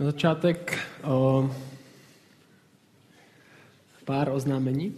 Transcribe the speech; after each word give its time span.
Na 0.00 0.06
začátek 0.06 0.78
o, 1.02 1.50
pár 4.04 4.28
oznámení. 4.28 4.94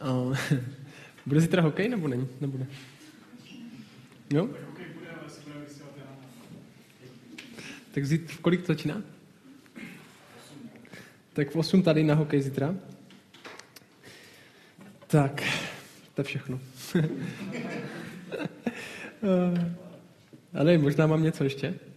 O, 0.00 0.32
bude 1.26 1.40
zítra 1.40 1.62
hokej 1.62 1.88
nebo 1.88 2.08
není? 2.08 2.28
Nebude. 2.40 2.66
Jo? 4.30 4.48
Tak 7.94 8.06
zít, 8.06 8.30
v 8.30 8.40
kolik 8.40 8.60
to 8.60 8.66
začíná? 8.66 9.02
Tak 11.32 11.50
v 11.50 11.56
8 11.56 11.82
tady 11.82 12.04
na 12.04 12.14
hokej 12.14 12.42
zítra. 12.42 12.74
Tak, 15.06 15.42
to 16.14 16.20
je 16.20 16.24
všechno. 16.24 16.60
Ale 20.54 20.78
možná 20.78 21.06
mám 21.06 21.22
něco 21.22 21.44
ještě. 21.44 21.91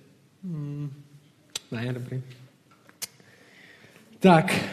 Ne, 1.71 1.93
dobrý. 1.93 2.21
Tak, 4.19 4.69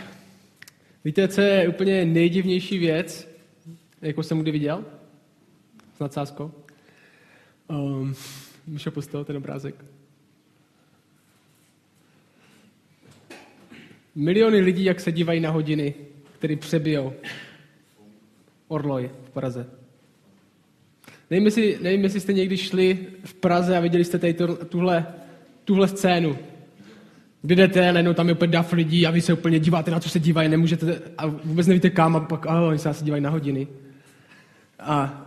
víte, 1.04 1.28
co 1.28 1.40
je 1.40 1.68
úplně 1.68 2.04
nejdivnější 2.04 2.78
věc, 2.78 3.28
jakou 4.02 4.22
jsem 4.22 4.40
kdy 4.40 4.50
viděl? 4.50 4.84
S 5.96 5.98
nadsázkou? 5.98 6.50
Um, 7.68 8.14
Můžu 8.66 8.90
postavit 8.90 9.26
ten 9.26 9.36
obrázek? 9.36 9.84
Miliony 14.14 14.60
lidí, 14.60 14.84
jak 14.84 15.00
se 15.00 15.12
dívají 15.12 15.40
na 15.40 15.50
hodiny, 15.50 15.94
které 16.38 16.56
přebijou 16.56 17.12
Orloj 18.68 19.10
v 19.24 19.30
Praze. 19.30 19.70
Nevím 21.30 21.44
jestli, 21.44 21.78
nevím, 21.82 22.04
jestli 22.04 22.20
jste 22.20 22.32
někdy 22.32 22.56
šli 22.56 23.06
v 23.24 23.34
Praze 23.34 23.76
a 23.76 23.80
viděli 23.80 24.04
jste 24.04 24.18
tady 24.18 24.34
tuhle, 24.68 25.06
tuhle 25.64 25.88
scénu. 25.88 26.38
Kdy 27.42 27.56
jdete, 27.56 27.92
najednou 27.92 28.14
tam 28.14 28.28
je 28.28 28.34
úplně 28.34 28.52
dav 28.52 28.72
lidí 28.72 29.06
a 29.06 29.10
vy 29.10 29.20
se 29.20 29.32
úplně 29.32 29.58
díváte, 29.58 29.90
na 29.90 30.00
co 30.00 30.08
se 30.08 30.20
dívají, 30.20 30.48
nemůžete, 30.48 31.02
a 31.18 31.26
vůbec 31.26 31.66
nevíte 31.66 31.90
kam, 31.90 32.16
a 32.16 32.20
pak, 32.20 32.46
a 32.46 32.60
oni 32.60 32.78
se 32.78 32.88
asi 32.88 33.04
dívají 33.04 33.22
na 33.22 33.30
hodiny. 33.30 33.68
A 34.78 35.26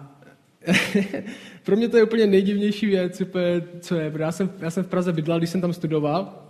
pro 1.63 1.75
mě 1.75 1.89
to 1.89 1.97
je 1.97 2.03
úplně 2.03 2.27
nejdivnější 2.27 2.85
věc, 2.85 3.21
úplně, 3.21 3.61
co 3.79 3.95
je. 3.95 4.13
Já 4.19 4.31
jsem, 4.31 4.49
já 4.59 4.69
jsem 4.69 4.83
v 4.83 4.87
Praze 4.87 5.13
bydlel, 5.13 5.37
když 5.37 5.49
jsem 5.49 5.61
tam 5.61 5.73
studoval, 5.73 6.43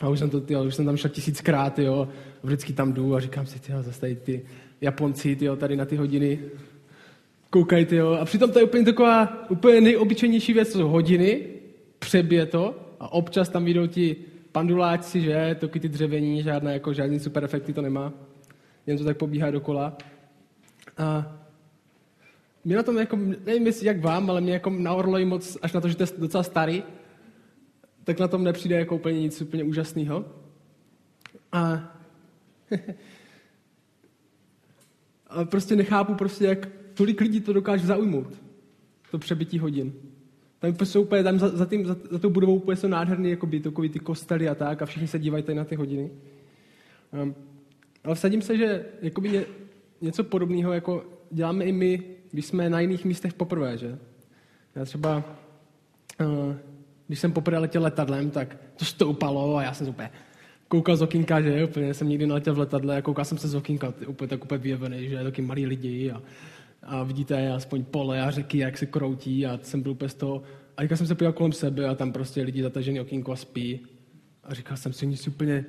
a 0.00 0.08
už 0.08 0.18
jsem, 0.18 0.30
to, 0.30 0.40
tyjo, 0.40 0.64
už 0.64 0.74
jsem 0.74 0.84
tam 0.84 0.96
šel 0.96 1.10
tisíckrát, 1.10 1.78
jo, 1.78 2.08
vždycky 2.42 2.72
tam 2.72 2.92
jdu 2.92 3.14
a 3.14 3.20
říkám 3.20 3.46
si, 3.46 3.60
tyjo, 3.60 3.82
zase 3.82 4.00
tady 4.00 4.16
ty 4.16 4.42
Japonci, 4.80 5.36
tyjo, 5.36 5.56
tady 5.56 5.76
na 5.76 5.84
ty 5.84 5.96
hodiny, 5.96 6.38
koukají, 7.50 7.84
tyjo. 7.84 8.12
A 8.12 8.24
přitom 8.24 8.50
to 8.50 8.58
je 8.58 8.64
úplně 8.64 8.84
taková 8.84 9.50
úplně 9.50 9.80
nejobyčejnější 9.80 10.52
věc, 10.52 10.72
co 10.72 10.78
jsou 10.78 10.88
hodiny, 10.88 11.40
přebije 11.98 12.46
to 12.46 12.74
a 13.00 13.12
občas 13.12 13.48
tam 13.48 13.64
vyjdou 13.64 13.86
ti 13.86 14.16
panduláci, 14.54 15.20
že, 15.20 15.56
toky 15.60 15.80
ty 15.80 15.88
dřevění, 15.88 16.42
žádné, 16.42 16.72
jako, 16.72 16.92
žádný 16.92 17.20
super 17.20 17.44
efekty 17.44 17.72
to 17.72 17.82
nemá. 17.82 18.12
Jen 18.86 18.98
to 18.98 19.04
tak 19.04 19.16
pobíhá 19.16 19.50
dokola. 19.50 19.96
A 20.98 21.36
mě 22.64 22.76
na 22.76 22.82
tom, 22.82 22.98
jako, 22.98 23.16
nevím 23.16 23.66
jestli 23.66 23.86
jak 23.86 24.00
vám, 24.00 24.30
ale 24.30 24.40
mě 24.40 24.52
jako 24.52 24.70
na 24.70 24.94
Orloji 24.94 25.24
moc, 25.24 25.58
až 25.62 25.72
na 25.72 25.80
to, 25.80 25.88
že 25.88 25.96
to 25.96 26.02
je 26.02 26.08
docela 26.18 26.42
starý, 26.42 26.82
tak 28.04 28.18
na 28.18 28.28
tom 28.28 28.44
nepřijde 28.44 28.76
jako 28.76 28.94
úplně 28.94 29.20
nic 29.20 29.42
úplně 29.42 29.64
úžasného. 29.64 30.24
A, 31.52 31.94
a 35.26 35.44
prostě 35.44 35.76
nechápu 35.76 36.14
prostě, 36.14 36.44
jak 36.44 36.68
tolik 36.94 37.20
lidí 37.20 37.40
to 37.40 37.52
dokáže 37.52 37.86
zaujmout. 37.86 38.42
To 39.10 39.18
přebytí 39.18 39.58
hodin. 39.58 39.92
Tam 40.72 40.86
jsou 40.86 41.02
úplně, 41.02 41.22
tam 41.22 41.38
za, 41.38 41.48
za, 41.48 41.66
tím, 41.66 41.86
za, 41.86 41.96
za 42.10 42.18
tou 42.18 42.30
budovou 42.30 42.54
úplně 42.54 42.76
jsou 42.76 42.88
nádherný 42.88 43.30
jako 43.30 43.46
bytokový 43.46 43.88
ty 43.88 43.98
kostely 43.98 44.48
a 44.48 44.54
tak 44.54 44.82
a 44.82 44.86
všichni 44.86 45.08
se 45.08 45.18
dívají 45.18 45.42
tady 45.42 45.58
na 45.58 45.64
ty 45.64 45.74
hodiny. 45.74 46.10
Um, 47.22 47.34
ale 48.04 48.14
vsadím 48.14 48.42
se, 48.42 48.56
že 48.56 48.84
jakoby 49.02 49.28
ně, 49.28 49.44
něco 50.00 50.24
podobného 50.24 50.72
jako 50.72 51.04
děláme 51.30 51.64
i 51.64 51.72
my, 51.72 52.02
když 52.30 52.46
jsme 52.46 52.70
na 52.70 52.80
jiných 52.80 53.04
místech 53.04 53.34
poprvé, 53.34 53.78
že? 53.78 53.98
Já 54.74 54.84
třeba, 54.84 55.16
uh, 56.20 56.54
když 57.06 57.18
jsem 57.18 57.32
poprvé 57.32 57.58
letěl 57.58 57.82
letadlem, 57.82 58.30
tak 58.30 58.56
to 58.76 58.84
stoupalo 58.84 59.56
a 59.56 59.62
já 59.62 59.74
jsem 59.74 59.88
úplně 59.88 60.10
koukal 60.68 60.96
z 60.96 61.02
okýnka, 61.02 61.40
že 61.40 61.64
úplně 61.64 61.94
jsem 61.94 62.08
nikdy 62.08 62.26
neletěl 62.26 62.54
v 62.54 62.58
letadle 62.58 62.96
a 62.96 63.02
koukal 63.02 63.24
jsem 63.24 63.38
se 63.38 63.48
z 63.48 63.54
okýnka, 63.54 63.94
úplně 64.06 64.28
tak 64.28 64.44
úplně 64.44 64.58
vyjevený, 64.58 65.08
že 65.08 65.22
taky 65.22 65.42
malí 65.42 65.66
lidi 65.66 66.10
a 66.10 66.22
a 66.86 67.02
vidíte 67.02 67.52
aspoň 67.52 67.84
pole 67.84 68.22
a 68.22 68.30
řeky, 68.30 68.58
jak 68.58 68.78
se 68.78 68.86
kroutí 68.86 69.46
a 69.46 69.58
jsem 69.62 69.82
byl 69.82 69.92
úplně 69.92 70.08
z 70.08 70.14
toho. 70.14 70.42
A 70.76 70.82
říkal 70.82 70.96
jsem 70.96 71.06
se 71.06 71.14
podíval 71.14 71.32
kolem 71.32 71.52
sebe 71.52 71.88
a 71.88 71.94
tam 71.94 72.12
prostě 72.12 72.42
lidi 72.42 72.62
zatažený 72.62 73.00
okýnko 73.00 73.32
a 73.32 73.36
spí. 73.36 73.80
A 74.44 74.54
říkal 74.54 74.76
jsem 74.76 74.92
si, 74.92 75.06
nic 75.06 75.28
úplně, 75.28 75.64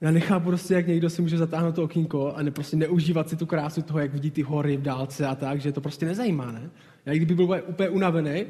já 0.00 0.10
nechápu 0.10 0.44
prostě, 0.44 0.74
jak 0.74 0.86
někdo 0.86 1.10
si 1.10 1.22
může 1.22 1.38
zatáhnout 1.38 1.74
to 1.74 1.82
okýnko 1.82 2.32
a 2.32 2.42
ne, 2.42 2.50
prostě 2.50 2.76
neužívat 2.76 3.28
si 3.28 3.36
tu 3.36 3.46
krásu 3.46 3.82
toho, 3.82 3.98
jak 3.98 4.12
vidí 4.12 4.30
ty 4.30 4.42
hory 4.42 4.76
v 4.76 4.82
dálce 4.82 5.26
a 5.26 5.34
tak, 5.34 5.60
že 5.60 5.72
to 5.72 5.80
prostě 5.80 6.06
nezajímá, 6.06 6.52
ne? 6.52 6.70
Já 7.06 7.14
kdyby 7.14 7.34
byl 7.34 7.62
úplně 7.68 7.88
unavený, 7.88 8.44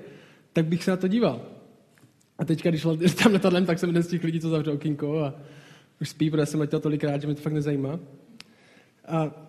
tak 0.53 0.67
bych 0.67 0.85
se 0.85 0.91
na 0.91 0.97
to 0.97 1.09
díval. 1.09 1.41
A 2.39 2.45
teďka, 2.45 2.71
když 2.71 2.87
tam 3.23 3.33
letadlem, 3.33 3.67
tak 3.67 3.79
jsem 3.79 3.89
jeden 3.89 4.03
z 4.03 4.09
těch 4.09 4.25
lidí, 4.25 4.41
co 4.41 4.49
zavře 4.49 4.71
okýnko 4.71 5.21
a 5.21 5.35
už 6.01 6.09
spí, 6.09 6.31
protože 6.31 6.47
jsem 6.47 6.61
letěl 6.61 6.81
tolikrát, 6.81 7.21
že 7.21 7.27
mě 7.27 7.37
to 7.37 7.43
fakt 7.43 7.53
nezajímá. 7.53 7.99
A 9.09 9.46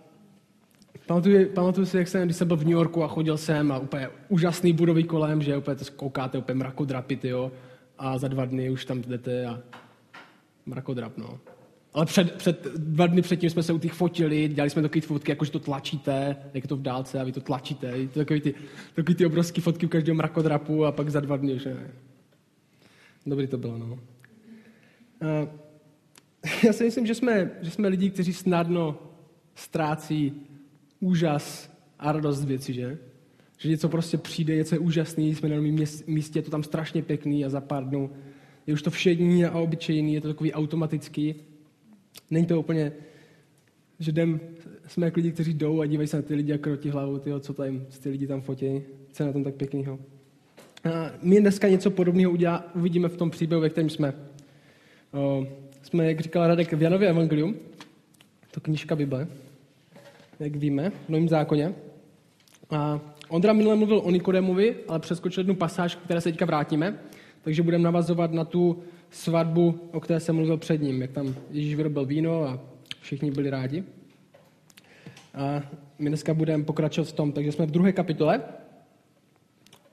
Pamatuju, 1.08 1.50
pamatuju 1.50 1.86
si, 1.86 1.98
jak 1.98 2.08
jsem, 2.08 2.26
když 2.26 2.38
jsem 2.38 2.48
byl 2.48 2.58
v 2.58 2.64
New 2.64 2.72
Yorku 2.72 3.04
a 3.04 3.08
chodil 3.08 3.38
jsem 3.38 3.72
a 3.72 3.80
úplně 3.80 4.10
úžasný 4.30 4.74
budový 4.74 5.04
kolem, 5.04 5.42
že 5.42 5.58
úplně 5.58 5.76
to 5.76 5.86
koukáte, 5.96 6.38
úplně 6.38 6.56
mrakodrapy, 6.56 7.20
jo, 7.24 7.52
a 7.98 8.18
za 8.18 8.28
dva 8.28 8.46
dny 8.46 8.70
už 8.70 8.86
tam 8.86 9.02
jdete 9.02 9.46
a 9.46 9.60
mrakodrap, 10.66 11.18
no. 11.18 11.40
Ale 11.94 12.06
před, 12.06 12.32
před, 12.36 12.68
dva 12.78 13.08
dny 13.08 13.22
předtím 13.22 13.50
jsme 13.50 13.64
se 13.64 13.74
u 13.74 13.80
těch 13.80 13.94
fotili, 13.94 14.48
dělali 14.48 14.70
jsme 14.70 14.82
takové 14.82 15.02
fotky, 15.02 15.32
jakože 15.32 15.52
to 15.52 15.60
tlačíte, 15.60 16.36
jak 16.54 16.64
je 16.64 16.68
to 16.68 16.76
v 16.76 16.82
dálce 16.82 17.20
a 17.20 17.24
vy 17.24 17.32
to 17.32 17.42
tlačíte. 17.42 18.08
To 18.08 18.20
takový 18.20 18.42
ty, 18.42 18.54
takový 18.96 19.16
ty 19.16 19.26
obrovské 19.26 19.62
fotky 19.62 19.86
u 19.86 19.90
každého 19.90 20.16
mrakodrapu 20.16 20.86
a 20.86 20.92
pak 20.92 21.10
za 21.10 21.20
dva 21.20 21.38
dny, 21.38 21.60
že 21.60 21.92
Dobrý 23.26 23.48
to 23.48 23.58
bylo, 23.58 23.78
no. 23.78 24.00
A 25.22 25.48
já 26.66 26.74
si 26.74 26.84
myslím, 26.84 27.06
že 27.06 27.16
jsme, 27.16 27.52
že 27.62 27.72
jsme 27.72 27.88
lidi, 27.88 28.10
kteří 28.10 28.34
snadno 28.34 29.00
ztrácí 29.56 30.47
úžas 31.00 31.72
a 32.00 32.12
radost 32.12 32.46
věci, 32.46 32.74
že? 32.74 32.98
Že 33.58 33.70
něco 33.70 33.90
prostě 33.90 34.18
přijde, 34.18 34.56
něco 34.56 34.76
je 34.76 34.80
úžasný, 34.80 35.36
jsme 35.36 35.50
na 35.50 35.56
novém 35.56 35.86
místě, 36.08 36.40
je 36.40 36.44
to 36.44 36.52
tam 36.52 36.64
strašně 36.64 37.04
pěkný 37.04 37.46
a 37.46 37.50
za 37.50 37.62
pár 37.62 37.86
dnů 37.86 38.10
je 38.68 38.74
už 38.74 38.82
to 38.82 38.92
všední 38.92 39.46
a 39.46 39.60
obyčejný, 39.60 40.14
je 40.14 40.22
to 40.22 40.28
takový 40.28 40.54
automatický. 40.54 41.36
Není 42.32 42.46
to 42.46 42.60
úplně, 42.60 42.92
že 44.00 44.12
jdem, 44.12 44.40
jsme 44.88 45.08
jako 45.08 45.20
lidi, 45.20 45.32
kteří 45.32 45.54
jdou 45.54 45.82
a 45.82 45.86
dívají 45.86 46.08
se 46.08 46.18
na 46.18 46.24
ty 46.24 46.36
lidi 46.36 46.54
a 46.54 46.58
krotí 46.58 46.90
hlavu, 46.90 47.20
tyjo, 47.20 47.40
co 47.40 47.54
tady, 47.54 47.82
ty 48.04 48.10
lidi 48.10 48.28
tam 48.28 48.42
fotí, 48.42 48.82
co 49.12 49.24
je 49.24 49.28
na 49.28 49.34
tom 49.34 49.44
tak 49.44 49.56
pěknýho. 49.56 50.00
A 50.84 51.12
my 51.22 51.42
dneska 51.42 51.68
něco 51.68 51.92
podobného 51.92 52.32
udělá, 52.32 52.76
uvidíme 52.76 53.10
v 53.10 53.18
tom 53.18 53.30
příběhu, 53.30 53.62
ve 53.62 53.70
kterém 53.70 53.90
jsme. 53.90 54.14
O, 55.14 55.48
jsme, 55.82 56.06
jak 56.06 56.20
říkal 56.20 56.48
Radek, 56.48 56.74
v 56.74 56.82
Janově 56.82 57.10
Evangelium, 57.10 57.56
to 58.52 58.62
knížka 58.62 58.96
Bible 58.96 59.28
jak 60.40 60.56
víme, 60.56 60.90
v 60.90 61.10
Novém 61.10 61.30
zákoně. 61.30 61.74
A 62.70 63.00
Ondra 63.30 63.54
minule 63.54 63.76
mluvil 63.76 64.02
o 64.04 64.12
Nikodemovi, 64.12 64.76
ale 64.88 65.00
přeskočil 65.00 65.42
jednu 65.42 65.56
pasáž, 65.56 65.96
které 65.96 66.22
se 66.22 66.30
teďka 66.32 66.46
vrátíme, 66.46 67.00
takže 67.42 67.64
budeme 67.64 67.84
navazovat 67.84 68.32
na 68.32 68.46
tu 68.46 68.84
svatbu, 69.10 69.80
o 69.92 70.00
které 70.00 70.20
jsem 70.20 70.36
mluvil 70.36 70.58
před 70.58 70.82
ním, 70.82 71.02
jak 71.02 71.12
tam 71.12 71.36
Ježíš 71.52 71.76
vyrobil 71.76 72.06
víno 72.06 72.44
a 72.44 72.60
všichni 73.02 73.32
byli 73.32 73.50
rádi. 73.50 73.84
A 75.34 75.62
my 76.00 76.10
dneska 76.10 76.34
budeme 76.34 76.64
pokračovat 76.64 77.08
v 77.08 77.14
tom, 77.14 77.32
takže 77.32 77.52
jsme 77.52 77.66
v 77.66 77.72
druhé 77.72 77.92
kapitole. 77.92 78.42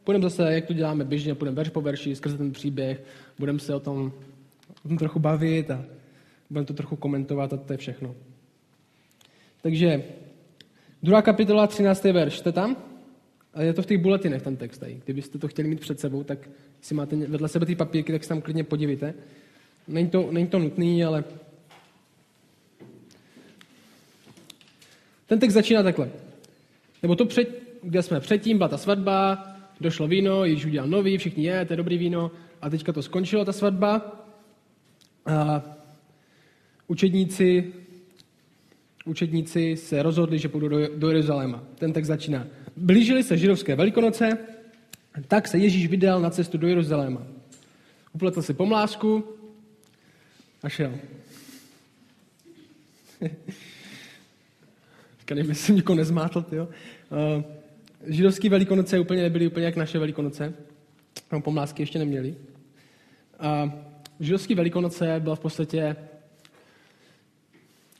Budeme 0.06 0.22
zase, 0.22 0.54
jak 0.54 0.66
to 0.66 0.72
děláme 0.72 1.04
běžně, 1.04 1.34
budeme 1.34 1.54
verš 1.54 1.68
po 1.68 1.80
verši, 1.80 2.16
skrze 2.16 2.38
ten 2.38 2.52
příběh, 2.52 3.04
budeme 3.38 3.58
se 3.58 3.74
o 3.74 3.80
tom, 3.80 4.12
o 4.84 4.88
tom 4.88 4.98
trochu 4.98 5.18
bavit 5.18 5.70
a 5.70 5.84
budeme 6.50 6.66
to 6.66 6.74
trochu 6.74 6.96
komentovat 6.96 7.52
a 7.52 7.56
to 7.56 7.72
je 7.72 7.76
všechno. 7.76 8.14
Takže 9.62 10.04
Druhá 11.04 11.22
kapitola, 11.22 11.66
13. 11.66 12.04
verš. 12.04 12.38
Jste 12.38 12.52
tam? 12.52 12.76
Je 13.60 13.72
to 13.72 13.82
v 13.82 13.86
těch 13.86 13.98
buletinech, 13.98 14.42
ten 14.42 14.56
text 14.56 14.78
tady. 14.78 15.00
Kdybyste 15.04 15.38
to 15.38 15.48
chtěli 15.48 15.68
mít 15.68 15.80
před 15.80 16.00
sebou, 16.00 16.24
tak 16.24 16.38
si 16.80 16.94
máte 16.94 17.16
vedle 17.16 17.48
sebe 17.48 17.66
ty 17.66 17.74
papírky, 17.74 18.12
tak 18.12 18.22
se 18.22 18.28
tam 18.28 18.40
klidně 18.40 18.64
podívejte. 18.64 19.14
Není 19.88 20.08
to, 20.08 20.28
není 20.30 20.46
to 20.46 20.58
nutný, 20.58 21.04
ale... 21.04 21.24
Ten 25.26 25.38
text 25.38 25.54
začíná 25.54 25.82
takhle. 25.82 26.10
Nebo 27.02 27.16
to 27.16 27.24
před, 27.24 27.62
kde 27.82 28.02
jsme 28.02 28.20
předtím, 28.20 28.56
byla 28.56 28.68
ta 28.68 28.78
svatba, 28.78 29.46
došlo 29.80 30.08
víno, 30.08 30.44
již 30.44 30.66
udělal 30.66 30.88
nový, 30.88 31.18
všichni 31.18 31.44
je, 31.44 31.64
to 31.64 31.72
je 31.72 31.76
dobrý 31.76 31.98
víno, 31.98 32.30
a 32.62 32.70
teďka 32.70 32.92
to 32.92 33.02
skončilo, 33.02 33.44
ta 33.44 33.52
svatba. 33.52 34.22
A 35.26 35.62
učedníci 36.88 37.72
učedníci 39.04 39.76
se 39.76 40.02
rozhodli, 40.02 40.38
že 40.38 40.48
půjdou 40.48 40.68
do, 40.68 41.08
Jeruzaléma. 41.08 41.64
Ten 41.74 41.92
text 41.92 42.08
začíná. 42.08 42.46
Blížili 42.76 43.22
se 43.22 43.38
židovské 43.38 43.76
velikonoce, 43.76 44.38
tak 45.28 45.48
se 45.48 45.58
Ježíš 45.58 45.86
vydal 45.86 46.20
na 46.20 46.30
cestu 46.30 46.58
do 46.58 46.66
Jeruzaléma. 46.66 47.26
Upletl 48.12 48.42
si 48.42 48.54
pomlásku 48.54 49.24
A 50.62 50.68
šel. 50.68 50.92
Nevím, 55.30 55.48
jestli 55.48 55.66
jsem 55.66 55.76
nikoho 55.76 55.96
nezmátl, 55.96 56.42
tyjo. 56.42 56.64
Uh, 56.64 57.42
židovský 58.06 58.48
velikonoce 58.48 58.98
úplně 58.98 59.22
nebyly 59.22 59.46
úplně 59.46 59.66
jak 59.66 59.76
naše 59.76 59.98
velikonoce. 59.98 60.54
Tam 61.28 61.42
pomlásky 61.42 61.82
ještě 61.82 61.98
neměli. 61.98 62.36
A 63.40 63.72
židovský 64.20 64.54
velikonoce 64.54 65.20
byla 65.20 65.36
v 65.36 65.40
podstatě 65.40 65.96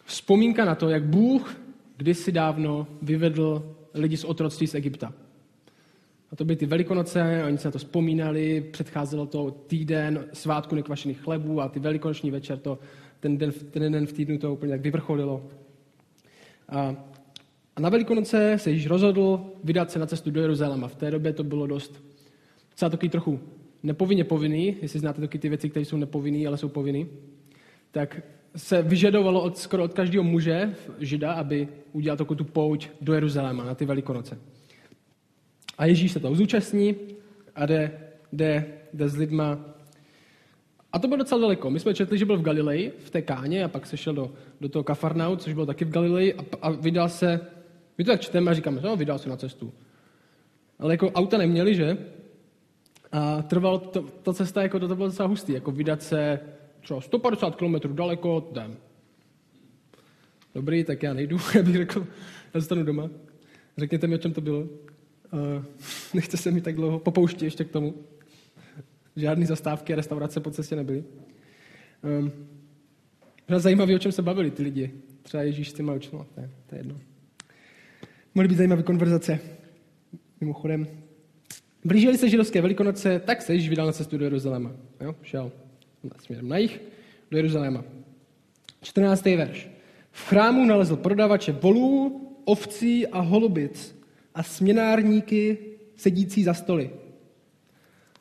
vzpomínka 0.04 0.64
na 0.64 0.74
to, 0.74 0.88
jak 0.88 1.04
Bůh 1.04 1.60
kdysi 1.96 2.32
dávno 2.32 2.86
vyvedl 3.02 3.76
lidi 3.94 4.16
z 4.16 4.24
otroctví 4.24 4.66
z 4.66 4.74
Egypta. 4.74 5.12
A 6.32 6.36
to 6.36 6.44
byly 6.44 6.56
ty 6.56 6.66
velikonoce, 6.66 7.42
oni 7.46 7.58
se 7.58 7.68
na 7.68 7.72
to 7.72 7.78
vzpomínali, 7.78 8.60
předcházelo 8.60 9.26
to 9.26 9.50
týden 9.50 10.24
svátku 10.32 10.74
nekvašených 10.74 11.20
chlebů 11.20 11.60
a 11.60 11.68
ty 11.68 11.80
velikonoční 11.80 12.30
večer, 12.30 12.58
to, 12.58 12.78
ten, 13.20 13.38
den, 13.38 13.52
ten 13.52 13.92
den 13.92 14.06
v 14.06 14.12
týdnu 14.12 14.38
to 14.38 14.52
úplně 14.52 14.72
tak 14.72 14.80
vyvrcholilo. 14.80 15.46
A, 16.68 16.96
a 17.76 17.80
na 17.80 17.88
velikonoce 17.88 18.58
se 18.58 18.70
již 18.70 18.86
rozhodl 18.86 19.40
vydat 19.64 19.90
se 19.90 19.98
na 19.98 20.06
cestu 20.06 20.30
do 20.30 20.40
Jeruzaléma. 20.40 20.88
V 20.88 20.94
té 20.94 21.10
době 21.10 21.32
to 21.32 21.44
bylo 21.44 21.66
dost 21.66 22.04
třeba 22.74 22.90
takový 22.90 23.08
trochu 23.08 23.40
nepovinně 23.82 24.24
povinný, 24.24 24.76
jestli 24.82 25.00
znáte 25.00 25.20
taky 25.20 25.38
ty 25.38 25.48
věci, 25.48 25.70
které 25.70 25.84
jsou 25.84 25.96
nepovinný, 25.96 26.46
ale 26.46 26.56
jsou 26.56 26.68
povinný, 26.68 27.06
tak 27.90 28.22
se 28.56 28.82
vyžadovalo 28.82 29.42
od, 29.42 29.58
skoro 29.58 29.84
od 29.84 29.92
každého 29.92 30.24
muže, 30.24 30.74
žida, 30.98 31.32
aby 31.32 31.68
udělal 31.92 32.16
takovou 32.16 32.36
tu 32.36 32.44
pouť 32.44 32.88
do 33.00 33.14
Jeruzaléma 33.14 33.64
na 33.64 33.74
ty 33.74 33.84
velikonoce. 33.84 34.38
A 35.78 35.86
Ježíš 35.86 36.12
se 36.12 36.20
toho 36.20 36.34
zúčastní 36.34 36.96
a 37.54 37.66
jde, 37.66 38.00
jde, 38.32 38.66
jde 38.92 39.08
s 39.08 39.16
lidma. 39.16 39.58
A 40.92 40.98
to 40.98 41.08
bylo 41.08 41.18
docela 41.18 41.40
daleko. 41.40 41.70
My 41.70 41.80
jsme 41.80 41.94
četli, 41.94 42.18
že 42.18 42.24
byl 42.24 42.36
v 42.36 42.42
Galileji, 42.42 42.92
v 42.98 43.10
té 43.10 43.22
káně, 43.22 43.64
a 43.64 43.68
pak 43.68 43.86
se 43.86 43.96
šel 43.96 44.14
do, 44.14 44.30
do 44.60 44.68
toho 44.68 44.82
Kafarnau, 44.82 45.36
což 45.36 45.52
bylo 45.52 45.66
taky 45.66 45.84
v 45.84 45.90
Galileji, 45.90 46.34
a, 46.34 46.42
a 46.62 46.70
vydal 46.70 47.08
se, 47.08 47.40
my 47.98 48.04
to 48.04 48.10
tak 48.10 48.20
čteme 48.20 48.50
a 48.50 48.54
říkáme, 48.54 48.80
no, 48.80 48.96
vydal 48.96 49.18
se 49.18 49.28
na 49.28 49.36
cestu. 49.36 49.72
Ale 50.78 50.94
jako 50.94 51.10
auta 51.10 51.38
neměli, 51.38 51.74
že? 51.74 51.98
A 53.12 53.42
trvalo 53.42 53.78
to, 53.78 54.02
ta 54.02 54.32
cesta, 54.32 54.62
jako 54.62 54.78
to, 54.80 54.88
to 54.88 54.96
bylo 54.96 55.08
docela 55.08 55.28
hustý, 55.28 55.52
jako 55.52 55.70
vydat 55.70 56.02
se 56.02 56.40
třeba 56.84 57.00
150 57.00 57.56
km 57.56 57.75
daleko, 57.94 58.48
jdem. 58.50 58.76
Dobrý, 60.54 60.84
tak 60.84 61.02
já 61.02 61.14
nejdu, 61.14 61.38
já 61.54 61.62
bych 61.62 61.76
řekl, 61.76 62.06
já 62.54 62.60
zůstanu 62.60 62.84
doma. 62.84 63.10
Řekněte 63.78 64.06
mi, 64.06 64.14
o 64.14 64.19
čem 64.19 64.32
to 64.32 64.40
bylo. 64.40 64.60
Uh, 64.60 64.69
nechce 66.14 66.36
se 66.36 66.50
mi 66.50 66.60
tak 66.60 66.75
dlouho, 66.75 66.98
popouští 66.98 67.44
ještě 67.44 67.64
k 67.64 67.70
tomu. 67.70 67.94
Žádný 69.16 69.46
zastávky 69.46 69.92
a 69.92 69.96
restaurace 69.96 70.40
po 70.40 70.50
cestě 70.50 70.76
nebyly. 70.76 71.04
Um, 72.20 72.32
zajímavé, 73.56 73.94
o 73.94 73.98
čem 73.98 74.12
se 74.12 74.22
bavili 74.22 74.50
ty 74.50 74.62
lidi. 74.62 74.92
Třeba 75.22 75.42
Ježíš 75.42 75.70
s 75.70 75.72
těma 75.72 75.92
očima, 75.92 76.26
je, 76.37 76.50
to 76.66 76.75
je 76.75 76.78
jedno. 76.78 77.00
Mohly 78.34 78.48
být 78.48 78.56
zajímavé 78.56 78.82
konverzace. 78.82 79.38
Mimochodem, 80.40 80.87
blížily 81.84 82.19
se 82.19 82.28
židovské 82.28 82.60
velikonoce, 82.60 83.20
tak 83.20 83.42
se 83.42 83.52
Ježíš 83.52 83.69
vydal 83.69 83.87
na 83.87 83.92
cestu 83.92 84.19
do 84.19 84.25
Jeruzaléma. 84.25 84.72
Jo? 85.00 85.14
Šel 85.22 85.52
směrem 86.18 86.48
na 86.48 86.58
jich 86.58 86.80
do 87.30 87.36
Jeruzaléma. 87.36 87.84
14. 88.82 89.24
verš. 89.24 89.68
V 90.10 90.28
chrámu 90.28 90.64
nalezl 90.64 90.96
prodavače 90.96 91.52
volů, 91.52 92.20
ovcí 92.44 93.06
a 93.06 93.20
holubic 93.20 93.96
a 94.34 94.42
směnárníky 94.42 95.58
sedící 95.96 96.44
za 96.44 96.54
stoly. 96.54 96.90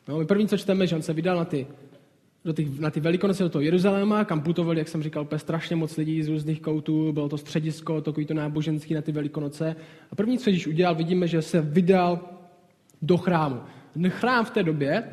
No, 0.08 0.18
my 0.18 0.26
první, 0.26 0.48
co 0.48 0.58
čteme, 0.58 0.88
že 0.88 0.96
on 0.96 1.02
se 1.02 1.14
vydal 1.14 1.38
na 1.38 1.46
ty, 1.46 1.68
do 2.46 2.54
těch, 2.54 2.80
na 2.80 2.90
ty 2.90 3.00
velikonoce 3.00 3.44
do 3.44 3.50
toho 3.50 3.62
Jeruzaléma, 3.62 4.26
kam 4.26 4.42
putovali, 4.42 4.80
jak 4.80 4.88
jsem 4.88 5.04
říkal, 5.04 5.24
úplně 5.24 5.40
strašně 5.40 5.76
moc 5.76 5.98
lidí 5.98 6.24
z 6.24 6.28
různých 6.28 6.62
koutů, 6.62 7.12
bylo 7.12 7.30
to 7.30 7.38
středisko, 7.38 8.02
takový 8.02 8.26
to 8.26 8.34
náboženský 8.34 8.94
na 8.94 9.02
ty 9.02 9.12
velikonoce. 9.12 9.76
A 10.12 10.16
první, 10.16 10.38
co 10.38 10.50
když 10.50 10.68
udělal, 10.68 10.96
vidíme, 10.96 11.28
že 11.28 11.42
se 11.42 11.62
vydal 11.62 12.20
do 13.02 13.18
chrámu. 13.18 13.60
Ten 13.94 14.10
chrám 14.10 14.46
v 14.46 14.50
té 14.50 14.64
době, 14.64 15.04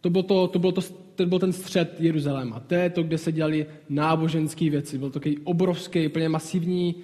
to 0.00 0.10
bylo, 0.10 0.22
to, 0.22 0.48
to, 0.48 0.58
bylo 0.58 0.72
to, 0.72 0.80
to 1.24 1.26
byl 1.26 1.38
ten 1.38 1.52
střed 1.52 2.00
Jeruzaléma. 2.00 2.60
To 2.60 2.74
je 2.74 2.90
to, 2.90 3.02
kde 3.02 3.18
se 3.18 3.32
dělali 3.32 3.66
náboženské 3.88 4.70
věci. 4.70 4.98
Byl 4.98 5.10
to 5.10 5.18
takový 5.18 5.38
obrovský, 5.38 6.06
úplně 6.06 6.28
masivní 6.28 6.94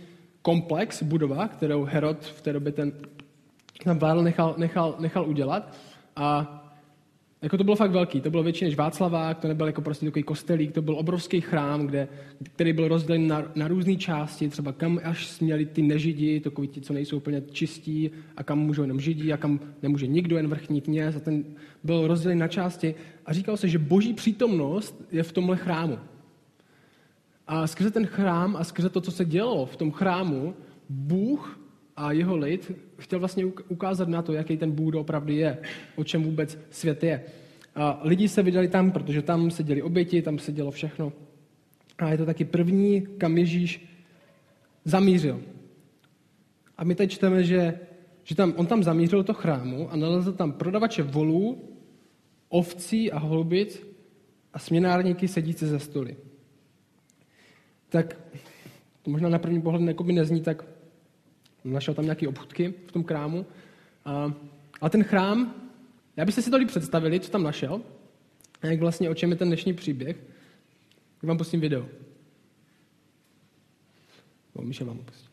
komplex, 0.42 1.02
budova, 1.02 1.48
kterou 1.48 1.84
Herod 1.84 2.24
v 2.24 2.40
té 2.40 2.52
době 2.52 2.72
ten 2.72 2.92
tam 3.84 4.24
nechal, 4.24 4.54
nechal, 4.58 4.96
nechal 4.98 5.28
udělat. 5.28 5.76
A 6.16 6.55
jako 7.42 7.56
to 7.56 7.64
bylo 7.64 7.76
fakt 7.76 7.90
velký, 7.90 8.20
to 8.20 8.30
bylo 8.30 8.42
větší 8.42 8.64
než 8.64 8.76
Václavák, 8.76 9.38
to 9.38 9.48
nebyl 9.48 9.66
jako 9.66 9.82
prostě 9.82 10.06
takový 10.06 10.22
kostelík, 10.22 10.72
to 10.72 10.82
byl 10.82 10.98
obrovský 10.98 11.40
chrám, 11.40 11.86
kde, 11.86 12.08
který 12.42 12.72
byl 12.72 12.88
rozdělen 12.88 13.28
na, 13.28 13.52
na 13.54 13.68
různé 13.68 13.96
části, 13.96 14.48
třeba 14.48 14.72
kam 14.72 15.00
až 15.04 15.26
směli 15.26 15.66
ty 15.66 15.82
nežidi, 15.82 16.40
takový 16.40 16.68
ti, 16.68 16.80
co 16.80 16.92
nejsou 16.92 17.16
úplně 17.16 17.42
čistí, 17.50 18.10
a 18.36 18.42
kam 18.42 18.58
můžou 18.58 18.82
jenom 18.82 19.00
židi, 19.00 19.32
a 19.32 19.36
kam 19.36 19.60
nemůže 19.82 20.06
nikdo, 20.06 20.36
jen 20.36 20.48
vrchní 20.48 20.80
kněz, 20.80 21.16
a 21.16 21.20
ten 21.20 21.44
byl 21.84 22.06
rozdělen 22.06 22.38
na 22.38 22.48
části. 22.48 22.94
A 23.26 23.32
říkal 23.32 23.56
se, 23.56 23.68
že 23.68 23.78
boží 23.78 24.14
přítomnost 24.14 25.04
je 25.12 25.22
v 25.22 25.32
tomhle 25.32 25.56
chrámu. 25.56 25.98
A 27.46 27.66
skrze 27.66 27.90
ten 27.90 28.06
chrám 28.06 28.56
a 28.56 28.64
skrze 28.64 28.88
to, 28.88 29.00
co 29.00 29.10
se 29.10 29.24
dělo 29.24 29.66
v 29.66 29.76
tom 29.76 29.92
chrámu, 29.92 30.54
Bůh 30.88 31.65
a 31.96 32.12
jeho 32.12 32.36
lid 32.36 32.72
chtěl 32.98 33.18
vlastně 33.18 33.46
ukázat 33.46 34.08
na 34.08 34.22
to, 34.22 34.32
jaký 34.32 34.56
ten 34.56 34.72
Bůh 34.72 34.94
opravdu 34.94 35.32
je, 35.32 35.58
o 35.96 36.04
čem 36.04 36.22
vůbec 36.22 36.58
svět 36.70 37.02
je. 37.02 37.24
A 37.74 38.00
lidi 38.02 38.28
se 38.28 38.42
vydali 38.42 38.68
tam, 38.68 38.90
protože 38.90 39.22
tam 39.22 39.50
se 39.50 39.62
děli 39.62 39.82
oběti, 39.82 40.22
tam 40.22 40.38
se 40.38 40.52
dělo 40.52 40.70
všechno. 40.70 41.12
A 41.98 42.10
je 42.10 42.18
to 42.18 42.26
taky 42.26 42.44
první, 42.44 43.06
kam 43.18 43.38
Ježíš 43.38 43.88
zamířil. 44.84 45.40
A 46.78 46.84
my 46.84 46.94
teď 46.94 47.10
čteme, 47.10 47.44
že, 47.44 47.80
že 48.24 48.34
tam, 48.34 48.54
on 48.56 48.66
tam 48.66 48.82
zamířil 48.82 49.24
to 49.24 49.34
chrámu 49.34 49.92
a 49.92 49.96
nalezl 49.96 50.32
tam 50.32 50.52
prodavače 50.52 51.02
volů, 51.02 51.74
ovcí 52.48 53.12
a 53.12 53.18
holubic 53.18 53.86
a 54.52 54.58
směnárníky 54.58 55.28
sedící 55.28 55.66
ze 55.66 55.78
stoly. 55.78 56.16
Tak 57.88 58.16
to 59.02 59.10
možná 59.10 59.28
na 59.28 59.38
první 59.38 59.62
pohled 59.62 60.00
nezní 60.06 60.40
tak 60.40 60.75
našel 61.72 61.94
tam 61.94 62.04
nějaké 62.04 62.28
obchudky 62.28 62.74
v 62.86 62.92
tom 62.92 63.04
chrámu. 63.04 63.46
A, 64.04 64.34
a 64.80 64.88
ten 64.88 65.04
chrám, 65.04 65.54
já 66.16 66.24
byste 66.24 66.42
si 66.42 66.50
to 66.50 66.56
líp 66.56 66.68
představili, 66.68 67.20
co 67.20 67.30
tam 67.30 67.42
našel, 67.42 67.80
a 68.62 68.66
jak 68.66 68.80
vlastně, 68.80 69.10
o 69.10 69.14
čem 69.14 69.30
je 69.30 69.36
ten 69.36 69.48
dnešní 69.48 69.74
příběh, 69.74 70.16
tak 71.20 71.28
vám 71.28 71.38
pustím 71.38 71.60
video. 71.60 71.88
No, 74.54 74.64
Míša 74.64 74.84
vám 74.84 74.98
pustí. 74.98 75.28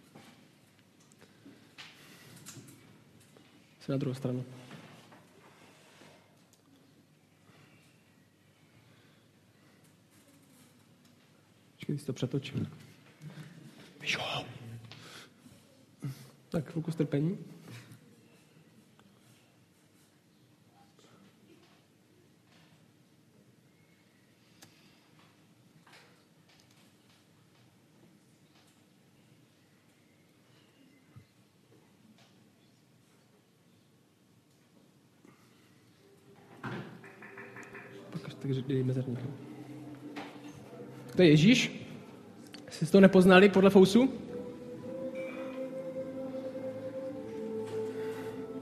Se 3.79 3.91
na 3.91 3.97
druhou 3.97 4.13
stranu. 4.13 4.45
Počkej, 11.75 11.97
si 11.97 12.05
to 12.05 12.13
přetočím. 12.13 12.67
Jo. 14.03 14.52
Tak 16.53 16.71
chvilku 16.71 16.91
strpení. 16.91 17.37
takže. 38.93 39.27
To 41.15 41.21
je 41.21 41.29
Ježíš. 41.29 41.71
Jste 42.69 42.85
to 42.85 43.01
nepoznali 43.01 43.49
podle 43.49 43.69
Fousu? 43.69 44.22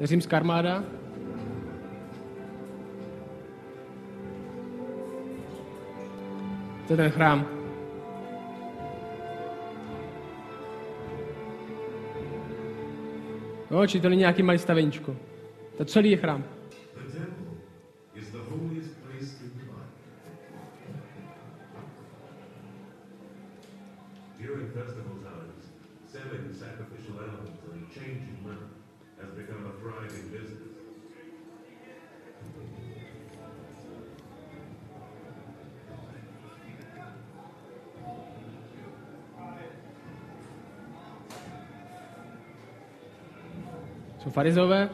Římská 0.07 0.37
armáda. 0.37 0.83
To 6.87 6.93
je 6.93 6.97
ten 6.97 7.11
chrám. 7.11 7.45
No, 13.71 13.87
či 13.87 13.99
to 13.99 14.09
není 14.09 14.19
nějaký 14.19 14.43
malý 14.43 14.59
stavěníčko. 14.59 15.15
To 15.77 15.85
celý 15.85 16.11
je 16.11 16.17
chrám. 16.17 16.60
Farizové. 44.41 44.89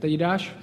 Teď 0.00 0.16
dáš? 0.16 0.61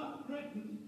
not 0.00 0.26
threatened. 0.26 0.79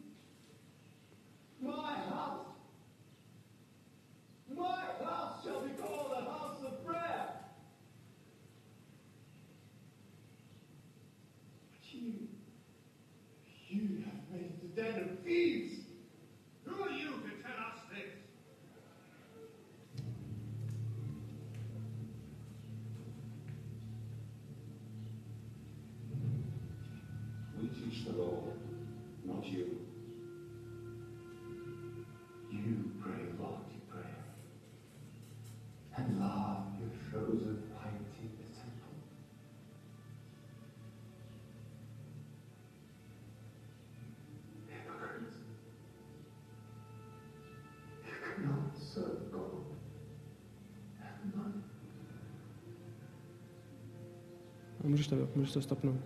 Můžeš 54.85 55.07
to, 55.07 55.17
můžeš 55.35 55.53
to 55.53 55.63
stopnout. 55.63 55.97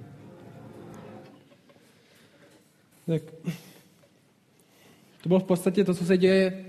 Tak. 3.07 3.23
To 5.23 5.29
bylo 5.29 5.41
v 5.41 5.45
podstatě 5.45 5.85
to, 5.85 5.95
co 5.95 6.05
se 6.05 6.17
děje 6.17 6.65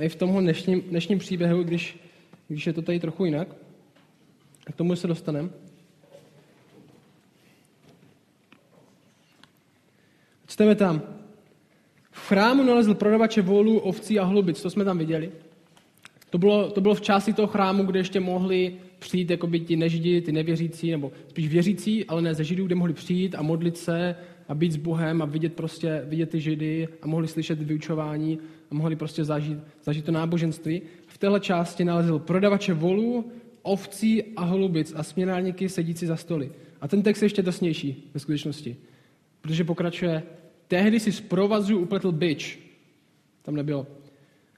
i 0.00 0.08
v 0.08 0.16
tomhle 0.16 0.42
dnešním, 0.42 0.80
dnešním 0.80 1.18
příběhu, 1.18 1.62
když, 1.62 1.98
když 2.48 2.66
je 2.66 2.72
to 2.72 2.82
tady 2.82 3.00
trochu 3.00 3.24
jinak. 3.24 3.48
A 4.66 4.72
k 4.72 4.76
tomu 4.76 4.96
se 4.96 5.06
dostaneme. 5.06 5.48
Čteme 10.46 10.74
tam. 10.74 11.02
V 12.10 12.28
chrámu 12.28 12.62
nalezl 12.62 12.94
prodavače 12.94 13.42
volů, 13.42 13.78
ovcí 13.78 14.18
a 14.18 14.24
hlubic. 14.24 14.62
To 14.62 14.70
jsme 14.70 14.84
tam 14.84 14.98
viděli. 14.98 15.32
To 16.30 16.38
bylo, 16.38 16.70
to 16.70 16.80
bylo 16.80 16.94
v 16.94 17.00
části 17.00 17.32
toho 17.32 17.48
chrámu, 17.48 17.84
kde 17.84 18.00
ještě 18.00 18.20
mohli 18.20 18.80
přijít 19.04 19.30
jakoby 19.30 19.60
ti 19.60 19.76
nežidi, 19.76 20.20
ty 20.20 20.32
nevěřící, 20.32 20.90
nebo 20.90 21.12
spíš 21.28 21.48
věřící, 21.48 22.04
ale 22.04 22.22
ne 22.22 22.34
ze 22.34 22.44
židů, 22.44 22.66
kde 22.66 22.74
mohli 22.74 22.92
přijít 22.92 23.34
a 23.34 23.42
modlit 23.42 23.76
se 23.76 24.16
a 24.48 24.54
být 24.54 24.72
s 24.72 24.76
Bohem 24.76 25.22
a 25.22 25.24
vidět 25.24 25.52
prostě, 25.52 26.02
vidět 26.04 26.30
ty 26.30 26.40
židy 26.40 26.88
a 27.02 27.06
mohli 27.06 27.28
slyšet 27.28 27.62
vyučování 27.62 28.38
a 28.70 28.74
mohli 28.74 28.96
prostě 28.96 29.24
zažít, 29.24 29.58
zažít 29.82 30.04
to 30.04 30.12
náboženství. 30.12 30.82
V 31.06 31.18
téhle 31.18 31.40
části 31.40 31.84
nalezl 31.84 32.18
prodavače 32.18 32.74
volů, 32.74 33.30
ovcí 33.62 34.22
a 34.36 34.44
holubic 34.44 34.92
a 34.96 35.02
směnárníky 35.02 35.68
sedící 35.68 36.06
za 36.06 36.16
stoly. 36.16 36.52
A 36.80 36.88
ten 36.88 37.02
text 37.02 37.22
je 37.22 37.26
ještě 37.26 37.42
drsnější 37.42 38.10
ve 38.14 38.20
skutečnosti, 38.20 38.76
protože 39.40 39.64
pokračuje, 39.64 40.22
tehdy 40.68 41.00
si 41.00 41.12
z 41.12 41.20
provazu 41.20 41.78
upletl 41.78 42.12
byč, 42.12 42.58
tam 43.42 43.54
nebylo, 43.54 43.86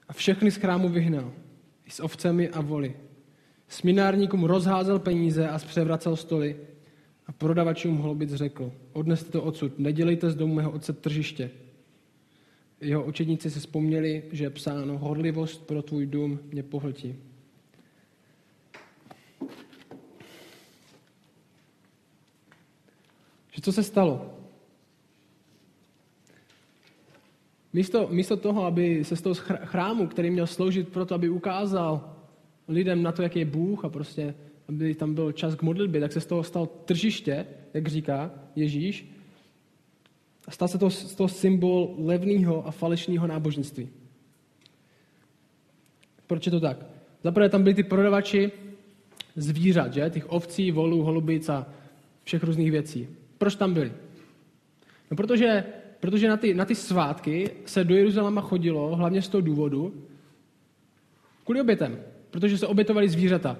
a 0.07 0.13
všechny 0.13 0.51
z 0.51 0.57
chrámu 0.57 0.89
vyhnal, 0.89 1.33
i 1.85 1.91
s 1.91 1.99
ovcemi 1.99 2.49
a 2.49 2.61
voli. 2.61 3.06
Směnárníkům 3.67 4.43
rozházel 4.43 4.99
peníze 4.99 5.49
a 5.49 5.59
zpřevracel 5.59 6.15
stoly 6.15 6.55
a 7.25 7.31
prodavačům 7.31 7.97
holubic 7.97 8.33
řekl, 8.33 8.73
odneste 8.93 9.31
to 9.31 9.43
odsud, 9.43 9.79
nedělejte 9.79 10.31
z 10.31 10.35
domu 10.35 10.53
mého 10.53 10.71
otce 10.71 10.93
tržiště. 10.93 11.51
Jeho 12.81 13.05
učedníci 13.05 13.51
si 13.51 13.59
vzpomněli, 13.59 14.23
že 14.31 14.43
je 14.43 14.49
psáno, 14.49 14.97
horlivost 14.97 15.67
pro 15.67 15.81
tvůj 15.81 16.05
dům 16.05 16.39
mě 16.51 16.63
pohltí. 16.63 17.15
Že 23.51 23.61
co 23.61 23.71
se 23.71 23.83
stalo? 23.83 24.33
Místo, 27.73 28.07
místo 28.11 28.37
toho, 28.37 28.65
aby 28.65 29.05
se 29.05 29.15
z 29.15 29.21
toho 29.21 29.35
chrámu, 29.63 30.07
který 30.07 30.29
měl 30.29 30.47
sloužit 30.47 30.89
pro 30.89 31.05
to, 31.05 31.15
aby 31.15 31.29
ukázal 31.29 32.16
lidem 32.67 33.03
na 33.03 33.11
to, 33.11 33.21
jaký 33.21 33.39
je 33.39 33.45
Bůh 33.45 33.85
a 33.85 33.89
prostě, 33.89 34.35
aby 34.69 34.95
tam 34.95 35.13
byl 35.13 35.31
čas 35.31 35.55
k 35.55 35.61
modlitbě, 35.61 36.01
tak 36.01 36.11
se 36.11 36.21
z 36.21 36.25
toho 36.25 36.43
stal 36.43 36.65
tržiště, 36.65 37.45
jak 37.73 37.87
říká 37.87 38.31
Ježíš, 38.55 39.11
a 40.47 40.51
stal 40.51 40.67
se 40.67 40.77
to 40.77 40.89
toho 41.17 41.27
symbol 41.27 41.95
levného 41.97 42.67
a 42.67 42.71
falešného 42.71 43.27
náboženství. 43.27 43.89
Proč 46.27 46.45
je 46.45 46.51
to 46.51 46.59
tak? 46.59 46.85
Zaprvé 47.23 47.49
tam 47.49 47.63
byli 47.63 47.75
ty 47.75 47.83
prodavači 47.83 48.51
zvířat, 49.35 49.93
že? 49.93 50.09
Těch 50.09 50.31
ovcí, 50.31 50.71
volů, 50.71 51.03
holubic 51.03 51.49
a 51.49 51.67
všech 52.23 52.43
různých 52.43 52.71
věcí. 52.71 53.07
Proč 53.37 53.55
tam 53.55 53.73
byli? 53.73 53.91
No 55.11 55.17
protože, 55.17 55.63
protože 55.99 56.27
na, 56.27 56.37
ty, 56.37 56.53
na 56.53 56.65
ty 56.65 56.75
svátky 56.75 57.49
se 57.65 57.83
do 57.83 57.95
Jeruzaléma 57.95 58.41
chodilo 58.41 58.95
hlavně 58.95 59.21
z 59.21 59.29
toho 59.29 59.41
důvodu 59.41 60.03
kvůli 61.43 61.61
obětem. 61.61 61.99
Protože 62.31 62.57
se 62.57 62.67
obětovali 62.67 63.09
zvířata. 63.09 63.57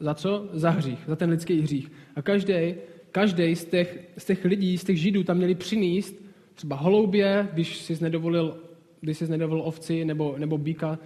Za 0.00 0.14
co? 0.14 0.48
Za 0.52 0.70
hřích, 0.70 0.98
za 1.06 1.16
ten 1.16 1.30
lidský 1.30 1.60
hřích. 1.60 1.92
A 2.16 2.22
každý, 2.22 2.74
každý 3.12 3.56
z 3.56 3.64
těch, 3.64 3.98
z 4.18 4.24
těch 4.24 4.44
lidí, 4.44 4.78
z 4.78 4.84
těch 4.84 5.00
židů 5.00 5.24
tam 5.24 5.36
měli 5.36 5.54
přinést 5.54 6.14
třeba 6.54 6.76
holoubě, 6.76 7.48
když 7.52 7.76
jsi 7.76 7.98
nedovolil, 8.00 8.56
když 9.00 9.18
jsi 9.18 9.28
nedovolil 9.28 9.62
ovci 9.66 10.04
nebo, 10.04 10.34
nebo 10.38 10.58
býka, 10.58 10.98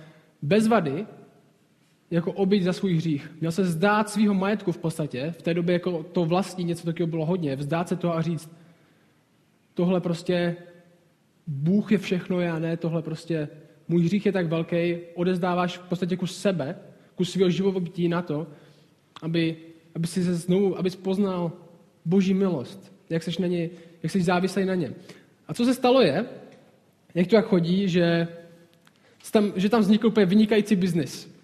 bez 0.43 0.67
vady, 0.67 1.07
jako 2.11 2.33
oběť 2.33 2.63
za 2.63 2.73
svůj 2.73 2.97
hřích. 2.97 3.33
Měl 3.41 3.53
se 3.53 3.65
zdát 3.65 4.11
svého 4.11 4.35
majetku 4.35 4.73
v 4.73 4.79
podstatě, 4.79 5.35
v 5.39 5.43
té 5.43 5.55
době 5.55 5.73
jako 5.73 6.03
to 6.03 6.25
vlastní 6.25 6.65
něco 6.65 6.87
takového 6.87 7.11
bylo 7.11 7.27
hodně, 7.27 7.57
vzdát 7.57 7.89
se 7.89 7.97
toho 7.97 8.17
a 8.17 8.23
říct, 8.23 8.51
tohle 9.75 10.01
prostě 10.01 10.57
Bůh 11.47 11.93
je 11.93 11.99
všechno, 11.99 12.41
já 12.41 12.59
ne, 12.59 12.77
tohle 12.77 13.03
prostě 13.03 13.49
můj 13.89 14.05
hřích 14.05 14.27
je 14.27 14.33
tak 14.33 14.47
velký, 14.47 14.97
odezdáváš 15.15 15.79
v 15.79 15.89
podstatě 15.89 16.17
kus 16.17 16.37
sebe, 16.37 16.77
kus 17.15 17.33
svého 17.33 17.51
živobytí 17.51 18.09
na 18.09 18.23
to, 18.23 18.47
aby, 19.23 19.57
aby 19.95 20.07
si 20.07 20.25
se 20.25 20.35
znovu, 20.35 20.79
abys 20.79 20.97
poznal 20.97 21.53
boží 22.05 22.35
milost, 22.35 22.93
jak 23.11 23.23
jsi, 23.23 23.43
na 23.43 23.47
ně, 23.47 23.71
jak 24.03 24.13
jsi 24.13 24.23
závislý 24.23 24.65
na 24.65 24.75
něm. 24.75 24.95
A 25.49 25.55
co 25.55 25.65
se 25.65 25.75
stalo 25.75 26.01
je, 26.01 26.27
jak 27.15 27.27
to 27.27 27.37
jak 27.37 27.47
chodí, 27.47 27.89
že 27.89 28.29
tam, 29.31 29.53
že 29.57 29.69
tam 29.69 29.81
vznikl 29.81 30.07
úplně 30.07 30.27
vynikající 30.27 30.77
biznis. 30.77 31.35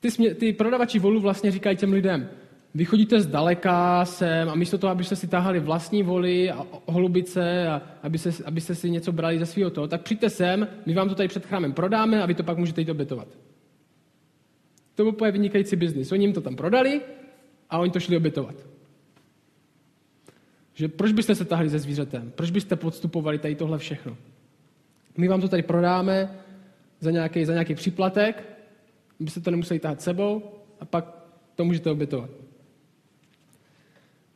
Ty, 0.00 0.34
ty 0.34 0.52
prodavači 0.52 0.98
volů 0.98 1.20
vlastně 1.20 1.50
říkají 1.50 1.76
těm 1.76 1.92
lidem, 1.92 2.30
vy 2.74 2.84
chodíte 2.84 3.20
zdaleka 3.20 4.04
sem 4.04 4.48
a 4.48 4.54
místo 4.54 4.78
toho, 4.78 4.90
abyste 4.90 5.16
si 5.16 5.26
tahali 5.26 5.60
vlastní 5.60 6.02
voli 6.02 6.50
a 6.50 6.66
holubice 6.86 7.68
a 7.68 7.82
abyste, 8.02 8.30
abyste 8.44 8.74
si 8.74 8.90
něco 8.90 9.12
brali 9.12 9.38
ze 9.38 9.46
svého 9.46 9.70
toho, 9.70 9.88
tak 9.88 10.02
přijďte 10.02 10.30
sem, 10.30 10.68
my 10.86 10.94
vám 10.94 11.08
to 11.08 11.14
tady 11.14 11.28
před 11.28 11.46
chrámem 11.46 11.72
prodáme 11.72 12.22
a 12.22 12.26
vy 12.26 12.34
to 12.34 12.42
pak 12.42 12.58
můžete 12.58 12.80
jít 12.80 12.90
obětovat. 12.90 13.28
To 14.94 15.02
byl 15.02 15.12
úplně 15.12 15.32
vynikající 15.32 15.76
biznis. 15.76 16.12
Oni 16.12 16.24
jim 16.24 16.32
to 16.32 16.40
tam 16.40 16.56
prodali 16.56 17.00
a 17.70 17.78
oni 17.78 17.90
to 17.90 18.00
šli 18.00 18.16
obětovat. 18.16 18.54
Že 20.74 20.88
proč 20.88 21.12
byste 21.12 21.34
se 21.34 21.44
tahli 21.44 21.68
ze 21.68 21.78
zvířetem? 21.78 22.32
Proč 22.34 22.50
byste 22.50 22.76
podstupovali 22.76 23.38
tady 23.38 23.54
tohle 23.54 23.78
všechno? 23.78 24.16
My 25.16 25.28
vám 25.28 25.40
to 25.40 25.48
tady 25.48 25.62
prodáme 25.62 26.38
za 27.00 27.10
nějaký, 27.10 27.44
za 27.44 27.52
nějaký 27.52 27.74
příplatek, 27.74 28.44
byste 29.20 29.40
to 29.40 29.50
nemuseli 29.50 29.80
tahat 29.80 30.02
sebou 30.02 30.42
a 30.80 30.84
pak 30.84 31.04
to 31.54 31.64
můžete 31.64 31.90
obětovat. 31.90 32.39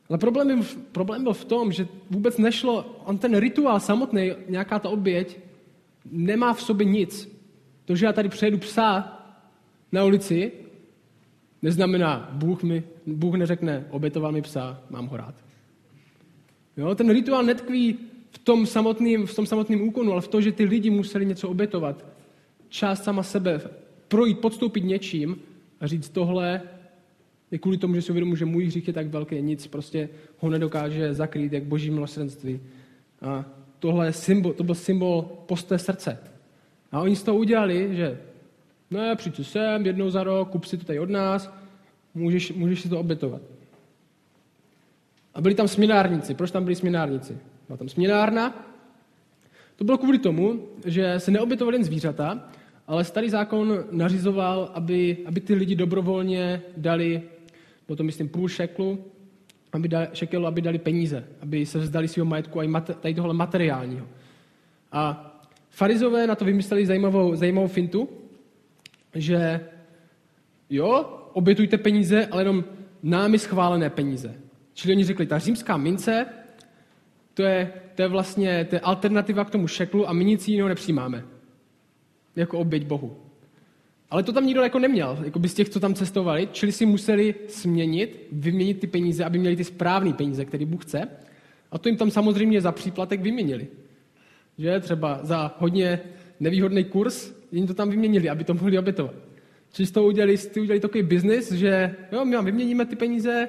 Ale 0.09 0.17
problém, 0.17 0.47
byl, 0.47 0.65
problém 0.91 1.23
byl 1.23 1.33
v 1.33 1.45
tom, 1.45 1.71
že 1.71 1.87
vůbec 2.09 2.37
nešlo, 2.37 3.01
on 3.05 3.17
ten 3.17 3.37
rituál 3.37 3.79
samotný, 3.79 4.31
nějaká 4.49 4.79
ta 4.79 4.89
oběť, 4.89 5.39
nemá 6.11 6.53
v 6.53 6.61
sobě 6.61 6.85
nic. 6.85 7.35
To, 7.85 7.95
že 7.95 8.05
já 8.05 8.13
tady 8.13 8.29
přejedu 8.29 8.57
psa 8.57 9.21
na 9.91 10.03
ulici, 10.03 10.51
neznamená, 11.61 12.29
Bůh, 12.33 12.63
mi, 12.63 12.83
Bůh 13.05 13.35
neřekne, 13.35 13.85
obětoval 13.89 14.31
mi 14.31 14.41
psa, 14.41 14.81
mám 14.89 15.07
ho 15.07 15.17
rád. 15.17 15.35
Jo? 16.77 16.95
Ten 16.95 17.09
rituál 17.09 17.43
netkví 17.43 17.97
v 18.31 18.37
tom, 18.37 18.65
samotným, 18.65 19.25
v 19.25 19.35
tom 19.35 19.45
samotným 19.45 19.81
úkonu, 19.81 20.11
ale 20.11 20.21
v 20.21 20.27
to, 20.27 20.41
že 20.41 20.51
ty 20.51 20.63
lidi 20.63 20.89
museli 20.89 21.25
něco 21.25 21.49
obětovat. 21.49 22.05
Část 22.69 23.03
sama 23.03 23.23
sebe, 23.23 23.61
projít, 24.07 24.39
podstoupit 24.39 24.83
něčím 24.83 25.41
a 25.79 25.87
říct 25.87 26.09
tohle 26.09 26.61
je 27.55 27.59
kvůli 27.59 27.77
tomu, 27.77 27.95
že 27.95 28.01
si 28.01 28.11
uvědomuji, 28.11 28.35
že 28.35 28.45
můj 28.45 28.65
hřích 28.65 28.87
je 28.87 28.93
tak 28.93 29.07
velký, 29.07 29.41
nic 29.41 29.67
prostě 29.67 30.09
ho 30.39 30.49
nedokáže 30.49 31.13
zakrýt, 31.13 31.53
jak 31.53 31.63
boží 31.63 31.91
milosrdenství. 31.91 32.59
A 33.21 33.45
tohle 33.79 34.05
je 34.05 34.13
symbol, 34.13 34.53
to 34.53 34.63
byl 34.63 34.75
symbol 34.75 35.21
posté 35.45 35.79
srdce. 35.79 36.17
A 36.91 37.01
oni 37.01 37.15
z 37.15 37.23
toho 37.23 37.37
udělali, 37.37 37.95
že 37.95 38.19
ne, 38.91 39.15
přijď 39.15 39.47
sem 39.47 39.85
jednou 39.85 40.09
za 40.09 40.23
rok, 40.23 40.49
kup 40.49 40.65
si 40.65 40.77
to 40.77 40.85
tady 40.85 40.99
od 40.99 41.09
nás, 41.09 41.53
můžeš, 42.13 42.51
můžeš 42.51 42.81
si 42.81 42.89
to 42.89 42.99
obětovat. 42.99 43.41
A 45.33 45.41
byli 45.41 45.55
tam 45.55 45.67
směnárníci. 45.67 46.33
Proč 46.33 46.51
tam 46.51 46.63
byli 46.63 46.75
směnárníci? 46.75 47.37
Byla 47.67 47.77
tam 47.77 47.89
směnárna. 47.89 48.67
To 49.75 49.83
bylo 49.83 49.97
kvůli 49.97 50.19
tomu, 50.19 50.59
že 50.85 51.19
se 51.19 51.31
neobětovali 51.31 51.75
jen 51.77 51.83
zvířata, 51.83 52.49
ale 52.87 53.03
starý 53.03 53.29
zákon 53.29 53.85
nařizoval, 53.91 54.71
aby, 54.73 55.17
aby 55.25 55.41
ty 55.41 55.53
lidi 55.53 55.75
dobrovolně 55.75 56.61
dali, 56.77 57.23
to 57.95 58.03
myslím 58.03 58.29
půl 58.29 58.47
šeklu, 58.47 59.05
aby 59.73 59.87
dali, 59.87 60.07
šekelu, 60.13 60.45
aby 60.45 60.61
dali 60.61 60.79
peníze, 60.79 61.27
aby 61.41 61.65
se 61.65 61.79
vzdali 61.79 62.07
svého 62.07 62.25
majetku 62.25 62.59
a 62.59 62.63
i 62.63 62.67
mate, 62.67 62.93
tady 62.93 63.13
tohle 63.13 63.33
materiálního. 63.33 64.07
A 64.91 65.31
farizové 65.69 66.27
na 66.27 66.35
to 66.35 66.45
vymysleli 66.45 66.85
zajímavou, 66.85 67.35
zajímavou 67.35 67.67
fintu, 67.67 68.09
že 69.15 69.59
jo, 70.69 71.19
obětujte 71.33 71.77
peníze, 71.77 72.25
ale 72.25 72.41
jenom 72.41 72.63
námi 73.03 73.39
schválené 73.39 73.89
peníze. 73.89 74.35
Čili 74.73 74.93
oni 74.93 75.03
řekli, 75.03 75.25
ta 75.25 75.39
římská 75.39 75.77
mince, 75.77 76.25
to 77.33 77.43
je, 77.43 77.73
to 77.95 78.01
je 78.01 78.07
vlastně 78.07 78.65
to 78.65 78.75
je 78.75 78.79
alternativa 78.79 79.45
k 79.45 79.49
tomu 79.49 79.67
šeklu 79.67 80.09
a 80.09 80.13
my 80.13 80.25
nic 80.25 80.47
jiného 80.47 80.69
nepřijímáme. 80.69 81.25
Jako 82.35 82.59
oběť 82.59 82.85
Bohu. 82.85 83.24
Ale 84.15 84.23
to 84.23 84.33
tam 84.33 84.45
nikdo 84.45 84.61
jako 84.61 84.79
neměl, 84.79 85.17
jako 85.23 85.39
by 85.39 85.49
z 85.49 85.53
těch, 85.53 85.69
co 85.69 85.79
tam 85.79 85.93
cestovali, 85.93 86.49
čili 86.51 86.71
si 86.71 86.85
museli 86.85 87.35
směnit, 87.47 88.27
vyměnit 88.31 88.79
ty 88.79 88.87
peníze, 88.87 89.25
aby 89.25 89.39
měli 89.39 89.55
ty 89.55 89.63
správné 89.63 90.13
peníze, 90.13 90.45
které 90.45 90.65
Bůh 90.65 90.85
chce. 90.85 91.07
A 91.71 91.77
to 91.77 91.89
jim 91.89 91.97
tam 91.97 92.11
samozřejmě 92.11 92.61
za 92.61 92.71
příplatek 92.71 93.21
vyměnili. 93.21 93.67
Že 94.57 94.79
třeba 94.79 95.19
za 95.23 95.55
hodně 95.59 95.99
nevýhodný 96.39 96.83
kurz 96.83 97.33
jim 97.51 97.67
to 97.67 97.73
tam 97.73 97.89
vyměnili, 97.89 98.29
aby 98.29 98.43
to 98.43 98.53
mohli 98.53 98.79
obětovat. 98.79 99.13
Čili 99.73 99.87
toho 99.87 100.07
udělali, 100.07 100.37
ty 100.37 100.59
udělali 100.59 100.79
takový 100.79 101.03
biznis, 101.03 101.51
že 101.51 101.95
jo, 102.11 102.25
my 102.25 102.35
vám 102.35 102.45
vyměníme 102.45 102.85
ty 102.85 102.95
peníze, 102.95 103.47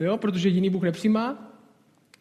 jo, 0.00 0.18
protože 0.18 0.48
jiný 0.48 0.70
Bůh 0.70 0.82
nepřijímá. 0.82 1.52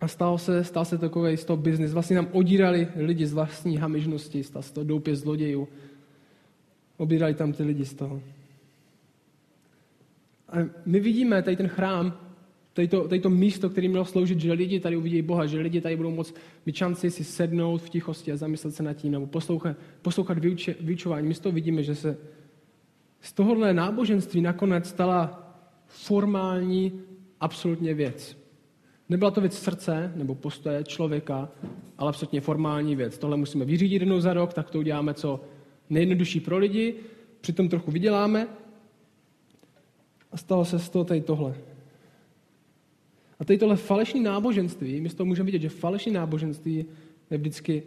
A 0.02 0.08
stal 0.08 0.38
se, 0.38 0.64
stal 0.64 0.86
se 0.86 0.98
takový 0.98 1.38
z 1.38 1.46
toho 1.46 1.58
biznis. 1.58 1.94
Vlastně 1.94 2.16
nám 2.16 2.28
odírali 2.32 2.88
lidi 2.96 3.26
z 3.26 3.34
vlastní 3.34 3.78
hamižnosti, 3.78 4.44
stal 4.44 4.62
se 4.62 4.74
to 4.74 4.84
doupě 4.84 5.16
zlodějů. 5.16 5.68
Obírali 6.98 7.34
tam 7.34 7.54
ty 7.54 7.64
lidi 7.64 7.86
z 7.86 7.94
toho. 7.94 8.22
A 10.50 10.58
my 10.86 11.00
vidíme 11.00 11.42
tady 11.42 11.56
ten 11.58 11.68
chrám, 11.68 12.18
tady 12.74 12.88
to, 12.88 13.08
tady 13.08 13.22
to 13.22 13.30
místo, 13.30 13.70
který 13.70 13.88
mělo 13.88 14.06
sloužit, 14.06 14.40
že 14.40 14.54
lidi 14.54 14.80
tady 14.80 14.98
uvidí 14.98 15.22
Boha, 15.22 15.46
že 15.46 15.60
lidi 15.60 15.82
tady 15.82 15.96
budou 15.96 16.12
moct 16.12 16.36
mít 16.66 16.76
šanci 16.76 17.12
si 17.12 17.24
sednout 17.24 17.82
v 17.82 17.90
tichosti 17.90 18.32
a 18.32 18.38
zamyslet 18.38 18.76
se 18.76 18.84
nad 18.84 18.94
tím, 18.94 19.12
nebo 19.12 19.28
poslouchat, 19.28 19.78
poslouchat 20.02 20.40
vyuče, 20.40 20.76
vyučování. 20.82 21.28
My 21.28 21.34
z 21.34 21.40
toho 21.40 21.54
vidíme, 21.54 21.84
že 21.84 21.96
se 21.96 22.18
z 23.22 23.34
tohohle 23.34 23.74
náboženství 23.74 24.42
nakonec 24.42 24.90
stala 24.90 25.50
formální 25.88 27.02
absolutně 27.40 27.94
věc. 27.94 28.38
Nebyla 29.10 29.32
to 29.32 29.42
věc 29.42 29.58
srdce 29.58 30.12
nebo 30.16 30.36
postoje 30.36 30.84
člověka, 30.84 31.50
ale 31.98 32.10
absolutně 32.10 32.42
formální 32.42 32.96
věc. 32.96 33.18
Tohle 33.18 33.38
musíme 33.38 33.66
vyřídit 33.66 34.02
jednou 34.02 34.20
za 34.20 34.34
rok, 34.34 34.54
tak 34.54 34.70
to 34.70 34.80
uděláme 34.80 35.14
co 35.14 35.44
nejjednodušší 35.90 36.40
pro 36.40 36.58
lidi, 36.58 36.96
přitom 37.42 37.70
trochu 37.70 37.92
vyděláme 37.92 38.48
a 40.32 40.38
stalo 40.38 40.66
se 40.66 40.80
z 40.80 40.90
toho 40.90 41.06
tady 41.06 41.22
tohle. 41.22 41.56
A 43.40 43.46
tady 43.46 43.60
tohle 43.60 43.76
falešné 43.76 44.22
náboženství, 44.22 45.02
my 45.02 45.10
z 45.10 45.14
toho 45.14 45.26
můžeme 45.26 45.46
vidět, 45.46 45.62
že 45.62 45.70
falešné 45.70 46.12
náboženství 46.12 46.86
je 47.32 47.38
vždycky 47.38 47.84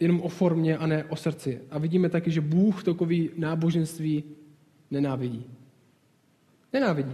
jenom 0.00 0.20
o 0.20 0.28
formě 0.28 0.78
a 0.78 0.86
ne 0.86 1.04
o 1.04 1.16
srdci. 1.16 1.60
A 1.70 1.78
vidíme 1.78 2.08
taky, 2.08 2.30
že 2.30 2.40
Bůh 2.40 2.84
takový 2.84 3.30
náboženství 3.36 4.24
nenávidí. 4.90 5.44
Nenávidí. 6.72 7.12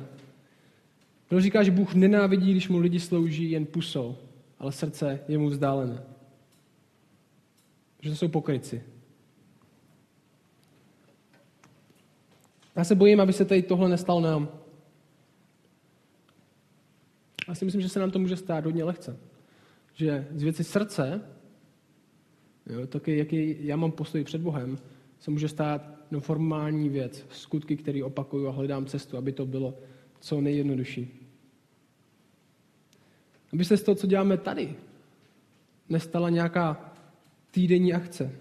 Kdo 1.28 1.40
říká, 1.40 1.62
že 1.62 1.70
Bůh 1.70 1.94
nenávidí, 1.94 2.50
když 2.50 2.68
mu 2.68 2.78
lidi 2.78 3.00
slouží 3.00 3.50
jen 3.50 3.66
pusou, 3.66 4.16
ale 4.58 4.72
srdce 4.72 5.20
je 5.28 5.38
mu 5.38 5.48
vzdálené. 5.48 6.02
Že 8.00 8.10
to 8.10 8.16
jsou 8.16 8.28
pokryci. 8.28 8.82
Já 12.76 12.84
se 12.84 12.94
bojím, 12.94 13.20
aby 13.20 13.32
se 13.32 13.44
tady 13.44 13.62
tohle 13.62 13.88
nestalo 13.88 14.20
nám. 14.20 14.48
Já 17.48 17.54
si 17.54 17.64
myslím, 17.64 17.82
že 17.82 17.88
se 17.88 18.00
nám 18.00 18.10
to 18.10 18.18
může 18.18 18.36
stát 18.36 18.64
hodně 18.64 18.84
lehce. 18.84 19.18
Že 19.94 20.26
z 20.34 20.42
věci 20.42 20.64
srdce, 20.64 21.20
jo, 22.66 22.86
taky 22.86 23.18
jaký 23.18 23.66
já 23.66 23.76
mám 23.76 23.92
postoj 23.92 24.24
před 24.24 24.40
Bohem, 24.40 24.78
se 25.18 25.30
může 25.30 25.48
stát 25.48 25.96
no, 26.10 26.20
formální 26.20 26.88
věc, 26.88 27.26
skutky, 27.30 27.76
které 27.76 28.04
opakuju 28.04 28.48
a 28.48 28.52
hledám 28.52 28.86
cestu, 28.86 29.16
aby 29.16 29.32
to 29.32 29.46
bylo 29.46 29.78
co 30.20 30.40
nejjednodušší. 30.40 31.28
Aby 33.52 33.64
se 33.64 33.76
z 33.76 33.82
toho, 33.82 33.94
co 33.94 34.06
děláme 34.06 34.36
tady, 34.36 34.76
nestala 35.88 36.30
nějaká 36.30 36.92
týdenní 37.50 37.94
akce, 37.94 38.32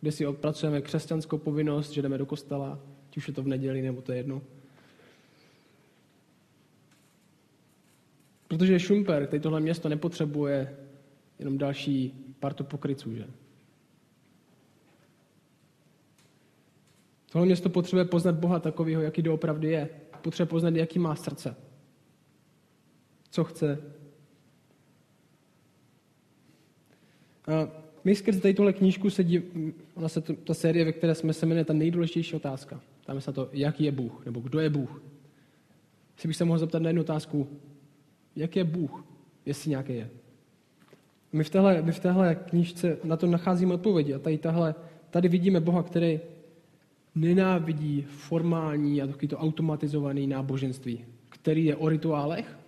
kde 0.00 0.12
si 0.12 0.26
odpracujeme 0.26 0.80
křesťanskou 0.80 1.38
povinnost, 1.38 1.90
že 1.90 2.02
jdeme 2.02 2.18
do 2.18 2.26
kostela, 2.26 2.93
ať 3.14 3.16
už 3.16 3.28
je 3.28 3.34
to 3.34 3.42
v 3.42 3.48
neděli, 3.48 3.82
nebo 3.82 4.02
to 4.02 4.12
je 4.12 4.18
jedno. 4.18 4.42
Protože 8.48 8.80
Šumper, 8.80 9.26
tady 9.26 9.40
tohle 9.40 9.60
město 9.60 9.88
nepotřebuje 9.88 10.76
jenom 11.38 11.58
další 11.58 12.12
partu 12.40 12.64
pokryců, 12.64 13.14
že? 13.14 13.26
Tohle 17.32 17.46
město 17.46 17.68
potřebuje 17.68 18.04
poznat 18.04 18.34
Boha 18.34 18.58
takového, 18.58 19.02
jaký 19.02 19.22
doopravdy 19.22 19.70
je. 19.70 19.88
Potřebuje 20.22 20.50
poznat, 20.50 20.74
jaký 20.74 20.98
má 20.98 21.16
srdce. 21.16 21.56
Co 23.30 23.44
chce. 23.44 23.82
A 27.46 27.68
my 28.04 28.14
skrze 28.14 28.40
tady 28.40 28.54
tuhle 28.54 28.72
knížku 28.72 29.10
se 29.10 29.24
dív... 29.24 29.42
ona 29.94 30.08
se 30.08 30.20
ta 30.20 30.54
série, 30.54 30.84
ve 30.84 30.92
které 30.92 31.14
jsme 31.14 31.32
se 31.32 31.46
jmenuje 31.46 31.64
ta 31.64 31.72
nejdůležitější 31.72 32.36
otázka. 32.36 32.80
Tam 33.06 33.20
se 33.20 33.30
na 33.30 33.34
to, 33.34 33.48
jaký 33.52 33.84
je 33.84 33.92
Bůh, 33.92 34.24
nebo 34.24 34.40
kdo 34.40 34.60
je 34.60 34.70
Bůh. 34.70 35.02
Jestli 36.16 36.26
bych 36.26 36.36
se 36.36 36.44
mohl 36.44 36.58
zeptat 36.58 36.82
na 36.82 36.88
jednu 36.88 37.02
otázku, 37.02 37.48
jak 38.36 38.56
je 38.56 38.64
Bůh, 38.64 39.04
jestli 39.46 39.70
nějaký 39.70 39.94
je. 39.94 40.10
My 41.32 41.44
v 41.44 41.50
téhle, 41.50 41.82
my 41.82 41.92
v 41.92 42.00
téhle 42.00 42.34
knížce 42.34 42.98
na 43.04 43.16
to 43.16 43.26
nacházíme 43.26 43.74
odpovědi 43.74 44.14
a 44.14 44.18
tady, 44.18 44.38
tahle, 44.38 44.74
tady 45.10 45.28
vidíme 45.28 45.60
Boha, 45.60 45.82
který 45.82 46.20
nenávidí 47.14 48.02
formální 48.02 49.02
a 49.02 49.06
taky 49.06 49.28
to 49.28 49.38
automatizovaný 49.38 50.26
náboženství, 50.26 51.04
který 51.28 51.64
je 51.64 51.76
o 51.76 51.88
rituálech, 51.88 52.58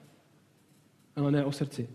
ale 1.17 1.31
ne 1.31 1.45
o 1.45 1.53
srdci. 1.53 1.89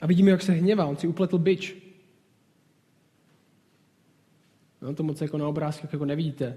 A 0.00 0.06
vidíme, 0.06 0.30
jak 0.30 0.42
se 0.42 0.52
hněvá. 0.52 0.86
On 0.86 0.96
si 0.96 1.08
upletl 1.08 1.38
byč. 1.38 1.79
No, 4.82 4.94
to 4.94 5.02
moc 5.02 5.20
jako 5.20 5.38
na 5.38 5.48
obrázkách 5.48 5.92
jako 5.92 6.04
nevidíte. 6.04 6.56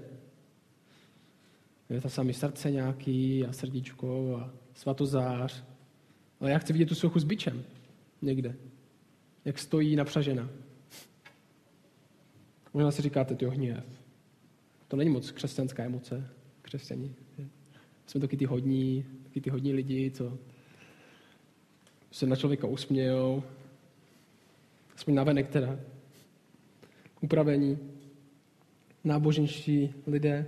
Je 1.90 2.00
to 2.00 2.08
sami 2.08 2.34
srdce 2.34 2.70
nějaký 2.70 3.46
a 3.46 3.52
srdíčko 3.52 4.36
a 4.36 4.50
svatozář. 4.74 5.64
Ale 6.40 6.50
já 6.50 6.58
chci 6.58 6.72
vidět 6.72 6.86
tu 6.86 6.94
sochu 6.94 7.18
s 7.18 7.24
byčem 7.24 7.64
někde. 8.22 8.56
Jak 9.44 9.58
stojí 9.58 9.96
napřažena. 9.96 10.48
Možná 12.74 12.90
si 12.90 13.02
říkáte, 13.02 13.34
ty 13.34 13.46
hněv. 13.46 13.84
To 14.88 14.96
není 14.96 15.10
moc 15.10 15.30
křesťanská 15.30 15.84
emoce, 15.84 16.30
křesťani. 16.62 17.14
Jsme 18.06 18.20
taky 18.20 18.36
ty 18.36 18.44
hodní, 18.44 19.04
taky 19.22 19.40
ty 19.40 19.50
hodní 19.50 19.72
lidi, 19.72 20.10
co 20.10 20.38
se 22.10 22.26
na 22.26 22.36
člověka 22.36 22.66
usmějou. 22.66 23.42
Aspoň 24.96 25.14
navenek 25.14 25.48
teda. 25.48 25.78
Upravení. 27.20 27.93
Náboženští 29.04 29.94
lidé. 30.06 30.46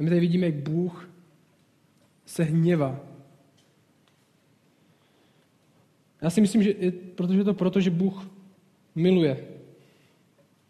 A 0.00 0.02
my 0.02 0.08
tady 0.08 0.20
vidíme, 0.20 0.46
jak 0.46 0.54
Bůh 0.54 1.10
se 2.26 2.44
hněvá. 2.44 3.00
Já 6.22 6.30
si 6.30 6.40
myslím, 6.40 6.62
že 6.62 6.74
je, 6.78 6.92
protože 6.92 7.44
to 7.44 7.54
proto, 7.54 7.80
že 7.80 7.90
Bůh 7.90 8.30
miluje. 8.94 9.48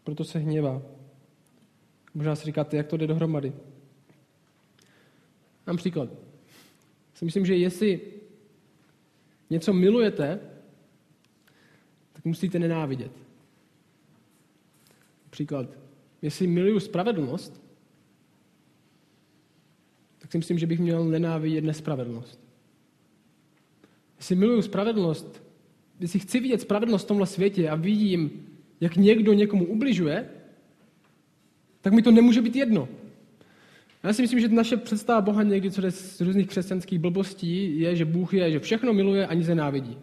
Proto 0.03 0.23
se 0.23 0.39
hněvá. 0.39 0.81
Možná 2.13 2.35
si 2.35 2.45
říkáte, 2.45 2.77
jak 2.77 2.87
to 2.87 2.97
jde 2.97 3.07
dohromady. 3.07 3.53
Mám 5.67 5.77
příklad. 5.77 6.09
Si 7.13 7.25
myslím, 7.25 7.45
že 7.45 7.55
jestli 7.55 8.01
něco 9.49 9.73
milujete, 9.73 10.39
tak 12.13 12.25
musíte 12.25 12.59
nenávidět. 12.59 13.11
Příklad. 15.29 15.84
Jestli 16.25 16.47
miluju 16.47 16.79
spravedlnost, 16.79 17.63
tak 20.17 20.31
si 20.31 20.37
myslím, 20.37 20.59
že 20.59 20.67
bych 20.67 20.79
měl 20.79 21.05
nenávidět 21.05 21.63
nespravedlnost. 21.63 22.39
Jestli 24.17 24.35
miluju 24.35 24.61
spravedlnost, 24.61 25.43
jestli 25.99 26.19
chci 26.19 26.39
vidět 26.39 26.61
spravedlnost 26.61 27.05
v 27.05 27.07
tomhle 27.07 27.27
světě 27.27 27.69
a 27.69 27.75
vidím, 27.75 28.47
jak 28.81 28.95
někdo 28.95 29.33
někomu 29.33 29.65
ubližuje, 29.65 30.29
tak 31.81 31.93
mi 31.93 32.01
to 32.01 32.11
nemůže 32.11 32.41
být 32.41 32.55
jedno. 32.55 32.87
Já 34.03 34.13
si 34.13 34.21
myslím, 34.21 34.39
že 34.39 34.47
naše 34.47 34.77
představa 34.77 35.21
Boha 35.21 35.43
někdy, 35.43 35.71
co 35.71 35.81
z 35.91 36.21
různých 36.21 36.47
křesťanských 36.47 36.99
blbostí, 36.99 37.79
je, 37.79 37.95
že 37.95 38.05
Bůh 38.05 38.33
je, 38.33 38.51
že 38.51 38.59
všechno 38.59 38.93
miluje 38.93 39.27
a 39.27 39.33
nic 39.33 39.47
nenávidí. 39.47 39.97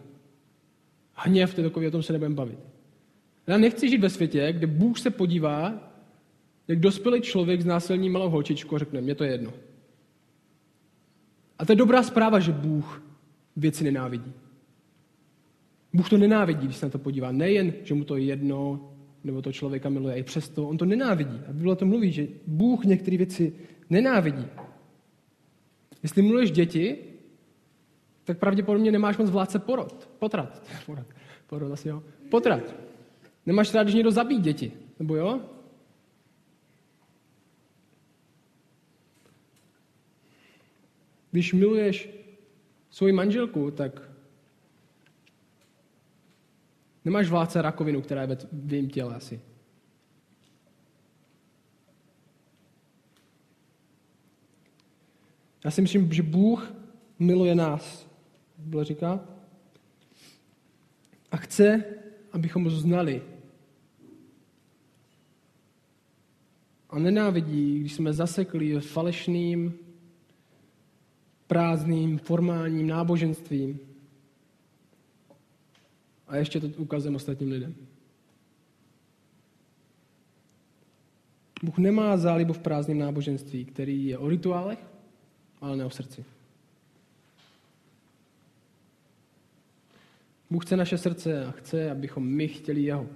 Hněv, 1.13 1.53
to 1.53 1.61
je 1.61 1.69
takový, 1.69 1.87
o 1.87 1.91
tom 1.91 2.03
se 2.03 2.13
nebudeme 2.13 2.35
bavit. 2.35 2.59
Já 3.47 3.57
nechci 3.57 3.89
žít 3.89 4.01
ve 4.01 4.09
světě, 4.09 4.53
kde 4.53 4.67
Bůh 4.67 4.99
se 4.99 5.09
podívá, 5.09 5.92
jak 6.67 6.79
dospělý 6.79 7.21
člověk 7.21 7.61
s 7.61 7.65
násilní 7.65 8.09
malou 8.09 8.29
holčičku 8.29 8.75
a 8.75 8.79
řekne, 8.79 9.01
mě 9.01 9.15
to 9.15 9.23
je 9.23 9.31
jedno. 9.31 9.53
A 11.59 11.65
to 11.65 11.71
je 11.71 11.75
dobrá 11.75 12.03
zpráva, 12.03 12.39
že 12.39 12.51
Bůh 12.51 13.03
věci 13.55 13.83
nenávidí. 13.83 14.33
Bůh 15.93 16.09
to 16.09 16.17
nenávidí, 16.17 16.65
když 16.65 16.77
se 16.77 16.85
na 16.85 16.89
to 16.89 16.99
podívá. 16.99 17.31
Nejen, 17.31 17.73
že 17.83 17.93
mu 17.93 18.03
to 18.03 18.17
je 18.17 18.23
jedno, 18.23 18.89
nebo 19.23 19.41
to 19.41 19.51
člověka 19.51 19.89
miluje, 19.89 20.15
i 20.15 20.23
přesto 20.23 20.67
on 20.67 20.77
to 20.77 20.85
nenávidí. 20.85 21.39
A 21.49 21.53
Bible 21.53 21.75
to 21.75 21.85
mluví, 21.85 22.11
že 22.11 22.27
Bůh 22.47 22.85
některé 22.85 23.17
věci 23.17 23.53
nenávidí. 23.89 24.45
Jestli 26.03 26.21
miluješ 26.21 26.51
děti, 26.51 26.97
tak 28.23 28.37
pravděpodobně 28.37 28.91
nemáš 28.91 29.17
moc 29.17 29.29
vládce 29.29 29.59
porod. 29.59 30.09
Potrat. 30.19 30.63
Porod, 30.85 31.05
porod 31.47 31.71
asi 31.71 31.89
jo. 31.89 32.03
Potrat. 32.29 32.75
Nemáš 33.45 33.73
rád, 33.73 33.83
když 33.83 33.95
někdo 33.95 34.11
zabít 34.11 34.41
děti. 34.41 34.71
Nebo 34.99 35.15
jo? 35.15 35.41
Když 41.33 41.53
miluješ 41.53 42.09
svoji 42.89 43.13
manželku, 43.13 43.71
tak 43.71 44.11
nemáš 47.05 47.29
vládce 47.29 47.61
rakovinu, 47.61 48.01
která 48.01 48.21
je 48.21 48.37
v 48.51 48.73
jejím 48.73 48.89
těle 48.89 49.15
asi. 49.15 49.41
Já 55.65 55.71
si 55.71 55.81
myslím, 55.81 56.11
že 56.11 56.23
Bůh 56.23 56.73
miluje 57.19 57.55
nás. 57.55 58.09
Bible 58.57 58.85
říká. 58.85 59.25
A 61.31 61.37
chce, 61.37 61.83
abychom 62.31 62.63
ho 62.63 62.69
znali. 62.69 63.21
A 66.89 66.99
nenávidí, 66.99 67.79
když 67.79 67.93
jsme 67.93 68.13
zasekli 68.13 68.79
falešným, 68.79 69.83
prázdným, 71.53 72.17
formálním 72.17 72.87
náboženstvím. 72.87 73.79
A 76.27 76.35
ještě 76.35 76.59
to 76.59 76.67
ukazujeme 76.67 77.15
ostatním 77.15 77.51
lidem. 77.51 77.75
Bůh 81.63 81.77
nemá 81.77 82.17
zálibu 82.17 82.53
v 82.53 82.59
prázdném 82.59 82.99
náboženství, 82.99 83.65
který 83.65 84.05
je 84.05 84.17
o 84.17 84.29
rituálech, 84.29 84.79
ale 85.61 85.77
ne 85.77 85.85
o 85.85 85.89
srdci. 85.89 86.25
Bůh 90.49 90.65
chce 90.65 90.77
naše 90.77 90.97
srdce 90.97 91.45
a 91.45 91.51
chce, 91.51 91.91
abychom 91.91 92.25
my 92.25 92.47
chtěli 92.47 92.81
jeho. 92.81 93.07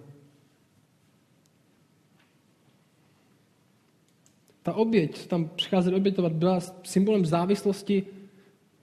Ta 4.63 4.73
oběť, 4.73 5.27
tam 5.27 5.49
přicházet 5.49 5.93
obětovat, 5.93 6.31
byla 6.31 6.59
symbolem 6.83 7.25
závislosti 7.25 8.16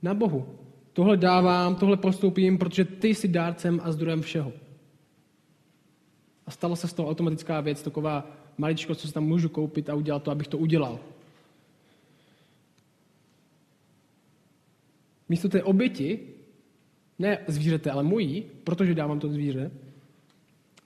na 0.05 0.15
Bohu. 0.15 0.47
Tohle 0.93 1.17
dávám, 1.17 1.77
tohle 1.77 1.97
postoupím, 1.97 2.59
protože 2.59 2.85
ty 2.85 3.09
jsi 3.09 3.29
dárcem 3.29 3.81
a 3.83 3.93
zdrojem 3.93 4.23
všeho. 4.23 4.53
A 6.47 6.51
stala 6.51 6.77
se 6.77 6.89
z 6.89 6.93
toho 6.93 7.09
automatická 7.09 7.61
věc, 7.61 7.83
taková 7.83 8.31
maličko, 8.59 8.95
co 8.95 9.09
si 9.09 9.15
tam 9.15 9.25
můžu 9.25 9.49
koupit 9.49 9.91
a 9.91 9.95
udělat 9.95 10.23
to, 10.23 10.31
abych 10.31 10.49
to 10.49 10.59
udělal. 10.59 11.01
Místo 15.29 15.49
té 15.49 15.63
oběti, 15.63 16.21
ne 17.19 17.39
zvířete, 17.49 17.91
ale 17.91 18.03
mojí, 18.03 18.45
protože 18.65 18.95
dávám 18.95 19.21
to 19.21 19.29
zvíře, 19.29 19.71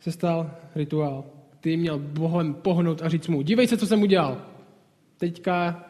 se 0.00 0.12
stal 0.12 0.50
rituál. 0.74 1.24
Ty 1.60 1.76
měl 1.76 1.98
Bohem 1.98 2.54
pohnout 2.54 3.02
a 3.02 3.08
říct 3.08 3.28
mu, 3.28 3.42
dívej 3.42 3.66
se, 3.66 3.76
co 3.76 3.86
jsem 3.86 4.02
udělal. 4.02 4.46
Teďka, 5.16 5.84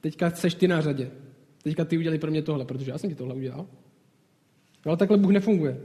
teďka 0.00 0.30
seš 0.30 0.54
ty 0.54 0.68
na 0.68 0.80
řadě. 0.80 1.25
Teďka 1.66 1.84
ty 1.84 1.98
udělali 1.98 2.18
pro 2.18 2.30
mě 2.30 2.42
tohle, 2.42 2.64
protože 2.64 2.90
já 2.90 2.98
jsem 2.98 3.10
ti 3.10 3.16
tohle 3.16 3.34
udělal. 3.34 3.66
No, 4.86 4.90
ale 4.90 4.96
takhle 4.96 5.16
Bůh 5.16 5.30
nefunguje. 5.30 5.80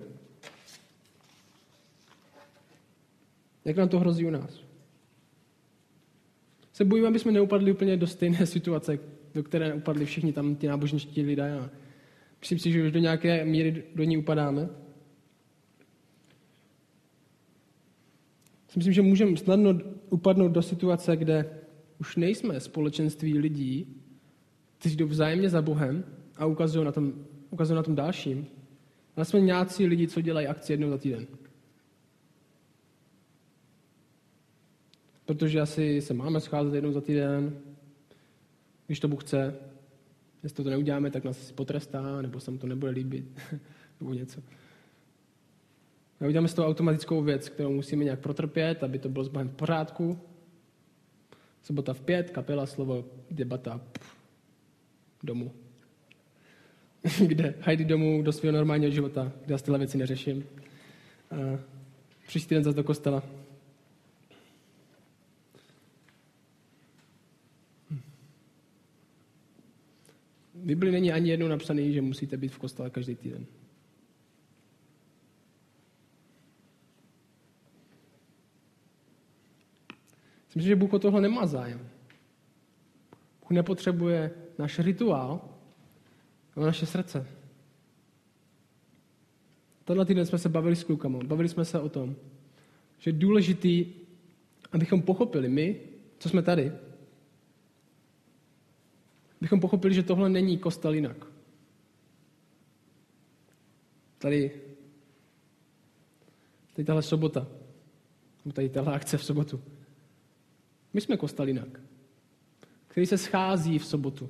Jak 3.65 3.77
nám 3.77 3.89
to 3.89 3.99
hrozí 3.99 4.25
u 4.25 4.29
nás? 4.29 4.63
Se 6.73 6.85
bojím, 6.85 7.05
aby 7.05 7.19
jsme 7.19 7.31
neupadli 7.31 7.71
úplně 7.71 7.97
do 7.97 8.07
stejné 8.07 8.45
situace, 8.55 8.99
do 9.33 9.43
které 9.43 9.73
upadli 9.73 10.05
všichni 10.05 10.33
tam 10.33 10.55
ti 10.55 10.67
náboženští 10.67 11.21
lidé. 11.21 11.59
A 11.59 11.69
myslím 12.39 12.59
si, 12.59 12.71
že 12.71 12.83
už 12.83 12.91
do 12.91 12.99
nějaké 12.99 13.45
míry 13.45 13.83
do 13.95 14.03
ní 14.03 14.17
upadáme. 14.17 14.69
Myslím, 18.75 18.93
že 18.93 19.01
můžeme 19.01 19.37
snadno 19.37 19.79
upadnout 20.09 20.51
do 20.51 20.61
situace, 20.61 21.17
kde 21.17 21.59
už 21.99 22.15
nejsme 22.15 22.59
společenství 22.59 23.39
lidí, 23.39 24.00
kteří 24.81 24.95
jdou 24.95 25.07
vzájemně 25.07 25.49
za 25.49 25.61
Bohem 25.61 26.03
a 26.37 26.45
ukazují 26.45 26.85
na 26.85 26.91
tom, 26.91 27.13
ukazují 27.49 27.75
na 27.75 27.83
tom 27.83 27.95
dalším. 27.95 28.47
Ale 29.15 29.25
jsme 29.25 29.41
nějací 29.41 29.87
lidi, 29.87 30.07
co 30.07 30.21
dělají 30.21 30.47
akci 30.47 30.73
jednou 30.73 30.89
za 30.89 30.97
týden. 30.97 31.27
Protože 35.25 35.61
asi 35.61 36.01
se 36.01 36.13
máme 36.13 36.39
scházet 36.39 36.75
jednou 36.75 36.91
za 36.91 37.01
týden, 37.01 37.59
když 38.87 38.99
to 38.99 39.07
Bůh 39.07 39.23
chce. 39.23 39.55
Jestli 40.43 40.63
to 40.63 40.69
neuděláme, 40.69 41.11
tak 41.11 41.23
nás 41.23 41.39
asi 41.39 41.53
potrestá, 41.53 42.21
nebo 42.21 42.39
se 42.39 42.51
mu 42.51 42.57
to 42.57 42.67
nebude 42.67 42.91
líbit, 42.91 43.25
nebo 43.99 44.13
něco. 44.13 44.41
A 46.21 46.27
uděláme 46.27 46.47
z 46.47 46.53
toho 46.53 46.67
automatickou 46.67 47.23
věc, 47.23 47.49
kterou 47.49 47.71
musíme 47.71 48.03
nějak 48.03 48.19
protrpět, 48.19 48.83
aby 48.83 48.99
to 48.99 49.09
bylo 49.09 49.23
s 49.23 49.29
Bohem 49.29 49.49
v 49.49 49.55
pořádku. 49.55 50.19
Sobota 51.61 51.93
v 51.93 52.01
pět, 52.01 52.29
kapela, 52.29 52.65
slovo, 52.65 53.05
debata, 53.31 53.81
pff, 53.91 54.20
domů. 55.23 55.51
kde 57.27 57.53
hajdy 57.61 57.85
domů 57.85 58.21
do 58.21 58.31
svého 58.31 58.53
normálního 58.53 58.91
života, 58.91 59.31
kde 59.45 59.53
já 59.53 59.57
tyhle 59.57 59.77
věci 59.77 59.97
neřeším. 59.97 60.45
A 61.31 61.59
příští 62.27 62.49
týden 62.49 62.63
zase 62.63 62.77
do 62.77 62.83
kostela. 62.83 63.23
V 70.53 70.65
Bibli 70.65 70.91
není 70.91 71.11
ani 71.11 71.29
jednou 71.29 71.47
napsaný, 71.47 71.93
že 71.93 72.01
musíte 72.01 72.37
být 72.37 72.51
v 72.51 72.57
kostele 72.57 72.89
každý 72.89 73.15
týden. 73.15 73.45
Myslím, 80.55 80.69
že 80.69 80.75
Bůh 80.75 80.93
o 80.93 80.99
tohle 80.99 81.21
nemá 81.21 81.45
zájem. 81.45 81.89
Bůh 83.41 83.51
nepotřebuje 83.51 84.31
náš 84.61 84.79
rituál, 84.79 85.41
ale 86.55 86.65
naše 86.65 86.85
srdce. 86.85 87.27
Tenhle 89.85 90.05
týden 90.05 90.25
jsme 90.25 90.37
se 90.37 90.49
bavili 90.49 90.75
s 90.75 90.83
klukama. 90.83 91.19
Bavili 91.23 91.49
jsme 91.49 91.65
se 91.65 91.79
o 91.79 91.89
tom, 91.89 92.15
že 92.99 93.09
je 93.09 93.13
důležitý, 93.13 93.93
abychom 94.71 95.01
pochopili 95.01 95.49
my, 95.49 95.81
co 96.19 96.29
jsme 96.29 96.41
tady, 96.41 96.71
abychom 99.41 99.59
pochopili, 99.59 99.93
že 99.93 100.03
tohle 100.03 100.29
není 100.29 100.57
kostel 100.57 100.93
jinak. 100.93 101.25
Tady, 104.17 104.61
tady 106.73 106.85
tahle 106.85 107.01
sobota, 107.01 107.47
tady 108.53 108.69
tahle 108.69 108.93
akce 108.93 109.17
v 109.17 109.23
sobotu. 109.23 109.63
My 110.93 111.01
jsme 111.01 111.17
kostel 111.17 111.47
jinak, 111.47 111.79
který 112.87 113.05
se 113.05 113.17
schází 113.17 113.79
v 113.79 113.85
sobotu. 113.85 114.29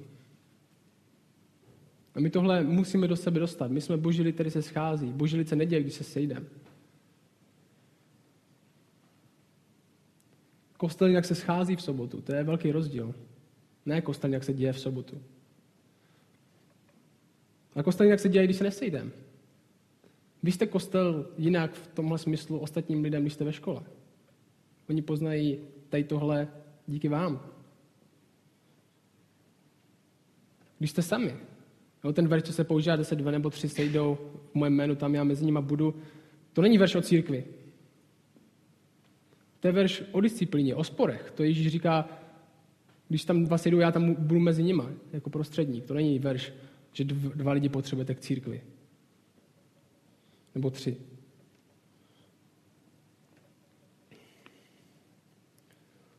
A 2.16 2.20
my 2.20 2.30
tohle 2.30 2.64
musíme 2.64 3.08
do 3.08 3.16
sebe 3.16 3.40
dostat. 3.40 3.72
My 3.72 3.82
jsme 3.82 3.98
boží 3.98 4.22
lid, 4.22 4.34
který 4.34 4.52
se 4.52 4.62
schází. 4.62 5.12
Boží 5.12 5.38
lid 5.38 5.50
se 5.50 5.56
neděje, 5.56 5.82
když 5.82 5.94
se 5.94 6.04
sejdeme. 6.04 6.46
Kostel 10.78 11.08
jak 11.08 11.26
se 11.26 11.36
schází 11.36 11.76
v 11.76 11.82
sobotu. 11.82 12.22
To 12.22 12.36
je 12.36 12.44
velký 12.44 12.72
rozdíl. 12.72 13.16
Ne 13.86 14.02
kostel 14.02 14.34
jak 14.34 14.44
se 14.44 14.54
děje 14.54 14.74
v 14.74 14.80
sobotu. 14.80 15.22
A 17.76 17.84
kostel 17.84 18.06
jinak 18.06 18.20
se 18.20 18.30
dělají, 18.30 18.48
když 18.48 18.58
se 18.58 18.64
nesejdeme. 18.64 19.12
Vy 20.44 20.52
jste 20.52 20.68
kostel 20.68 21.30
jinak 21.38 21.74
v 21.74 21.88
tomhle 21.88 22.18
smyslu 22.18 22.60
ostatním 22.60 23.04
lidem, 23.04 23.22
když 23.22 23.34
jste 23.34 23.44
ve 23.44 23.54
škole. 23.54 23.82
Oni 24.90 25.02
poznají 25.02 25.60
tady 25.90 26.04
tohle 26.04 26.48
díky 26.88 27.08
vám. 27.08 27.42
Když 30.80 30.92
jste 30.92 31.02
sami. 31.02 31.51
Jo, 32.04 32.14
ten 32.14 32.28
verš, 32.28 32.44
co 32.44 32.54
se 32.54 32.64
používá, 32.64 32.96
kde 32.96 33.06
se 33.06 33.16
dva 33.16 33.32
nebo 33.32 33.50
tři 33.50 33.70
sejdou 33.70 34.18
v 34.52 34.56
mém 34.56 34.74
jménu, 34.74 34.96
tam 34.96 35.16
já 35.16 35.24
mezi 35.24 35.46
nimi 35.46 35.60
budu, 35.62 35.96
to 36.54 36.62
není 36.62 36.78
verš 36.78 36.96
o 36.96 37.02
církvi. 37.02 37.46
To 39.60 39.68
je 39.68 39.72
verš 39.72 40.04
o 40.12 40.22
disciplíně, 40.22 40.76
o 40.76 40.84
sporech. 40.84 41.32
To 41.36 41.44
Ježíš 41.44 41.68
říká, 41.68 42.10
když 43.08 43.26
tam 43.26 43.46
dva 43.46 43.58
sejdou, 43.58 43.80
já 43.80 43.92
tam 43.92 44.14
budu 44.14 44.40
mezi 44.40 44.64
nimi, 44.64 44.84
jako 45.14 45.30
prostředník. 45.30 45.86
To 45.86 45.94
není 45.94 46.20
verš, 46.20 46.54
že 46.94 47.04
dva 47.04 47.52
lidi 47.52 47.70
potřebujete 47.70 48.16
k 48.16 48.20
církvi. 48.20 48.64
Nebo 50.56 50.70
tři. 50.70 50.98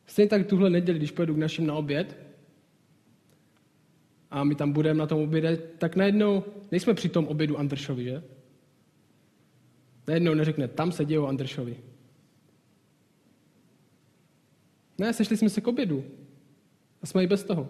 Stejně 0.05 0.29
tak 0.29 0.47
tuhle 0.47 0.69
neděli, 0.69 0.99
když 0.99 1.11
pojedu 1.11 1.33
k 1.35 1.37
našim 1.37 1.67
na 1.67 1.73
oběd 1.73 2.17
a 4.33 4.43
my 4.43 4.55
tam 4.55 4.71
budeme 4.71 4.99
na 4.99 5.07
tom 5.07 5.21
obědě, 5.21 5.57
tak 5.77 5.95
najednou 5.95 6.43
nejsme 6.71 6.93
při 6.93 7.09
tom 7.09 7.27
obědu 7.27 7.59
Andršovi, 7.59 8.03
že? 8.03 8.23
Najednou 10.07 10.33
neřekne, 10.33 10.67
tam 10.67 10.91
se 10.91 11.05
dějou 11.05 11.27
Andršovi. 11.27 11.77
Ne, 14.97 15.13
sešli 15.13 15.37
jsme 15.37 15.49
se 15.49 15.61
k 15.61 15.67
obědu. 15.67 16.03
A 17.01 17.05
jsme 17.05 17.23
i 17.23 17.27
bez 17.27 17.43
toho. 17.43 17.69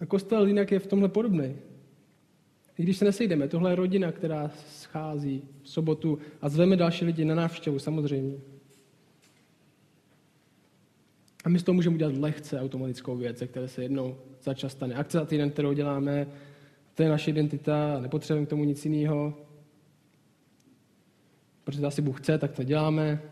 A 0.00 0.06
kostel 0.06 0.46
jinak 0.46 0.72
je 0.72 0.78
v 0.78 0.86
tomhle 0.86 1.08
podobný. 1.08 1.56
I 2.78 2.82
když 2.82 2.96
se 2.96 3.04
nesejdeme, 3.04 3.48
tohle 3.48 3.72
je 3.72 3.76
rodina, 3.76 4.12
která 4.12 4.50
schází 4.68 5.42
v 5.62 5.68
sobotu 5.68 6.18
a 6.40 6.48
zveme 6.48 6.76
další 6.76 7.04
lidi 7.04 7.24
na 7.24 7.34
návštěvu, 7.34 7.78
samozřejmě. 7.78 8.36
A 11.44 11.48
my 11.48 11.58
z 11.58 11.62
toho 11.62 11.74
můžeme 11.74 11.94
udělat 11.94 12.16
lehce 12.16 12.60
automatickou 12.60 13.16
věc, 13.16 13.42
které 13.46 13.68
se 13.68 13.82
jednou 13.82 14.16
za 14.44 14.54
čas 14.54 14.72
stane. 14.72 14.94
Akce 14.94 15.18
za 15.18 15.24
týden, 15.24 15.50
kterou 15.50 15.72
děláme, 15.72 16.26
to 16.94 17.02
je 17.02 17.08
naše 17.08 17.30
identita, 17.30 18.00
nepotřebujeme 18.00 18.46
k 18.46 18.50
tomu 18.50 18.64
nic 18.64 18.84
jiného. 18.84 19.34
Protože 21.64 21.80
to 21.80 21.86
asi 21.86 22.02
Bůh 22.02 22.20
chce, 22.20 22.38
tak 22.38 22.52
to 22.52 22.62
děláme. 22.62 23.22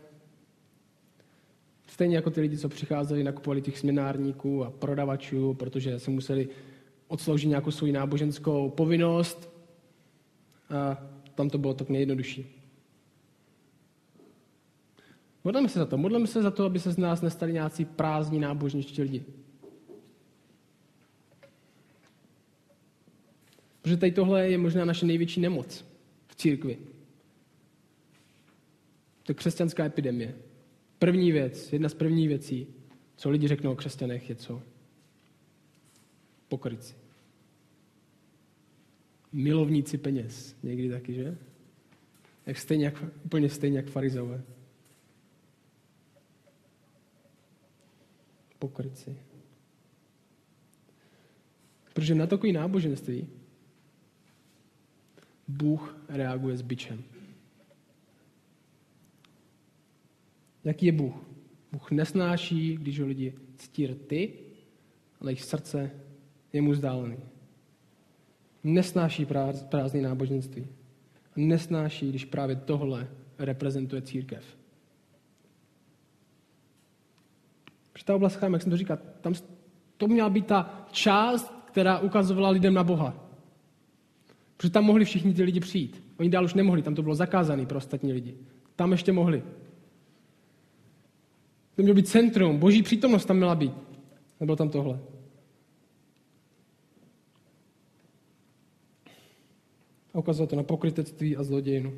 Stejně 1.87 2.15
jako 2.15 2.29
ty 2.29 2.41
lidi, 2.41 2.57
co 2.57 2.69
přicházeli, 2.69 3.23
nakupovali 3.23 3.61
těch 3.61 3.77
směnárníků 3.77 4.65
a 4.65 4.71
prodavačů, 4.71 5.53
protože 5.53 5.99
se 5.99 6.11
museli 6.11 6.49
odsloužit 7.07 7.49
nějakou 7.49 7.71
svou 7.71 7.91
náboženskou 7.91 8.69
povinnost. 8.69 9.49
A 10.69 10.97
tam 11.35 11.49
to 11.49 11.57
bylo 11.57 11.73
tak 11.73 11.89
nejjednodušší. 11.89 12.59
Modlíme 15.43 15.69
se 15.69 15.79
za 15.79 15.85
to. 15.85 15.97
Modlíme 15.97 16.27
se 16.27 16.41
za 16.41 16.51
to, 16.51 16.65
aby 16.65 16.79
se 16.79 16.91
z 16.91 16.97
nás 16.97 17.21
nestali 17.21 17.53
nějací 17.53 17.85
prázdní 17.85 18.39
nábožničtí 18.39 19.01
lidi. 19.01 19.25
Protože 23.83 23.97
tady 23.97 24.11
tohle 24.11 24.49
je 24.49 24.57
možná 24.57 24.85
naše 24.85 25.05
největší 25.05 25.41
nemoc 25.41 25.85
v 26.27 26.35
církvi. 26.35 26.77
To 29.23 29.31
je 29.31 29.35
křesťanská 29.35 29.85
epidemie. 29.85 30.35
První 30.99 31.31
věc, 31.31 31.73
jedna 31.73 31.89
z 31.89 31.93
prvních 31.93 32.27
věcí, 32.27 32.67
co 33.15 33.29
lidi 33.29 33.47
řeknou 33.47 33.71
o 33.71 33.75
křesťanech, 33.75 34.29
je 34.29 34.35
co? 34.35 34.61
Pokryci. 36.47 36.95
Milovníci 39.31 39.97
peněz. 39.97 40.55
Někdy 40.63 40.89
taky, 40.89 41.13
že? 41.13 41.37
Jak 42.45 42.57
stejně, 42.57 42.85
jak, 42.85 43.03
úplně 43.25 43.49
stejně 43.49 43.77
jak 43.77 43.87
farizové. 43.87 44.43
Pokryci. 48.59 49.17
Protože 51.93 52.15
na 52.15 52.27
takový 52.27 52.53
náboženství 52.53 53.27
Bůh 55.47 55.97
reaguje 56.09 56.57
s 56.57 56.61
byčem. 56.61 57.03
Jaký 60.63 60.85
je 60.85 60.91
Bůh? 60.91 61.15
Bůh 61.71 61.91
nesnáší, 61.91 62.77
když 62.77 62.99
ho 62.99 63.07
lidi 63.07 63.33
ctí 63.57 63.87
rty, 63.87 64.33
ale 65.21 65.31
jejich 65.31 65.43
srdce 65.43 65.91
je 66.53 66.61
mu 66.61 66.71
vzdálený. 66.71 67.17
Nesnáší 68.63 69.27
prázdné 69.69 70.01
náboženství. 70.01 70.67
Nesnáší, 71.35 72.09
když 72.09 72.25
právě 72.25 72.55
tohle 72.55 73.07
reprezentuje 73.37 74.01
církev. 74.01 74.57
Protože 77.93 78.05
ta 78.05 78.15
oblast 78.15 78.35
chrámu, 78.35 78.55
jak 78.55 78.61
jsem 78.61 78.71
to 78.71 78.77
říkal, 78.77 78.97
tam 79.21 79.33
to 79.97 80.07
měla 80.07 80.29
být 80.29 80.47
ta 80.47 80.87
část, 80.91 81.53
která 81.65 81.99
ukazovala 81.99 82.49
lidem 82.49 82.73
na 82.73 82.83
Boha. 82.83 83.32
Protože 84.63 84.71
tam 84.71 84.85
mohli 84.85 85.05
všichni 85.05 85.33
ty 85.33 85.43
lidi 85.43 85.59
přijít. 85.59 86.03
Oni 86.19 86.29
dál 86.29 86.45
už 86.45 86.53
nemohli, 86.53 86.81
tam 86.81 86.95
to 86.95 87.03
bylo 87.03 87.15
zakázané 87.15 87.65
pro 87.65 87.77
ostatní 87.77 88.13
lidi. 88.13 88.37
Tam 88.75 88.91
ještě 88.91 89.11
mohli. 89.11 89.43
To 91.75 91.81
mělo 91.81 91.95
být 91.95 92.07
centrum, 92.07 92.57
boží 92.57 92.83
přítomnost 92.83 93.25
tam 93.25 93.37
měla 93.37 93.55
být. 93.55 93.73
Nebylo 94.39 94.55
tam 94.55 94.69
tohle. 94.69 94.99
A 100.13 100.19
ukazuje 100.19 100.47
to 100.47 100.55
na 100.55 100.63
pokrytectví 100.63 101.37
a 101.37 101.43
zlodějinu. 101.43 101.93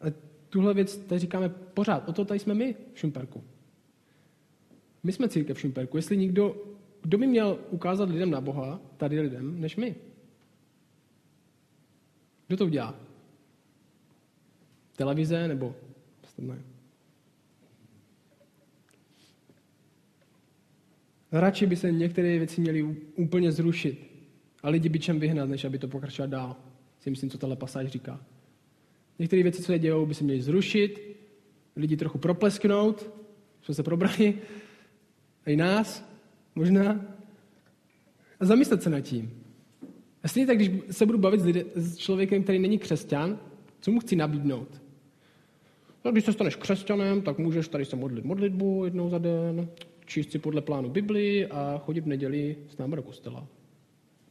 Ale 0.00 0.12
tuhle 0.48 0.74
věc 0.74 0.96
tady 0.96 1.18
říkáme 1.18 1.48
pořád. 1.48 2.08
O 2.08 2.12
to 2.12 2.24
tady 2.24 2.40
jsme 2.40 2.54
my 2.54 2.74
v 2.94 2.98
Šumperku. 2.98 3.44
My 5.02 5.12
jsme 5.12 5.28
církev 5.28 5.56
v 5.56 5.60
Šumperku. 5.60 5.96
Jestli 5.96 6.16
někdo, 6.16 6.56
kdo 7.02 7.18
by 7.18 7.26
měl 7.26 7.58
ukázat 7.70 8.08
lidem 8.08 8.30
na 8.30 8.40
Boha, 8.40 8.80
tady 8.96 9.20
lidem, 9.20 9.60
než 9.60 9.76
my? 9.76 10.09
Kdo 12.50 12.56
to 12.56 12.66
udělá? 12.66 12.94
Televize 14.96 15.48
nebo 15.48 15.74
ne? 16.38 16.62
Radši 21.32 21.66
by 21.66 21.76
se 21.76 21.92
některé 21.92 22.38
věci 22.38 22.60
měly 22.60 22.82
úplně 23.16 23.52
zrušit 23.52 24.10
a 24.62 24.68
lidi 24.68 24.88
by 24.88 24.98
čem 24.98 25.20
vyhnat, 25.20 25.48
než 25.48 25.64
aby 25.64 25.78
to 25.78 25.88
pokračovat 25.88 26.30
dál. 26.30 26.56
Si 27.00 27.10
myslím, 27.10 27.30
co 27.30 27.38
tahle 27.38 27.56
pasáž 27.56 27.86
říká. 27.86 28.20
Některé 29.18 29.42
věci, 29.42 29.62
co 29.62 29.66
se 29.66 29.78
dějou, 29.78 30.06
by 30.06 30.14
se 30.14 30.24
měly 30.24 30.42
zrušit, 30.42 31.16
lidi 31.76 31.96
trochu 31.96 32.18
proplesknout, 32.18 33.10
jsme 33.62 33.74
se 33.74 33.82
probrali, 33.82 34.38
a 35.46 35.50
i 35.50 35.56
nás, 35.56 36.10
možná, 36.54 37.04
a 38.40 38.44
zamyslet 38.44 38.82
se 38.82 38.90
nad 38.90 39.00
tím. 39.00 39.39
A 40.22 40.28
stejně 40.28 40.46
tak, 40.46 40.56
když 40.56 40.70
se 40.90 41.06
budu 41.06 41.18
bavit 41.18 41.40
s, 41.40 41.44
lidem, 41.44 41.66
s 41.74 41.96
člověkem, 41.96 42.42
který 42.42 42.58
není 42.58 42.78
křesťan, 42.78 43.38
co 43.80 43.90
mu 43.90 44.00
chci 44.00 44.16
nabídnout? 44.16 44.82
No, 46.04 46.12
když 46.12 46.24
se 46.24 46.32
staneš 46.32 46.56
křesťanem, 46.56 47.22
tak 47.22 47.38
můžeš 47.38 47.68
tady 47.68 47.84
se 47.84 47.96
modlit 47.96 48.24
modlitbu 48.24 48.84
jednou 48.84 49.08
za 49.08 49.18
den, 49.18 49.68
číst 50.06 50.32
si 50.32 50.38
podle 50.38 50.60
plánu 50.60 50.90
Bibli 50.90 51.46
a 51.46 51.82
chodit 51.84 52.00
v 52.00 52.06
neděli 52.06 52.56
s 52.68 52.78
námi 52.78 52.96
do 52.96 53.02
kostela. 53.02 53.46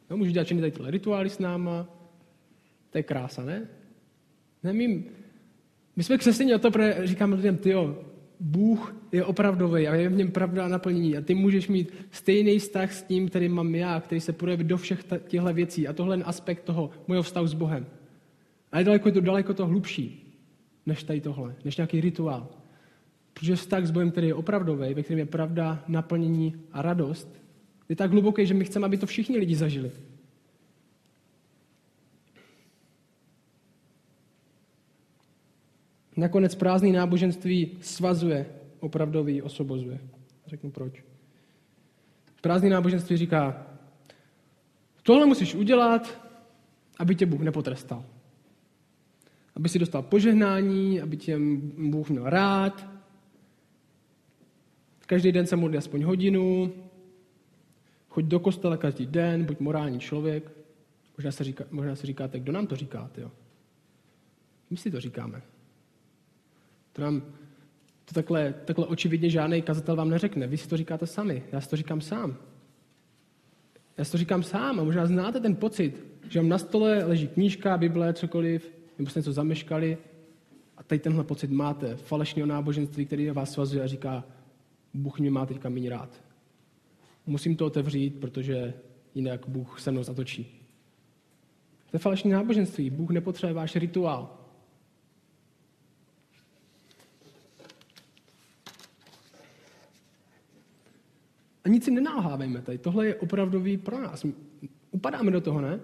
No, 0.09 0.17
můžu 0.17 0.31
dělat 0.31 0.45
všechny 0.45 0.61
tady 0.61 0.71
tyhle 0.71 0.91
rituály 0.91 1.29
s 1.29 1.39
náma. 1.39 1.87
To 2.89 2.97
je 2.97 3.03
krása, 3.03 3.45
ne? 3.45 3.67
ne 4.63 4.73
my, 4.73 5.03
jsme 5.97 6.17
křesťané 6.17 6.55
o 6.55 6.59
to, 6.59 6.71
protože 6.71 7.07
říkáme 7.07 7.35
lidem, 7.35 7.57
ty 7.57 7.75
Bůh 8.39 8.95
je 9.11 9.25
opravdový 9.25 9.87
a 9.87 9.95
je 9.95 10.09
v 10.09 10.15
něm 10.15 10.31
pravda 10.31 10.65
a 10.65 10.67
naplnění. 10.67 11.17
A 11.17 11.21
ty 11.21 11.35
můžeš 11.35 11.67
mít 11.67 11.93
stejný 12.11 12.59
vztah 12.59 12.93
s 12.93 13.03
tím, 13.03 13.29
který 13.29 13.49
mám 13.49 13.75
já, 13.75 13.99
který 13.99 14.21
se 14.21 14.33
projeví 14.33 14.63
do 14.63 14.77
všech 14.77 15.03
těchto 15.27 15.53
věcí. 15.53 15.87
A 15.87 15.93
tohle 15.93 16.17
je 16.17 16.23
aspekt 16.23 16.63
toho 16.63 16.89
mojeho 17.07 17.23
vztahu 17.23 17.47
s 17.47 17.53
Bohem. 17.53 17.85
A 18.71 18.79
je 18.79 18.85
daleko 18.85 19.11
to, 19.11 19.21
daleko 19.21 19.53
to 19.53 19.67
hlubší, 19.67 20.35
než 20.85 21.03
tady 21.03 21.21
tohle, 21.21 21.55
než 21.65 21.77
nějaký 21.77 22.01
rituál. 22.01 22.47
Protože 23.33 23.55
vztah 23.55 23.85
s 23.85 23.91
Bohem, 23.91 24.11
který 24.11 24.27
je 24.27 24.33
opravdový, 24.33 24.93
ve 24.93 25.03
kterém 25.03 25.19
je 25.19 25.25
pravda, 25.25 25.83
naplnění 25.87 26.55
a 26.71 26.81
radost, 26.81 27.39
je 27.89 27.95
tak 27.95 28.11
hluboký, 28.11 28.45
že 28.45 28.53
my 28.53 28.65
chceme, 28.65 28.85
aby 28.85 28.97
to 28.97 29.05
všichni 29.05 29.37
lidi 29.37 29.55
zažili. 29.55 29.91
Nakonec 36.19 36.55
prázdný 36.55 36.91
náboženství 36.91 37.77
svazuje, 37.81 38.45
opravdový 38.79 39.41
osobozuje. 39.41 39.99
Řeknu 40.47 40.71
proč. 40.71 41.03
Prázdný 42.41 42.69
náboženství 42.69 43.17
říká, 43.17 43.67
tohle 45.03 45.25
musíš 45.25 45.55
udělat, 45.55 46.29
aby 46.97 47.15
tě 47.15 47.25
Bůh 47.25 47.41
nepotrestal. 47.41 48.05
Aby 49.55 49.69
si 49.69 49.79
dostal 49.79 50.01
požehnání, 50.01 51.01
aby 51.01 51.17
tě 51.17 51.39
Bůh 51.77 52.09
měl 52.09 52.29
rád. 52.29 52.87
Každý 55.05 55.31
den 55.31 55.47
se 55.47 55.55
modlí 55.55 55.77
aspoň 55.77 56.03
hodinu. 56.03 56.73
Choď 58.09 58.25
do 58.25 58.39
kostela 58.39 58.77
každý 58.77 59.05
den, 59.05 59.45
buď 59.45 59.59
morální 59.59 59.99
člověk. 59.99 60.51
Možná 61.17 61.31
se, 61.31 61.43
říká, 61.43 61.63
možná 61.71 61.95
se 61.95 62.07
říkáte, 62.07 62.39
kdo 62.39 62.51
nám 62.51 62.67
to 62.67 62.75
říká, 62.75 63.09
jo? 63.17 63.31
My 64.69 64.77
si 64.77 64.91
to 64.91 64.99
říkáme. 64.99 65.41
To 66.99 67.05
nám 67.05 67.21
to 68.05 68.13
takhle, 68.13 68.53
takhle 68.65 68.85
očividně 68.85 69.29
žádný 69.29 69.61
kazatel 69.61 69.95
vám 69.95 70.09
neřekne. 70.09 70.47
Vy 70.47 70.57
si 70.57 70.67
to 70.67 70.77
říkáte 70.77 71.07
sami. 71.07 71.43
Já 71.51 71.61
si 71.61 71.69
to 71.69 71.75
říkám 71.75 72.01
sám. 72.01 72.37
Já 73.97 74.03
si 74.05 74.11
to 74.11 74.17
říkám 74.17 74.43
sám 74.43 74.79
a 74.79 74.83
možná 74.83 75.05
znáte 75.05 75.39
ten 75.39 75.55
pocit, 75.55 76.05
že 76.29 76.39
vám 76.39 76.49
na 76.49 76.57
stole 76.57 77.03
leží 77.03 77.27
knížka, 77.27 77.77
Bible, 77.77 78.13
cokoliv, 78.13 78.71
nebo 78.97 79.09
jste 79.09 79.19
něco 79.19 79.33
zameškali 79.33 79.97
a 80.77 80.83
tady 80.83 80.99
tenhle 80.99 81.23
pocit 81.23 81.51
máte. 81.51 81.95
Falešného 81.95 82.47
náboženství, 82.47 83.05
který 83.05 83.29
vás 83.29 83.51
svazuje 83.51 83.83
a 83.83 83.87
říká, 83.87 84.23
Bůh 84.93 85.19
mě 85.19 85.31
má 85.31 85.45
teďka 85.45 85.69
méně 85.69 85.89
rád. 85.89 86.21
Musím 87.25 87.55
to 87.55 87.65
otevřít, 87.65 88.19
protože 88.19 88.73
jinak 89.15 89.47
Bůh 89.47 89.79
se 89.79 89.91
mnou 89.91 90.03
zatočí. 90.03 90.65
To 91.91 91.95
je 91.95 91.99
falešné 91.99 92.31
náboženství. 92.31 92.89
Bůh 92.89 93.09
nepotřebuje 93.09 93.53
váš 93.53 93.75
rituál. 93.75 94.38
Nic 101.69 101.83
si 101.83 101.91
nenálhávejme 101.91 102.61
tady. 102.61 102.77
Tohle 102.77 103.07
je 103.07 103.15
opravdový 103.15 103.77
pro 103.77 104.01
nás. 104.01 104.25
Upadáme 104.91 105.31
do 105.31 105.41
toho, 105.41 105.61
ne? 105.61 105.79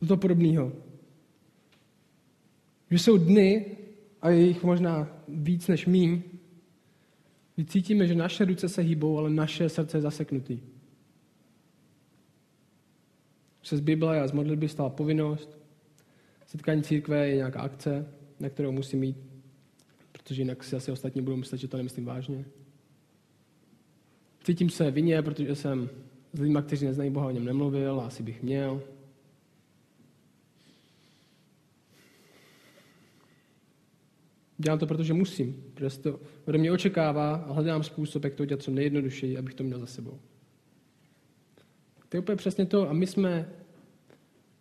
Do 0.00 0.06
toho 0.06 0.18
podobného. 0.18 0.72
Že 2.90 2.98
jsou 2.98 3.16
dny, 3.16 3.76
a 4.22 4.30
je 4.30 4.46
jich 4.46 4.62
možná 4.62 5.08
víc 5.28 5.68
než 5.68 5.86
míň, 5.86 6.22
kdy 7.54 7.64
cítíme, 7.64 8.06
že 8.06 8.14
naše 8.14 8.44
ruce 8.44 8.68
se 8.68 8.82
hýbou, 8.82 9.18
ale 9.18 9.30
naše 9.30 9.68
srdce 9.68 9.96
je 9.96 10.00
zaseknutý. 10.00 10.60
Se 13.62 13.76
z 13.76 13.80
Bible 13.80 14.20
a 14.20 14.26
z 14.26 14.32
modlitby 14.32 14.68
stala 14.68 14.90
povinnost. 14.90 15.58
Setkání 16.46 16.82
církve 16.82 17.28
je 17.28 17.36
nějaká 17.36 17.60
akce, 17.60 18.08
na 18.40 18.48
kterou 18.48 18.72
musím 18.72 19.00
mít, 19.00 19.16
protože 20.12 20.42
jinak 20.42 20.64
si 20.64 20.76
asi 20.76 20.92
ostatní 20.92 21.22
budou 21.22 21.36
myslet, 21.36 21.58
že 21.58 21.68
to 21.68 21.76
nemyslím 21.76 22.04
vážně. 22.04 22.44
Cítím 24.44 24.70
se 24.70 24.90
vině, 24.90 25.22
protože 25.22 25.54
jsem 25.54 25.90
s 26.32 26.40
lidmi, 26.40 26.58
kteří 26.62 26.86
neznají 26.86 27.10
Boha, 27.10 27.26
o 27.26 27.30
něm 27.30 27.44
nemluvil 27.44 28.00
asi 28.00 28.22
bych 28.22 28.42
měl. 28.42 28.82
Dělám 34.58 34.78
to, 34.78 34.86
protože 34.86 35.12
musím, 35.12 35.64
protože 35.74 35.98
to 35.98 36.20
ode 36.44 36.58
mě 36.58 36.72
očekává 36.72 37.34
a 37.34 37.52
hledám 37.52 37.82
způsob, 37.82 38.24
jak 38.24 38.34
to 38.34 38.42
udělat 38.42 38.62
co 38.62 38.70
nejjednodušeji, 38.70 39.38
abych 39.38 39.54
to 39.54 39.64
měl 39.64 39.78
za 39.78 39.86
sebou. 39.86 40.20
To 42.08 42.16
je 42.16 42.20
úplně 42.20 42.36
přesně 42.36 42.66
to 42.66 42.90
a 42.90 42.92
my 42.92 43.06
jsme 43.06 43.48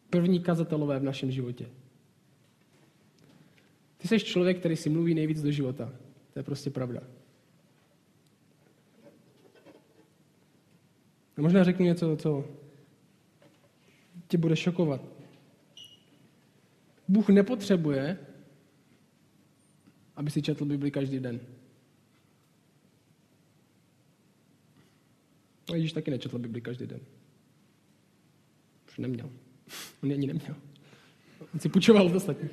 první 0.09 0.39
kazatelové 0.39 0.99
v 0.99 1.03
našem 1.03 1.31
životě. 1.31 1.65
Ty 3.97 4.07
jsi 4.07 4.19
člověk, 4.19 4.59
který 4.59 4.75
si 4.75 4.89
mluví 4.89 5.13
nejvíc 5.13 5.41
do 5.41 5.51
života. 5.51 5.93
To 6.33 6.39
je 6.39 6.43
prostě 6.43 6.69
pravda. 6.69 7.01
A 11.37 11.41
možná 11.41 11.63
řeknu 11.63 11.85
něco, 11.85 12.17
co 12.17 12.45
tě 14.27 14.37
bude 14.37 14.55
šokovat. 14.55 15.01
Bůh 17.07 17.29
nepotřebuje, 17.29 18.17
aby 20.15 20.31
si 20.31 20.41
četl 20.41 20.65
Bibli 20.65 20.91
každý 20.91 21.19
den. 21.19 21.39
A 25.71 25.75
Ježíš 25.75 25.93
taky 25.93 26.11
nečetl 26.11 26.39
Bibli 26.39 26.61
každý 26.61 26.87
den. 26.87 26.99
Už 28.87 28.97
neměl. 28.97 29.29
On 30.03 30.11
ani 30.11 30.27
neměl. 30.27 30.55
On 31.53 31.59
si 31.59 31.69
půjčoval 31.69 32.05
od 32.05 32.15
ostatních. 32.15 32.51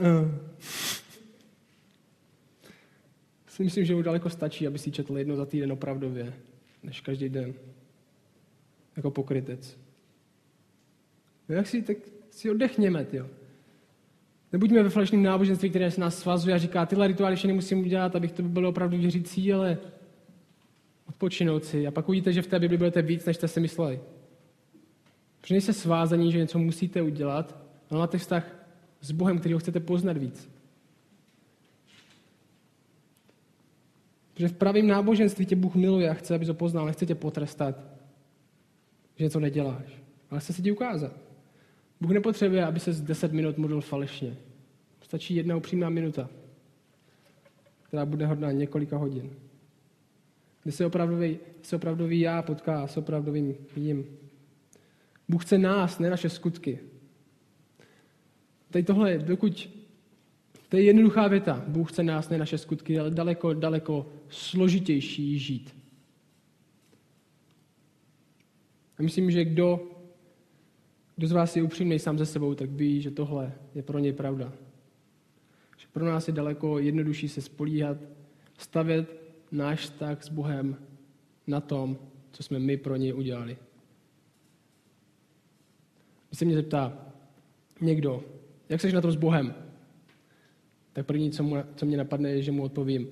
Uh. 0.00 0.30
Myslím, 3.58 3.84
že 3.84 3.94
mu 3.94 4.02
daleko 4.02 4.30
stačí, 4.30 4.66
aby 4.66 4.78
si 4.78 4.90
četl 4.90 5.18
jedno 5.18 5.36
za 5.36 5.46
týden 5.46 5.72
opravdově, 5.72 6.34
než 6.82 7.00
každý 7.00 7.28
den 7.28 7.54
jako 9.00 9.10
pokrytec. 9.10 9.78
No 11.48 11.54
jak 11.54 11.66
si, 11.66 11.82
tak 11.82 11.96
si 12.30 12.50
oddechněme, 12.50 13.06
jo. 13.12 13.26
Nebuďme 14.52 14.82
ve 14.82 14.88
falešném 14.88 15.22
náboženství, 15.22 15.70
které 15.70 15.90
se 15.90 16.00
nás 16.00 16.18
svazuje 16.18 16.54
a 16.54 16.58
říká, 16.58 16.86
tyhle 16.86 17.06
rituály 17.06 17.32
ještě 17.32 17.48
nemusím 17.48 17.80
udělat, 17.80 18.16
abych 18.16 18.32
to 18.32 18.42
bylo 18.42 18.68
opravdu 18.68 18.98
věřící, 18.98 19.52
ale 19.52 19.78
odpočinout 21.08 21.64
si. 21.64 21.86
A 21.86 21.90
pak 21.90 22.08
uvidíte, 22.08 22.32
že 22.32 22.42
v 22.42 22.46
té 22.46 22.58
Bibli 22.58 22.76
budete 22.76 23.02
víc, 23.02 23.24
než 23.24 23.36
jste 23.36 23.48
si 23.48 23.60
mysleli. 23.60 24.00
Protože 25.40 25.54
nejste 25.54 25.72
svázaní, 25.72 26.32
že 26.32 26.38
něco 26.38 26.58
musíte 26.58 27.02
udělat, 27.02 27.58
ale 27.90 28.00
máte 28.00 28.18
vztah 28.18 28.66
s 29.00 29.10
Bohem, 29.10 29.38
který 29.38 29.52
ho 29.52 29.60
chcete 29.60 29.80
poznat 29.80 30.16
víc. 30.16 30.50
Protože 34.34 34.48
v 34.48 34.52
pravém 34.52 34.86
náboženství 34.86 35.46
tě 35.46 35.56
Bůh 35.56 35.74
miluje 35.74 36.10
a 36.10 36.14
chce, 36.14 36.34
aby 36.34 36.46
ho 36.46 36.54
poznal, 36.54 36.86
nechce 36.86 37.06
tě 37.06 37.14
potrestat 37.14 37.89
že 39.20 39.24
něco 39.24 39.40
neděláš. 39.40 40.02
Ale 40.30 40.40
chce 40.40 40.52
se 40.52 40.62
ti 40.62 40.72
ukázat. 40.72 41.12
Bůh 42.00 42.10
nepotřebuje, 42.10 42.66
aby 42.66 42.80
se 42.80 42.92
z 42.92 43.00
10 43.00 43.32
minut 43.32 43.58
modlil 43.58 43.80
falešně. 43.80 44.36
Stačí 45.02 45.34
jedna 45.34 45.56
upřímná 45.56 45.88
minuta, 45.88 46.28
která 47.82 48.06
bude 48.06 48.26
hodná 48.26 48.52
několika 48.52 48.96
hodin. 48.96 49.30
Kde 50.62 50.72
se 50.72 50.86
opravdový, 50.86 51.38
se 51.62 51.76
opravdový 51.76 52.20
já 52.20 52.42
potká 52.42 52.86
s 52.86 52.96
opravdovým 52.96 53.54
jim. 53.76 54.06
Bůh 55.28 55.44
chce 55.44 55.58
nás, 55.58 55.98
ne 55.98 56.10
naše 56.10 56.28
skutky. 56.28 56.78
Tady 58.70 58.84
tohle, 58.84 59.18
dokud 59.18 59.70
to 60.68 60.76
je 60.76 60.82
jednoduchá 60.82 61.28
věta. 61.28 61.64
Bůh 61.68 61.92
chce 61.92 62.02
nás, 62.02 62.28
ne 62.28 62.38
naše 62.38 62.58
skutky, 62.58 62.98
ale 62.98 63.10
daleko, 63.10 63.54
daleko 63.54 64.06
složitější 64.28 65.38
žít. 65.38 65.79
A 69.00 69.02
myslím, 69.02 69.30
že 69.30 69.44
kdo, 69.44 69.80
kdo 71.16 71.26
z 71.26 71.32
vás 71.32 71.56
je 71.56 71.62
upřímný 71.62 71.98
sám 71.98 72.18
ze 72.18 72.26
sebou, 72.26 72.54
tak 72.54 72.70
ví, 72.70 73.02
že 73.02 73.10
tohle 73.10 73.52
je 73.74 73.82
pro 73.82 73.98
něj 73.98 74.12
pravda. 74.12 74.52
Že 75.78 75.86
pro 75.92 76.04
nás 76.04 76.28
je 76.28 76.34
daleko 76.34 76.78
jednodušší 76.78 77.28
se 77.28 77.40
spolíhat, 77.40 77.96
stavět 78.58 79.20
náš 79.52 79.80
vztah 79.80 80.22
s 80.22 80.28
Bohem 80.28 80.76
na 81.46 81.60
tom, 81.60 81.98
co 82.32 82.42
jsme 82.42 82.58
my 82.58 82.76
pro 82.76 82.96
něj 82.96 83.14
udělali. 83.14 83.56
Když 86.28 86.38
se 86.38 86.44
mě 86.44 86.54
zeptá 86.54 87.06
někdo, 87.80 88.24
jak 88.68 88.80
jsi 88.80 88.92
na 88.92 89.00
tom 89.00 89.12
s 89.12 89.16
Bohem, 89.16 89.54
tak 90.92 91.06
první, 91.06 91.30
co, 91.30 91.42
mu, 91.42 91.56
co 91.76 91.86
mě 91.86 91.96
napadne, 91.96 92.30
je, 92.30 92.42
že 92.42 92.52
mu 92.52 92.62
odpovím, 92.62 93.08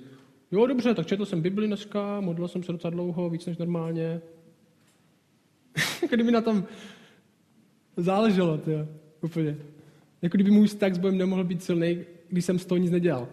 jo, 0.51 0.67
dobře, 0.67 0.93
tak 0.93 1.07
četl 1.07 1.25
jsem 1.25 1.41
Bibli 1.41 1.67
dneska, 1.67 2.21
modlil 2.21 2.47
jsem 2.47 2.63
se 2.63 2.71
docela 2.71 2.91
dlouho, 2.91 3.29
víc 3.29 3.45
než 3.45 3.57
normálně, 3.57 4.21
jako 6.09 6.15
kdyby 6.15 6.31
na 6.31 6.41
tom 6.41 6.63
záleželo, 7.97 8.57
tyjo, 8.57 8.87
úplně. 9.21 9.57
Jako 10.21 10.37
kdyby 10.37 10.51
můj 10.51 10.67
vztah 10.67 10.93
s 10.93 10.97
Bohem 10.97 11.17
nemohl 11.17 11.43
být 11.43 11.63
silný, 11.63 11.99
když 12.29 12.45
jsem 12.45 12.59
z 12.59 12.65
toho 12.65 12.77
nic 12.77 12.91
nedělal. 12.91 13.27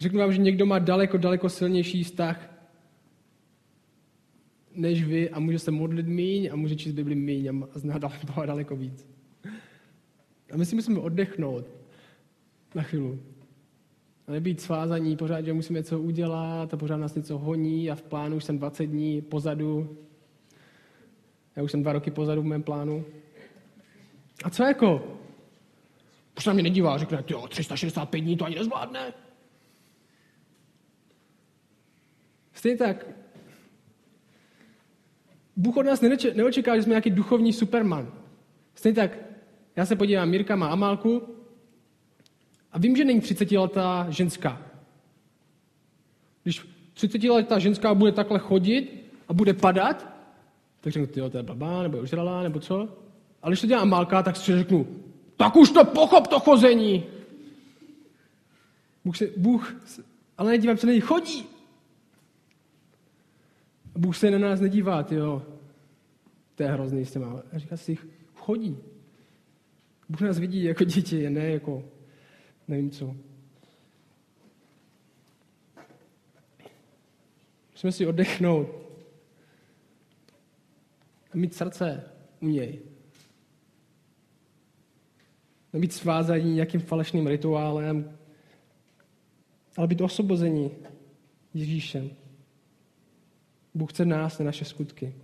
Řeknu 0.00 0.18
vám, 0.18 0.32
že 0.32 0.38
někdo 0.38 0.66
má 0.66 0.78
daleko, 0.78 1.18
daleko 1.18 1.48
silnější 1.48 2.04
vztah 2.04 2.48
než 4.74 5.04
vy 5.04 5.30
a 5.30 5.40
může 5.40 5.58
se 5.58 5.70
modlit 5.70 6.06
míň 6.06 6.50
a 6.52 6.56
může 6.56 6.76
číst 6.76 6.92
Bibli 6.92 7.14
míň 7.14 7.48
a 7.48 7.78
zná 7.78 7.98
Boha 8.26 8.46
daleko 8.46 8.76
víc. 8.76 9.06
A 10.52 10.56
my 10.56 10.66
si 10.66 10.74
musíme 10.74 11.00
oddechnout 11.00 11.64
na 12.74 12.82
chvíli. 12.82 13.18
A 14.26 14.32
nebýt 14.32 14.60
svázaní, 14.60 15.16
pořád, 15.16 15.44
že 15.44 15.52
musíme 15.52 15.78
něco 15.78 16.00
udělat 16.00 16.74
a 16.74 16.76
pořád 16.76 16.96
nás 16.96 17.14
něco 17.14 17.38
honí 17.38 17.90
a 17.90 17.94
v 17.94 18.02
plánu 18.02 18.36
už 18.36 18.44
jsem 18.44 18.58
20 18.58 18.86
dní 18.86 19.22
pozadu. 19.22 19.96
Já 21.56 21.62
už 21.62 21.70
jsem 21.70 21.82
dva 21.82 21.92
roky 21.92 22.10
pozadu 22.10 22.42
v 22.42 22.44
mém 22.44 22.62
plánu. 22.62 23.04
A 24.44 24.50
co 24.50 24.62
jako? 24.62 25.18
Proč 26.34 26.46
na 26.46 26.52
mě 26.52 26.62
nedívá? 26.62 26.98
Řekne, 26.98 27.24
jo, 27.28 27.48
365 27.48 28.20
dní 28.20 28.36
to 28.36 28.44
ani 28.44 28.56
nezvládne. 28.56 29.12
Stejně 32.52 32.78
tak. 32.78 33.06
Bůh 35.56 35.76
od 35.76 35.82
nás 35.82 36.00
neočeká, 36.34 36.76
že 36.76 36.82
jsme 36.82 36.90
nějaký 36.90 37.10
duchovní 37.10 37.52
superman. 37.52 38.12
Stejně 38.74 38.96
tak, 38.96 39.18
já 39.76 39.86
se 39.86 39.96
podívám, 39.96 40.28
Mirka 40.28 40.56
má 40.56 40.66
Amálku, 40.66 41.36
a 42.72 42.78
vím, 42.78 42.96
že 42.96 43.04
není 43.04 43.20
30-letá 43.20 44.06
ženská. 44.08 44.62
Když 46.42 46.66
30-letá 46.94 47.58
ženská 47.58 47.94
bude 47.94 48.12
takhle 48.12 48.38
chodit 48.38 49.10
a 49.28 49.32
bude 49.32 49.54
padat, 49.54 50.11
tak 50.82 50.92
řeknu, 50.92 51.06
tyjo, 51.06 51.30
to 51.30 51.36
je 51.36 51.42
blbá, 51.42 51.82
nebo 51.82 51.96
je 51.96 52.02
užralá, 52.02 52.42
nebo 52.42 52.60
co? 52.60 52.88
Ale 53.42 53.50
když 53.50 53.60
to 53.60 53.66
dělá 53.66 53.84
Malka, 53.84 54.22
tak 54.22 54.36
si 54.36 54.58
řeknu, 54.58 54.86
tak 55.36 55.56
už 55.56 55.70
to 55.70 55.84
pochop, 55.84 56.26
to 56.26 56.40
chození. 56.40 57.04
Bůh, 59.04 59.16
se, 59.16 59.28
Bůh 59.36 59.74
ale 60.38 60.50
nedívám 60.50 60.76
se 60.76 60.86
na 60.86 60.92
něj, 60.92 61.00
chodí. 61.00 61.46
Bůh 63.94 64.16
se 64.16 64.30
na 64.30 64.38
nás 64.38 64.60
nedívá, 64.60 65.06
jo. 65.10 65.42
to 66.54 66.62
je 66.62 66.68
hrozný 66.68 67.04
s 67.04 67.12
těma. 67.12 67.42
Říká 67.52 67.76
si, 67.76 67.98
chodí. 68.34 68.78
Bůh 70.08 70.20
nás 70.20 70.38
vidí 70.38 70.64
jako 70.64 70.84
děti, 70.84 71.30
ne 71.30 71.50
jako 71.50 71.84
nevím 72.68 72.90
co. 72.90 73.16
Musíme 77.72 77.92
si 77.92 78.06
oddechnout 78.06 78.81
mít 81.34 81.54
srdce 81.54 82.04
u 82.40 82.48
něj. 82.48 82.80
Nebýt 85.72 85.92
svázaní 85.92 86.54
nějakým 86.54 86.80
falešným 86.80 87.26
rituálem, 87.26 88.18
ale 89.76 89.86
být 89.86 90.00
osvobození 90.00 90.70
Ježíšem. 91.54 92.10
Bůh 93.74 93.92
chce 93.92 94.04
nás, 94.04 94.38
ne 94.38 94.44
naše 94.44 94.64
skutky. 94.64 95.14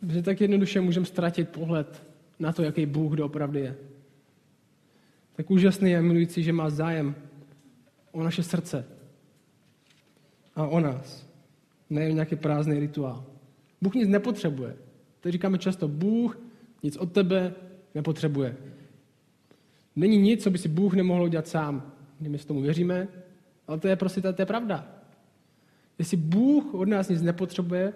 Protože 0.00 0.22
tak 0.22 0.40
jednoduše 0.40 0.80
můžeme 0.80 1.06
ztratit 1.06 1.48
pohled 1.48 2.06
na 2.38 2.52
to, 2.52 2.62
jaký 2.62 2.86
Bůh 2.86 3.12
doopravdy 3.12 3.60
je. 3.60 3.76
Tak 5.32 5.50
úžasný 5.50 5.96
a 5.96 6.00
milující, 6.00 6.42
že 6.42 6.52
má 6.52 6.70
zájem 6.70 7.14
o 8.12 8.22
naše 8.22 8.42
srdce 8.42 8.84
a 10.54 10.66
o 10.66 10.80
nás. 10.80 11.29
Ne 11.90 12.12
nějaký 12.12 12.36
prázdný 12.36 12.80
rituál. 12.80 13.24
Bůh 13.82 13.94
nic 13.94 14.08
nepotřebuje. 14.08 14.76
To 15.20 15.30
říkáme 15.30 15.58
často, 15.58 15.88
Bůh 15.88 16.38
nic 16.82 16.96
od 16.96 17.12
tebe 17.12 17.54
nepotřebuje. 17.94 18.56
Není 19.96 20.16
nic, 20.16 20.42
co 20.42 20.50
by 20.50 20.58
si 20.58 20.68
Bůh 20.68 20.94
nemohl 20.94 21.22
udělat 21.22 21.48
sám. 21.48 21.92
My 22.20 22.38
s 22.38 22.44
tomu 22.44 22.60
věříme, 22.60 23.08
ale 23.68 23.78
to 23.78 23.88
je 23.88 23.96
prostě 23.96 24.20
to 24.20 24.42
je 24.42 24.46
pravda. 24.46 24.88
Jestli 25.98 26.16
Bůh 26.16 26.74
od 26.74 26.88
nás 26.88 27.08
nic 27.08 27.22
nepotřebuje, 27.22 27.92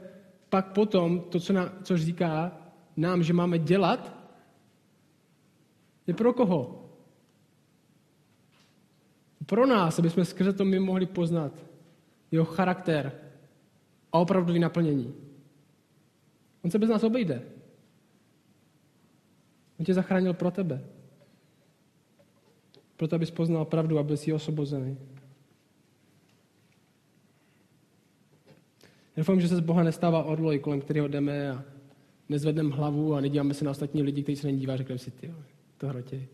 pak 0.48 0.72
potom 0.72 1.20
to, 1.20 1.40
co, 1.40 1.52
nám, 1.52 1.70
co 1.82 1.96
říká 1.96 2.52
nám, 2.96 3.22
že 3.22 3.32
máme 3.32 3.58
dělat, 3.58 4.16
je 6.06 6.14
pro 6.14 6.32
koho? 6.32 6.90
Pro 9.46 9.66
nás, 9.66 9.98
aby 9.98 10.10
jsme 10.10 10.24
skrze 10.24 10.52
to 10.52 10.64
my 10.64 10.78
mohli 10.78 11.06
poznat 11.06 11.52
jeho 12.30 12.44
charakter 12.44 13.12
a 14.14 14.18
opravdový 14.18 14.58
naplnění. 14.58 15.14
On 16.64 16.70
se 16.70 16.78
bez 16.78 16.90
nás 16.90 17.04
obejde. 17.04 17.42
On 19.78 19.86
tě 19.86 19.94
zachránil 19.94 20.34
pro 20.34 20.50
tebe. 20.50 20.84
Proto, 22.96 23.16
abys 23.16 23.30
poznal 23.30 23.64
pravdu 23.64 23.98
a 23.98 24.02
byl 24.02 24.16
si 24.16 24.32
osobozený. 24.32 24.98
Doufám, 29.16 29.40
že 29.40 29.48
se 29.48 29.56
z 29.56 29.60
Boha 29.60 29.82
nestává 29.82 30.24
orloj, 30.24 30.58
kolem 30.58 30.80
kterého 30.80 31.08
jdeme 31.08 31.50
a 31.50 31.64
nezvedneme 32.28 32.74
hlavu 32.74 33.14
a 33.14 33.20
nedíváme 33.20 33.54
se 33.54 33.64
na 33.64 33.70
ostatní 33.70 34.02
lidi, 34.02 34.22
kteří 34.22 34.36
se 34.36 34.46
nedívá 34.46 34.74
a 34.74 34.76
řekneme 34.76 34.98
si, 34.98 35.10
ty, 35.10 35.34
to 35.78 35.88
hrotě. 35.88 36.26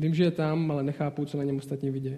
Vím, 0.00 0.14
že 0.14 0.24
je 0.24 0.30
tam, 0.30 0.70
ale 0.70 0.82
nechápu, 0.82 1.24
co 1.24 1.38
na 1.38 1.44
něm 1.44 1.56
ostatní 1.56 1.90
vidějí. 1.90 2.16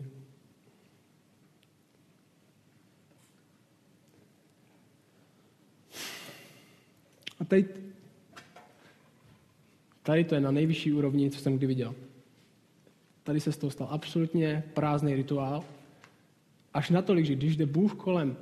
A 7.40 7.44
tady, 7.44 7.68
tady 10.02 10.24
to 10.24 10.34
je 10.34 10.40
na 10.40 10.50
nejvyšší 10.50 10.92
úrovni, 10.92 11.30
co 11.30 11.38
jsem 11.38 11.58
kdy 11.58 11.66
viděl. 11.66 11.94
Tady 13.22 13.40
se 13.40 13.52
z 13.52 13.56
toho 13.56 13.70
stal 13.70 13.88
absolutně 13.90 14.64
prázdný 14.74 15.14
rituál. 15.14 15.64
Až 16.74 16.90
natolik, 16.90 17.26
že 17.26 17.34
když 17.34 17.56
jde 17.56 17.66
Bůh 17.66 17.94
kolem, 17.94 18.36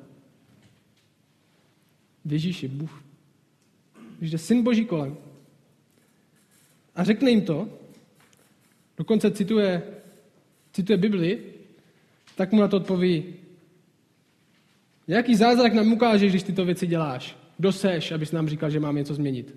v 2.24 2.32
Ježíši, 2.32 2.68
Bůh, 2.68 3.04
když 4.18 4.30
jde 4.30 4.38
Syn 4.38 4.62
Boží 4.62 4.84
kolem 4.84 5.16
a 6.94 7.04
řekne 7.04 7.30
jim 7.30 7.42
to, 7.42 7.79
dokonce 9.00 9.30
cituje, 9.30 9.82
cituje 10.72 10.96
Bibli, 10.96 11.38
tak 12.36 12.52
mu 12.52 12.60
na 12.60 12.68
to 12.68 12.76
odpoví, 12.76 13.34
jaký 15.08 15.34
zázrak 15.34 15.72
nám 15.72 15.92
ukážeš, 15.92 16.32
když 16.32 16.42
tyto 16.42 16.64
věci 16.64 16.86
děláš? 16.86 17.36
Kdo 17.56 17.72
seš, 17.72 18.12
abys 18.12 18.32
nám 18.32 18.48
říkal, 18.48 18.70
že 18.70 18.80
mám 18.80 18.96
něco 18.96 19.14
změnit? 19.14 19.56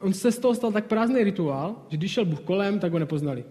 On 0.00 0.12
se 0.12 0.32
z 0.32 0.38
toho 0.38 0.54
stal 0.54 0.72
tak 0.72 0.86
prázdný 0.86 1.24
rituál, 1.24 1.86
že 1.88 1.96
když 1.96 2.12
šel 2.12 2.24
Bůh 2.24 2.40
kolem, 2.40 2.78
tak 2.78 2.92
ho 2.92 2.98
nepoznali. 2.98 3.44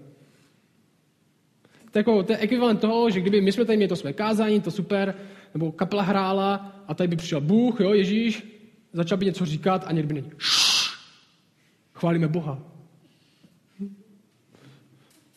To 1.92 1.98
je, 1.98 2.00
jako, 2.00 2.24
to 2.24 2.32
je 2.32 2.38
ekvivalent 2.38 2.82
toho, 2.82 3.10
že 3.10 3.22
kdyby 3.22 3.42
my 3.42 3.52
jsme 3.52 3.66
tady 3.66 3.78
měli 3.78 3.90
to 3.90 3.96
své 3.96 4.14
kázání, 4.14 4.62
to 4.62 4.72
super, 4.72 5.16
nebo 5.54 5.72
kapela 5.72 6.04
hrála 6.04 6.84
a 6.88 6.94
tady 6.94 7.08
by 7.08 7.16
přišel 7.16 7.42
Bůh, 7.42 7.80
jo, 7.80 7.94
Ježíš, 7.94 8.44
začal 8.94 9.18
by 9.18 9.26
něco 9.26 9.46
říkat 9.46 9.84
a 9.88 9.92
někdy 9.92 10.08
by 10.08 10.22
není. 10.22 10.32
Chválíme 11.94 12.28
Boha. 12.28 12.73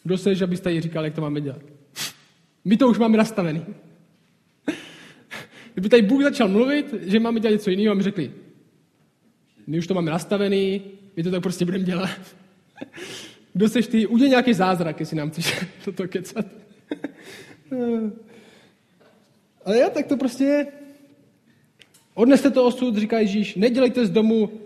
Kdo 0.07 0.17
že 0.35 0.45
abys 0.45 0.61
tady 0.61 0.81
říkal, 0.81 1.05
jak 1.05 1.15
to 1.15 1.21
máme 1.21 1.41
dělat? 1.41 1.63
My 2.65 2.77
to 2.77 2.89
už 2.89 2.99
máme 2.99 3.19
nastavený. 3.19 3.65
Kdyby 5.73 5.89
tady 5.89 6.03
Bůh 6.03 6.23
začal 6.23 6.49
mluvit, 6.49 6.95
že 7.03 7.21
máme 7.21 7.41
dělat 7.41 7.53
něco 7.53 7.71
jiného, 7.71 7.93
a 7.93 7.95
my 7.95 8.03
řekli, 8.03 8.33
my 9.67 9.79
už 9.79 9.87
to 9.87 9.95
máme 9.95 10.11
nastavený, 10.11 10.83
my 11.17 11.23
to 11.23 11.31
tak 11.31 11.43
prostě 11.43 11.65
budeme 11.65 11.85
dělat. 11.85 12.37
Kdo 13.53 13.69
seš 13.69 13.87
ty? 13.87 14.07
Udělej 14.07 14.31
nějaký 14.31 14.55
zázrak, 14.55 15.01
jestli 15.01 15.17
nám 15.17 15.31
chceš 15.31 15.65
toto 15.85 16.09
kecat. 16.09 16.47
Ale 19.65 19.79
já 19.79 19.91
tak 19.91 20.07
to 20.07 20.17
prostě 20.17 20.45
je. 20.45 20.67
Odneste 22.15 22.51
to 22.51 22.65
osud, 22.65 22.97
říká 22.97 23.19
Ježíš, 23.19 23.55
nedělejte 23.55 24.07
z 24.07 24.11
domu 24.11 24.61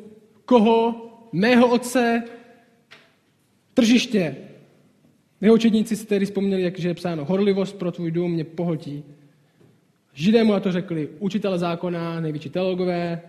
koho? 0.44 1.06
Mého 1.32 1.68
otce, 1.68 2.22
tržiště. 3.74 4.49
Jeho 5.40 5.54
učedníci 5.54 5.96
si 5.96 6.06
tedy 6.06 6.24
vzpomněli, 6.24 6.62
jak 6.62 6.78
je 6.78 6.94
psáno, 6.94 7.24
horlivost 7.24 7.78
pro 7.78 7.92
tvůj 7.92 8.10
dům 8.10 8.32
mě 8.32 8.44
pohltí. 8.44 9.04
Židé 10.12 10.44
mu 10.44 10.52
na 10.52 10.60
to 10.60 10.72
řekli, 10.72 11.08
učitele 11.18 11.58
zákona, 11.58 12.20
největší 12.20 12.50
teologové, 12.50 13.22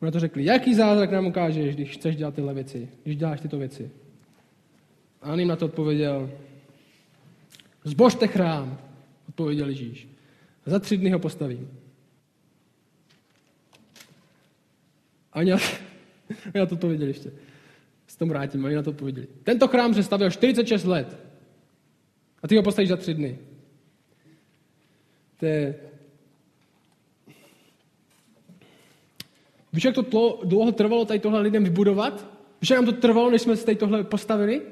mu 0.00 0.04
na 0.04 0.10
to 0.10 0.20
řekli, 0.20 0.44
jaký 0.44 0.74
zázrak 0.74 1.10
nám 1.10 1.26
ukážeš, 1.26 1.74
když 1.74 1.90
chceš 1.90 2.16
dělat 2.16 2.34
tyhle 2.34 2.54
věci, 2.54 2.88
když 3.04 3.16
děláš 3.16 3.40
tyto 3.40 3.58
věci. 3.58 3.90
A 5.22 5.32
on 5.32 5.38
jim 5.38 5.48
na 5.48 5.56
to 5.56 5.66
odpověděl, 5.66 6.30
zbožte 7.84 8.26
chrám, 8.26 8.78
odpověděl 9.28 9.68
Ježíš. 9.68 10.08
Za 10.66 10.78
tři 10.78 10.96
dny 10.96 11.10
ho 11.10 11.18
postavím. 11.18 11.70
A 15.32 15.38
oni 15.38 15.50
na 16.54 16.66
to 16.66 16.74
odpověděli 16.74 17.10
ještě. 17.10 17.32
S 18.06 18.16
tom 18.16 18.28
vrátím, 18.28 18.64
oni 18.64 18.74
na 18.74 18.82
to 18.82 18.90
odpověděli. 18.90 19.26
Tento 19.42 19.68
chrám 19.68 19.94
se 19.94 20.02
stavil 20.02 20.30
46 20.30 20.84
let. 20.84 21.27
A 22.42 22.48
ty 22.48 22.56
ho 22.56 22.62
postavíš 22.62 22.88
za 22.88 22.96
tři 22.96 23.14
dny. 23.14 23.38
To 25.36 25.46
je 25.46 25.74
Víš, 29.72 29.84
jak 29.84 29.94
to 29.94 30.40
dlouho 30.44 30.72
trvalo 30.72 31.04
tady 31.04 31.18
tohle 31.18 31.40
lidem 31.40 31.64
vybudovat? 31.64 32.26
Víš, 32.60 32.70
jak 32.70 32.78
nám 32.80 32.86
to 32.86 33.00
trvalo, 33.00 33.30
než 33.30 33.42
jsme 33.42 33.56
si 33.56 33.64
tady 33.66 33.76
tohle 33.76 34.04
postavili? 34.04 34.62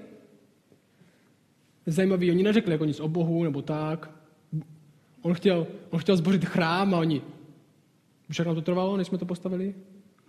Zajímavý, 1.87 2.31
oni 2.31 2.43
neřekli 2.43 2.73
jako 2.73 2.85
nic 2.85 3.01
o 3.01 3.09
Bohu 3.09 3.45
nebo 3.45 3.63
tak. 3.63 4.11
On 5.23 5.35
chtěl, 5.35 5.67
on 5.91 5.99
chtěl 5.99 6.17
zbořit 6.17 6.45
chrám 6.45 6.95
a 6.95 6.99
oni... 6.99 7.23
Víš, 8.29 8.39
jak 8.39 8.47
nám 8.47 8.57
to 8.57 8.63
trvalo, 8.63 8.97
než 8.97 9.07
jsme 9.07 9.19
to 9.19 9.27
postavili? 9.27 9.75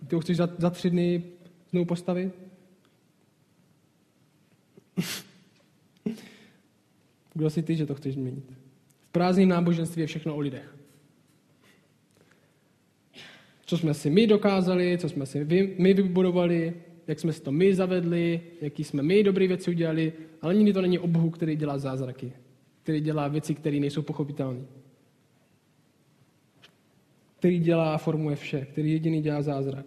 Ty 0.06 0.14
ho 0.14 0.20
chceš 0.20 0.36
za, 0.36 0.48
za 0.58 0.70
tři 0.70 0.90
dny 0.90 1.22
znovu 1.70 1.84
postavit? 1.84 2.32
Kdo 7.38 7.50
jsi 7.50 7.62
ty, 7.62 7.76
že 7.76 7.86
to 7.86 7.94
chceš 7.94 8.14
změnit? 8.14 8.44
V 9.00 9.10
prázdném 9.10 9.48
náboženství 9.48 10.00
je 10.00 10.06
všechno 10.06 10.34
o 10.34 10.40
lidech 10.40 10.78
co 13.68 13.78
jsme 13.78 13.94
si 13.94 14.10
my 14.10 14.26
dokázali, 14.26 14.98
co 14.98 15.08
jsme 15.08 15.26
si 15.26 15.44
my 15.78 15.94
vybudovali, 15.94 16.74
jak 17.06 17.20
jsme 17.20 17.32
si 17.32 17.42
to 17.42 17.52
my 17.52 17.74
zavedli, 17.74 18.40
jaký 18.60 18.84
jsme 18.84 19.02
my 19.02 19.22
dobré 19.22 19.48
věci 19.48 19.70
udělali, 19.70 20.12
ale 20.42 20.54
nikdy 20.54 20.72
to 20.72 20.82
není 20.82 20.98
o 20.98 21.06
Bohu, 21.06 21.30
který 21.30 21.56
dělá 21.56 21.78
zázraky, 21.78 22.32
který 22.82 23.00
dělá 23.00 23.28
věci, 23.28 23.54
které 23.54 23.80
nejsou 23.80 24.02
pochopitelné. 24.02 24.60
Který 27.38 27.58
dělá 27.58 27.94
a 27.94 27.98
formuje 27.98 28.36
vše, 28.36 28.66
který 28.72 28.92
jediný 28.92 29.22
dělá 29.22 29.42
zázrak. 29.42 29.86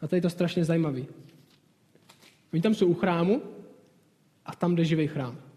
A 0.00 0.08
tady 0.08 0.18
je 0.18 0.22
to 0.22 0.30
strašně 0.30 0.64
zajímavý. 0.64 1.06
Oni 2.52 2.62
tam 2.62 2.74
jsou 2.74 2.86
u 2.86 2.94
chrámu 2.94 3.42
a 4.46 4.54
tam 4.54 4.76
jde 4.76 4.84
živý 4.84 5.06
chrám. 5.06 5.47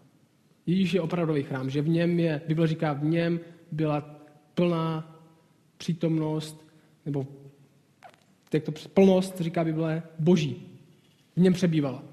Ježíš 0.66 0.94
je 0.94 1.00
opravdový 1.00 1.42
chrám, 1.42 1.70
že 1.70 1.82
v 1.82 1.88
něm 1.88 2.20
je, 2.20 2.42
Bible 2.46 2.66
říká, 2.66 2.92
v 2.92 3.04
něm 3.04 3.40
byla 3.72 4.00
plná 4.54 5.18
přítomnost, 5.76 6.66
nebo 7.06 7.26
jak 8.52 8.64
to 8.64 8.72
plnost, 8.94 9.40
říká 9.40 9.64
Bible, 9.64 10.02
boží. 10.18 10.78
V 11.36 11.40
něm 11.40 11.52
přebývala. 11.52 12.04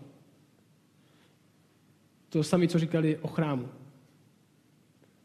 To 2.29 2.43
sami, 2.43 2.67
co 2.67 2.79
říkali 2.79 3.17
o 3.17 3.27
chrámu. 3.27 3.69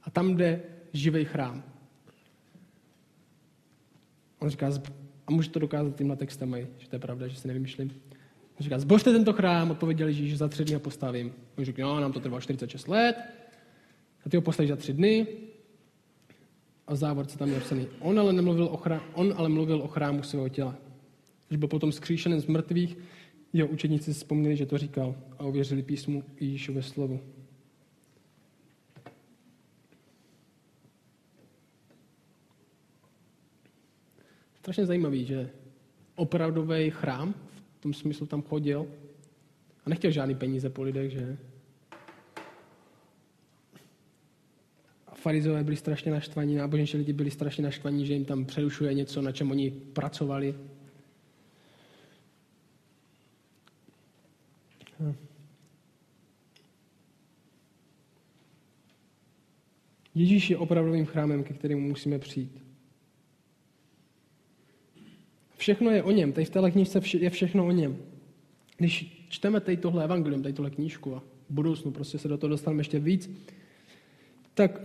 A 0.03 0.11
tam 0.11 0.37
jde 0.37 0.63
živý 0.93 1.25
chrám. 1.25 1.65
On 4.39 4.51
říká, 4.51 4.71
a 5.27 5.33
může 5.33 5.51
to 5.51 5.59
dokázat 5.59 5.97
tímhle 5.97 6.17
textem, 6.17 6.57
že 6.79 6.89
to 6.89 6.97
je 6.97 7.01
pravda, 7.01 7.29
že 7.29 7.37
si 7.37 7.49
nevymýšlím. 7.49 8.01
On 8.55 8.65
říká, 8.65 8.79
zbožte 8.79 9.13
tento 9.13 9.33
chrám, 9.33 9.71
odpověděl 9.71 10.09
Ježíš, 10.09 10.39
za 10.39 10.49
tři 10.49 10.65
dny 10.65 10.75
ho 10.75 10.81
postavím. 10.81 11.33
On 11.59 11.65
říká, 11.65 11.83
no, 11.83 12.01
nám 12.01 12.13
to 12.13 12.21
trvalo 12.21 12.41
46 12.41 12.89
let, 12.89 13.17
a 14.27 14.29
ty 14.29 14.37
ho 14.37 14.43
postavíš 14.43 14.71
za 14.71 14.77
tři 14.77 14.93
dny. 14.93 15.27
A 16.87 16.95
v 16.95 16.97
závorce 16.97 17.39
tam 17.39 17.49
je 17.49 17.55
napsaný, 17.55 17.87
on 18.01 18.21
ale, 18.21 18.33
nemluvil 18.33 18.65
o 18.65 18.77
chrám, 18.77 19.03
on 19.15 19.35
ale 19.37 19.49
mluvil 19.49 19.83
o 19.83 19.89
chrámu 19.89 20.23
svého 20.23 20.49
těla. 20.49 20.77
Když 21.49 21.59
byl 21.59 21.69
potom 21.69 21.93
skříšen 21.93 22.41
z 22.41 22.47
mrtvých, 22.47 22.99
jeho 23.53 23.69
učeníci 23.69 24.15
si 24.15 24.21
vzpomněli, 24.21 24.57
že 24.57 24.67
to 24.67 24.79
říkal 24.79 25.15
a 25.39 25.45
uvěřili 25.45 25.83
písmu 25.83 26.25
Ježíšové 26.41 26.83
slovu. 26.83 27.21
Strašně 34.59 34.87
zajímavý, 34.87 35.25
že 35.25 35.51
opravdový 36.17 36.91
chrám, 36.91 37.35
tom 37.85 37.95
smyslu 37.95 38.27
tam 38.27 38.43
chodil 38.43 38.87
a 39.87 39.91
nechtěl 39.91 40.11
žádný 40.11 40.35
peníze 40.35 40.71
po 40.71 40.83
lidech, 40.83 41.13
že? 41.13 41.37
A 45.07 45.15
farizové 45.15 45.65
byli 45.65 45.77
strašně 45.77 46.13
naštvaní, 46.13 46.55
náboženští 46.55 46.97
lidi 46.97 47.13
byli 47.13 47.31
strašně 47.31 47.65
naštvaní, 47.65 48.07
že 48.07 48.13
jim 48.13 48.25
tam 48.25 48.45
přerušuje 48.45 48.95
něco, 48.95 49.23
na 49.23 49.33
čem 49.33 49.51
oni 49.51 49.71
pracovali. 49.71 50.55
Ježíš 60.15 60.51
je 60.51 60.57
opravdovým 60.57 61.07
chrámem, 61.07 61.45
ke 61.45 61.55
kterému 61.55 61.89
musíme 61.89 62.19
přijít. 62.19 62.65
Všechno 65.65 65.91
je 65.91 66.03
o 66.03 66.11
něm. 66.11 66.33
Tady 66.33 66.45
v 66.45 66.51
téhle 66.51 66.71
knižce 66.71 67.01
je 67.19 67.31
všechno 67.31 67.67
o 67.67 67.71
něm. 67.71 67.97
Když 68.77 69.27
čteme 69.29 69.61
tady 69.61 69.77
tohle 69.77 70.05
evangelium, 70.05 70.43
tady 70.43 70.53
tohle 70.53 70.71
knížku 70.71 71.17
a 71.17 71.23
v 71.49 71.55
budoucnu 71.55 71.91
prostě 71.91 72.19
se 72.19 72.29
do 72.29 72.39
toho 72.39 72.51
dostaneme 72.51 72.81
ještě 72.81 72.99
víc, 72.99 73.31
tak 74.55 74.81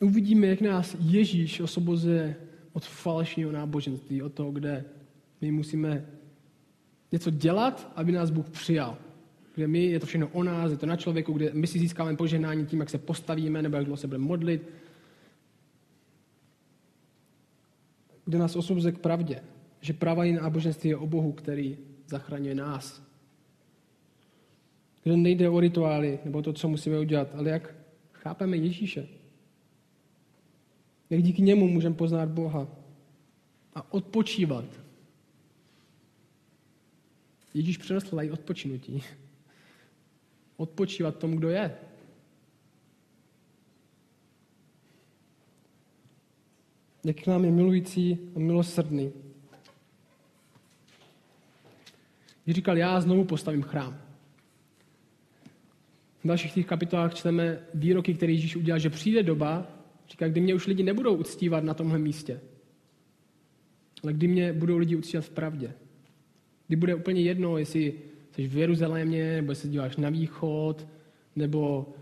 uvidíme, 0.00 0.46
jak 0.46 0.60
nás 0.60 0.96
Ježíš 1.00 1.60
osvobozuje 1.60 2.36
od 2.72 2.84
falešního 2.84 3.52
náboženství, 3.52 4.22
od 4.22 4.32
toho, 4.32 4.52
kde 4.52 4.84
my 5.40 5.52
musíme 5.52 6.06
něco 7.12 7.30
dělat, 7.30 7.92
aby 7.96 8.12
nás 8.12 8.30
Bůh 8.30 8.50
přijal. 8.50 8.98
Kde 9.54 9.68
my, 9.68 9.84
je 9.84 10.00
to 10.00 10.06
všechno 10.06 10.28
o 10.32 10.42
nás, 10.42 10.70
je 10.70 10.76
to 10.76 10.86
na 10.86 10.96
člověku, 10.96 11.32
kde 11.32 11.50
my 11.52 11.66
si 11.66 11.78
získáme 11.78 12.16
požehnání 12.16 12.66
tím, 12.66 12.80
jak 12.80 12.90
se 12.90 12.98
postavíme, 12.98 13.62
nebo 13.62 13.76
jak 13.76 13.84
dlouho 13.84 13.96
se 13.96 14.06
budeme 14.06 14.24
modlit, 14.24 14.68
kde 18.26 18.38
nás 18.38 18.56
osvobozuje 18.56 18.92
k 18.92 18.98
pravdě, 18.98 19.42
že 19.80 19.92
pravá 19.92 20.24
náboženství 20.24 20.90
je 20.90 20.96
o 20.96 21.06
Bohu, 21.06 21.32
který 21.32 21.78
zachraňuje 22.06 22.54
nás. 22.54 23.02
Kde 25.02 25.16
nejde 25.16 25.48
o 25.48 25.60
rituály 25.60 26.18
nebo 26.24 26.42
to, 26.42 26.52
co 26.52 26.68
musíme 26.68 26.98
udělat, 26.98 27.34
ale 27.34 27.50
jak 27.50 27.74
chápeme 28.12 28.56
Ježíše. 28.56 29.08
Jak 31.10 31.22
díky 31.22 31.42
němu 31.42 31.68
můžeme 31.68 31.94
poznat 31.94 32.28
Boha 32.28 32.68
a 33.74 33.92
odpočívat. 33.92 34.64
Ježíš 37.54 37.76
přinesl 37.76 38.20
i 38.20 38.30
odpočinutí. 38.30 39.02
Odpočívat 40.56 41.18
tomu, 41.18 41.36
kdo 41.36 41.48
je. 41.48 41.74
Jak 47.06 47.26
nám 47.26 47.44
je 47.44 47.50
milující 47.50 48.18
a 48.36 48.38
milosrdný. 48.38 49.12
Když 52.44 52.56
říkal, 52.56 52.78
já 52.78 53.00
znovu 53.00 53.24
postavím 53.24 53.62
chrám. 53.62 53.98
V 56.24 56.28
dalších 56.28 56.54
těch 56.54 56.66
kapitolách 56.66 57.14
čteme 57.14 57.58
výroky, 57.74 58.14
které 58.14 58.32
Ježíš 58.32 58.56
udělal, 58.56 58.78
že 58.78 58.90
přijde 58.90 59.22
doba, 59.22 59.66
říká, 60.10 60.28
kdy 60.28 60.40
mě 60.40 60.54
už 60.54 60.66
lidi 60.66 60.82
nebudou 60.82 61.16
uctívat 61.16 61.64
na 61.64 61.74
tomhle 61.74 61.98
místě, 61.98 62.40
ale 64.02 64.12
kdy 64.12 64.28
mě 64.28 64.52
budou 64.52 64.76
lidi 64.76 64.96
uctívat 64.96 65.24
v 65.24 65.30
pravdě. 65.30 65.72
Kdy 66.66 66.76
bude 66.76 66.94
úplně 66.94 67.20
jedno, 67.20 67.58
jestli 67.58 67.94
jsi 68.32 68.48
v 68.48 68.56
Jeruzalémě, 68.56 69.36
nebo 69.36 69.52
jestli 69.52 69.68
díváš 69.68 69.96
na 69.96 70.10
východ, 70.10 70.86
nebo 71.36 71.92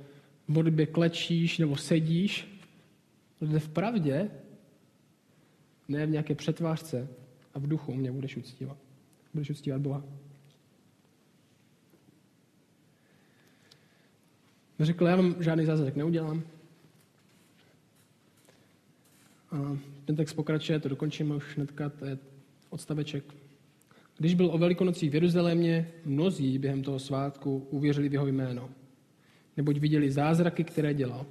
v 0.48 0.86
klečíš, 0.86 1.58
nebo 1.58 1.76
sedíš, 1.76 2.60
ale 3.40 3.58
v 3.58 3.68
pravdě 3.68 4.30
ne 5.88 6.06
v 6.06 6.10
nějaké 6.10 6.34
přetvářce 6.34 7.08
a 7.54 7.58
v 7.58 7.66
duchu 7.66 7.94
mě 7.94 8.12
budeš 8.12 8.36
uctívat. 8.36 8.76
Budeš 9.34 9.50
uctívat 9.50 9.80
Boha. 9.80 10.04
Řekl, 14.80 15.06
já 15.06 15.16
vám 15.16 15.42
žádný 15.42 15.64
zázrak 15.64 15.96
neudělám. 15.96 16.42
A 19.50 19.78
ten 20.04 20.16
text 20.16 20.32
pokračuje, 20.32 20.80
to 20.80 20.88
dokončíme 20.88 21.34
už 21.34 21.56
hnedka, 21.56 21.88
to 21.88 22.04
je 22.04 22.18
odstaveček. 22.70 23.34
Když 24.18 24.34
byl 24.34 24.50
o 24.52 24.58
velikonocích 24.58 25.10
v 25.10 25.14
Jeruzalémě, 25.14 25.90
mnozí 26.04 26.58
během 26.58 26.82
toho 26.82 26.98
svátku 26.98 27.66
uvěřili 27.70 28.08
v 28.08 28.12
jeho 28.12 28.26
jméno, 28.26 28.70
neboť 29.56 29.76
viděli 29.76 30.10
zázraky, 30.10 30.64
které 30.64 30.94
dělal. 30.94 31.26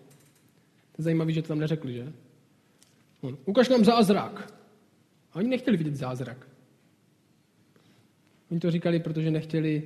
To 0.92 0.98
je 0.98 1.04
zajímavé, 1.04 1.32
že 1.32 1.42
to 1.42 1.48
tam 1.48 1.60
neřekli, 1.60 1.94
že? 1.94 2.14
On, 3.24 3.38
ukaž 3.46 3.70
nám 3.70 3.86
zázrak. 3.86 4.54
A 5.32 5.36
oni 5.36 5.50
nechtěli 5.50 5.78
vidět 5.78 5.96
zázrak. 5.96 6.48
Oni 8.52 8.60
to 8.60 8.72
říkali, 8.72 9.00
protože 9.00 9.32
nechtěli, 9.32 9.84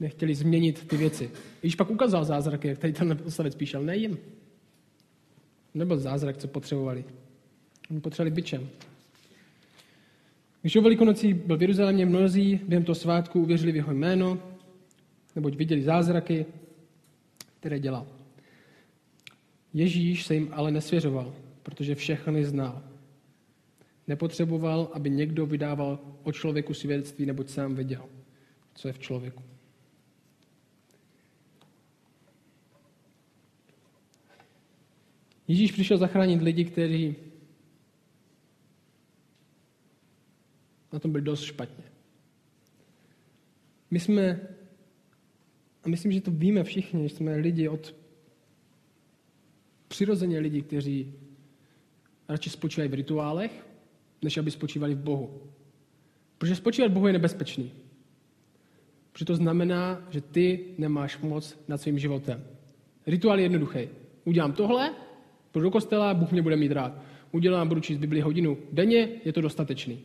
nechtěli 0.00 0.34
změnit 0.34 0.88
ty 0.88 0.96
věci. 0.96 1.30
Když 1.60 1.74
pak 1.74 1.90
ukázal 1.90 2.24
zázrak, 2.24 2.64
jak 2.64 2.78
tady 2.78 2.92
ten 2.92 3.18
odstavec 3.24 3.54
píšel, 3.54 3.82
ne 3.82 3.96
jim. 3.96 4.18
Nebyl 5.74 5.98
zázrak, 5.98 6.36
co 6.36 6.48
potřebovali. 6.48 7.04
Oni 7.90 8.00
potřebovali 8.00 8.30
byčem. 8.30 8.68
Když 10.60 10.76
o 10.76 10.82
velikonocí 10.82 11.34
byl 11.34 11.56
v 11.56 11.62
Jeruzalémě, 11.62 12.06
mnozí 12.06 12.60
během 12.68 12.84
toho 12.84 12.94
svátku 12.94 13.40
uvěřili 13.40 13.72
v 13.72 13.76
jeho 13.76 13.92
jméno, 13.92 14.38
neboť 15.36 15.54
viděli 15.54 15.82
zázraky, 15.82 16.46
které 17.60 17.78
dělal. 17.78 18.06
Ježíš 19.74 20.26
se 20.26 20.34
jim 20.34 20.48
ale 20.52 20.70
nesvěřoval, 20.70 21.34
protože 21.62 21.94
všechny 21.94 22.44
znal. 22.44 22.82
Nepotřeboval, 24.06 24.90
aby 24.92 25.10
někdo 25.10 25.46
vydával 25.46 25.98
o 26.22 26.32
člověku 26.32 26.74
svědectví, 26.74 27.26
neboť 27.26 27.48
sám 27.48 27.74
věděl, 27.74 28.04
co 28.74 28.88
je 28.88 28.92
v 28.92 28.98
člověku. 28.98 29.42
Ježíš 35.48 35.72
přišel 35.72 35.98
zachránit 35.98 36.42
lidi, 36.42 36.64
kteří 36.64 37.16
na 40.92 40.98
tom 40.98 41.12
byli 41.12 41.24
dost 41.24 41.42
špatně. 41.42 41.84
My 43.90 44.00
jsme, 44.00 44.40
a 45.84 45.88
myslím, 45.88 46.12
že 46.12 46.20
to 46.20 46.30
víme 46.30 46.64
všichni, 46.64 47.08
že 47.08 47.14
jsme 47.14 47.36
lidi 47.36 47.68
od 47.68 47.94
přirozeně 49.88 50.38
lidi, 50.38 50.62
kteří 50.62 51.14
radši 52.32 52.50
spočívají 52.50 52.90
v 52.90 52.94
rituálech, 52.94 53.66
než 54.22 54.36
aby 54.36 54.50
spočívali 54.50 54.94
v 54.94 54.98
Bohu. 54.98 55.42
Protože 56.38 56.56
spočívat 56.56 56.90
v 56.90 56.94
Bohu 56.94 57.06
je 57.06 57.12
nebezpečný. 57.12 57.72
Protože 59.12 59.24
to 59.24 59.36
znamená, 59.36 60.06
že 60.10 60.20
ty 60.20 60.74
nemáš 60.78 61.18
moc 61.18 61.58
nad 61.68 61.80
svým 61.80 61.98
životem. 61.98 62.44
Rituál 63.06 63.38
je 63.38 63.44
jednoduchý. 63.44 63.88
Udělám 64.24 64.52
tohle, 64.52 64.94
půjdu 65.52 65.64
do 65.64 65.70
kostela, 65.70 66.14
Bůh 66.14 66.32
mě 66.32 66.42
bude 66.42 66.56
mít 66.56 66.72
rád. 66.72 66.92
Udělám, 67.32 67.68
budu 67.68 67.80
číst 67.80 67.98
Bibli 67.98 68.20
hodinu 68.20 68.58
denně, 68.72 69.08
je 69.24 69.32
to 69.32 69.40
dostatečný. 69.40 69.98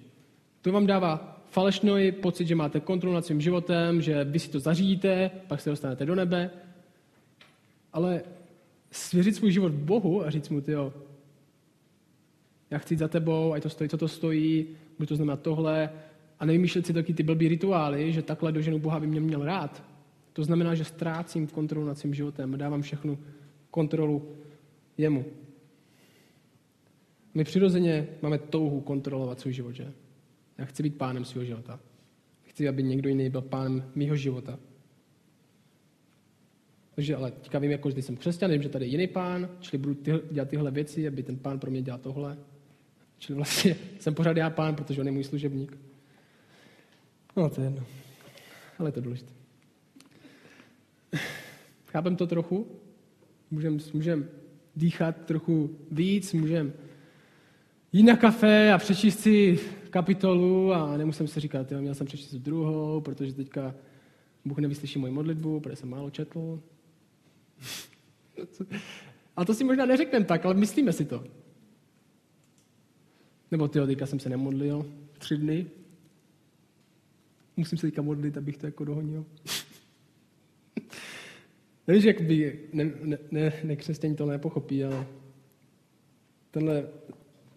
To 0.61 0.71
vám 0.71 0.87
dává 0.87 1.41
falešný 1.49 2.11
pocit, 2.11 2.47
že 2.47 2.55
máte 2.55 2.79
kontrolu 2.79 3.15
nad 3.15 3.25
svým 3.25 3.41
životem, 3.41 4.01
že 4.01 4.23
vy 4.23 4.39
si 4.39 4.49
to 4.49 4.59
zařídíte, 4.59 5.31
pak 5.47 5.61
se 5.61 5.69
dostanete 5.69 6.05
do 6.05 6.15
nebe. 6.15 6.49
Ale 7.93 8.21
svěřit 8.91 9.35
svůj 9.35 9.51
život 9.51 9.71
Bohu 9.71 10.25
a 10.25 10.29
říct 10.29 10.49
mu, 10.49 10.61
tyjo, 10.61 10.93
já 12.71 12.77
chci 12.77 12.93
jít 12.93 12.97
za 12.97 13.07
tebou, 13.07 13.53
ať 13.53 13.63
to 13.63 13.69
stojí, 13.69 13.89
co 13.89 13.97
to 13.97 14.07
stojí, 14.07 14.67
bude 14.97 15.07
to 15.07 15.15
znamenat 15.15 15.41
tohle. 15.41 15.89
A 16.39 16.45
nevymýšlet 16.45 16.85
si 16.85 16.93
taky 16.93 17.13
ty 17.13 17.23
blbý 17.23 17.47
rituály, 17.47 18.13
že 18.13 18.21
takhle 18.21 18.51
doženu 18.51 18.79
Boha 18.79 18.99
by 18.99 19.07
mě 19.07 19.19
měl 19.19 19.45
rád. 19.45 19.83
To 20.33 20.43
znamená, 20.43 20.75
že 20.75 20.83
ztrácím 20.83 21.47
kontrolu 21.47 21.87
nad 21.87 21.97
svým 21.97 22.13
životem 22.13 22.53
a 22.53 22.57
dávám 22.57 22.81
všechnu 22.81 23.19
kontrolu 23.71 24.35
jemu. 24.97 25.25
My 27.33 27.43
přirozeně 27.43 28.07
máme 28.21 28.37
touhu 28.37 28.81
kontrolovat 28.81 29.39
svůj 29.39 29.53
život, 29.53 29.75
že? 29.75 29.93
Já 30.57 30.65
chci 30.65 30.83
být 30.83 30.97
pánem 30.97 31.25
svého 31.25 31.45
života. 31.45 31.79
Chci, 32.43 32.67
aby 32.67 32.83
někdo 32.83 33.09
jiný 33.09 33.29
byl 33.29 33.41
pánem 33.41 33.91
mýho 33.95 34.15
života. 34.15 34.59
Takže 36.95 37.15
ale 37.15 37.31
teďka 37.31 37.59
vím, 37.59 37.71
jako, 37.71 37.91
že 37.91 38.01
jsem 38.01 38.17
křesťan, 38.17 38.51
vím, 38.51 38.61
že 38.61 38.69
tady 38.69 38.85
je 38.85 38.89
jiný 38.89 39.07
pán, 39.07 39.49
čili 39.59 39.77
budu 39.77 39.95
ty, 39.95 40.11
dělat 40.31 40.49
tyhle 40.49 40.71
věci, 40.71 41.07
aby 41.07 41.23
ten 41.23 41.37
pán 41.37 41.59
pro 41.59 41.71
mě 41.71 41.81
dělal 41.81 41.99
tohle. 41.99 42.37
Čili 43.19 43.35
vlastně 43.35 43.75
jsem 43.99 44.15
pořád 44.15 44.37
já 44.37 44.49
pán, 44.49 44.75
protože 44.75 45.01
on 45.01 45.07
je 45.07 45.13
můj 45.13 45.23
služebník. 45.23 45.77
No, 47.35 47.49
to 47.49 47.61
je 47.61 47.67
jedno. 47.67 47.83
Ale 48.79 48.87
je 48.87 48.93
to 48.93 49.01
důležité. 49.01 49.33
Chápem 51.85 52.15
to 52.15 52.27
trochu? 52.27 52.67
Můžeme 53.51 53.77
můžem 53.93 54.29
dýchat 54.75 55.25
trochu 55.25 55.77
víc, 55.91 56.33
můžeme 56.33 56.71
jít 57.91 58.03
na 58.03 58.15
kafe 58.15 58.73
a 58.73 58.77
přečíst 58.77 59.19
si 59.19 59.59
kapitolu 59.89 60.73
a 60.73 60.97
nemusím 60.97 61.27
si 61.27 61.39
říkat, 61.39 61.71
jo, 61.71 61.81
měl 61.81 61.95
jsem 61.95 62.07
přečíst 62.07 62.35
druhou, 62.35 63.01
protože 63.01 63.33
teďka 63.33 63.75
Bůh 64.45 64.57
nevyslyší 64.57 64.99
moji 64.99 65.13
modlitbu, 65.13 65.59
protože 65.59 65.75
jsem 65.75 65.89
málo 65.89 66.09
četl. 66.09 66.61
a 69.35 69.45
to 69.45 69.53
si 69.53 69.63
možná 69.63 69.85
neřekneme 69.85 70.25
tak, 70.25 70.45
ale 70.45 70.53
myslíme 70.53 70.93
si 70.93 71.05
to. 71.05 71.23
Nebo 73.51 73.67
ty 73.67 73.79
teďka 73.85 74.05
jsem 74.05 74.19
se 74.19 74.29
nemodlil 74.29 74.85
tři 75.17 75.37
dny. 75.37 75.65
Musím 77.57 77.77
se 77.77 77.87
teďka 77.87 78.01
modlit, 78.01 78.37
abych 78.37 78.57
to 78.57 78.65
jako 78.65 78.85
dohonil. 78.85 79.25
Nevím, 81.87 82.01
že 82.01 82.13
by 82.13 82.59
ne, 82.73 82.91
ne, 83.01 83.17
ne, 83.31 83.53
nekřesťaní 83.63 84.15
to 84.15 84.25
nepochopí, 84.25 84.83
ale 84.83 85.07
tenhle, 86.51 86.87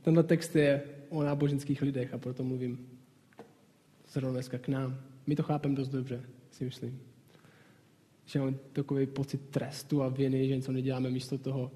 tenhle 0.03 0.23
text 0.23 0.57
je 0.57 0.83
o 1.09 1.23
náboženských 1.23 1.83
lidech 1.83 2.15
a 2.15 2.19
proto 2.19 2.45
mluvím 2.45 2.91
zrovna 4.13 4.33
dneska 4.33 4.59
k 4.59 4.69
nám. 4.69 5.01
My 5.27 5.37
to 5.37 5.43
chápeme 5.43 5.75
dost 5.75 5.89
dobře, 5.89 6.23
si 6.51 6.65
myslím. 6.65 7.01
Že 8.25 8.39
máme 8.39 8.55
takový 8.73 9.07
pocit 9.07 9.41
trestu 9.51 10.03
a 10.03 10.09
viny, 10.09 10.49
že 10.49 10.57
něco 10.57 10.73
neděláme 10.73 11.11
místo 11.11 11.39
toho. 11.39 11.73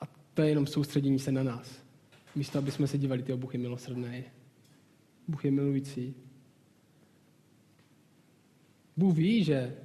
A 0.00 0.04
to 0.34 0.42
je 0.42 0.48
jenom 0.48 0.66
soustředění 0.66 1.18
se 1.18 1.32
na 1.32 1.42
nás. 1.42 1.83
Místo, 2.34 2.58
aby 2.58 2.70
jsme 2.70 2.86
se 2.86 2.98
dívali, 2.98 3.22
ty 3.22 3.36
Bůh 3.36 3.54
je 3.54 3.60
milosrdný. 3.60 4.24
Bůh 5.28 5.44
je 5.44 5.50
milující. 5.50 6.14
Bůh 8.96 9.14
ví, 9.14 9.44
že, 9.44 9.76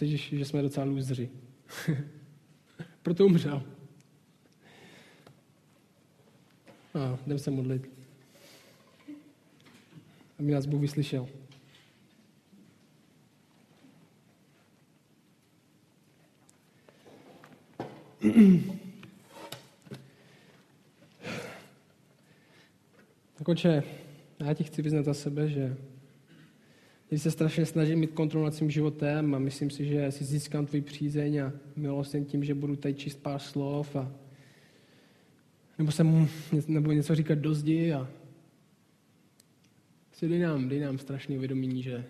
že, 0.00 0.16
že 0.16 0.44
jsme 0.44 0.62
docela 0.62 0.86
lůzři. 0.86 1.30
Proto 3.02 3.26
umřel. 3.26 3.62
A 6.94 7.18
jdem 7.26 7.38
se 7.38 7.50
modlit. 7.50 7.90
Aby 10.38 10.52
nás 10.52 10.66
Bůh 10.66 10.80
vyslyšel. 10.80 11.28
Tak 23.46 23.52
oče, 23.52 23.82
já 24.40 24.54
ti 24.54 24.64
chci 24.64 24.82
vyznat 24.82 25.04
za 25.04 25.14
sebe, 25.14 25.48
že 25.48 25.76
když 27.08 27.22
se 27.22 27.30
strašně 27.30 27.66
snažím 27.66 27.98
mít 27.98 28.10
kontrolu 28.10 28.44
nad 28.44 28.54
svým 28.54 28.70
životem 28.70 29.34
a 29.34 29.38
myslím 29.38 29.70
si, 29.70 29.86
že 29.86 30.12
si 30.12 30.24
získám 30.24 30.66
tvůj 30.66 30.80
přízeň 30.80 31.38
a 31.38 31.52
milost 31.76 32.14
jen 32.14 32.24
tím, 32.24 32.44
že 32.44 32.54
budu 32.54 32.76
tady 32.76 32.94
číst 32.94 33.22
pár 33.22 33.38
slov 33.38 33.96
a 33.96 34.12
nebo, 35.78 35.92
jsem, 35.92 36.28
nebo 36.68 36.92
něco 36.92 37.14
říkat 37.14 37.38
do 37.38 37.54
zdi 37.54 37.92
a 37.92 38.08
si 40.12 40.28
dej 40.28 40.38
nám, 40.38 40.68
dej 40.68 40.80
nám 40.80 40.98
strašné 40.98 41.36
uvědomění, 41.36 41.82
že 41.82 42.04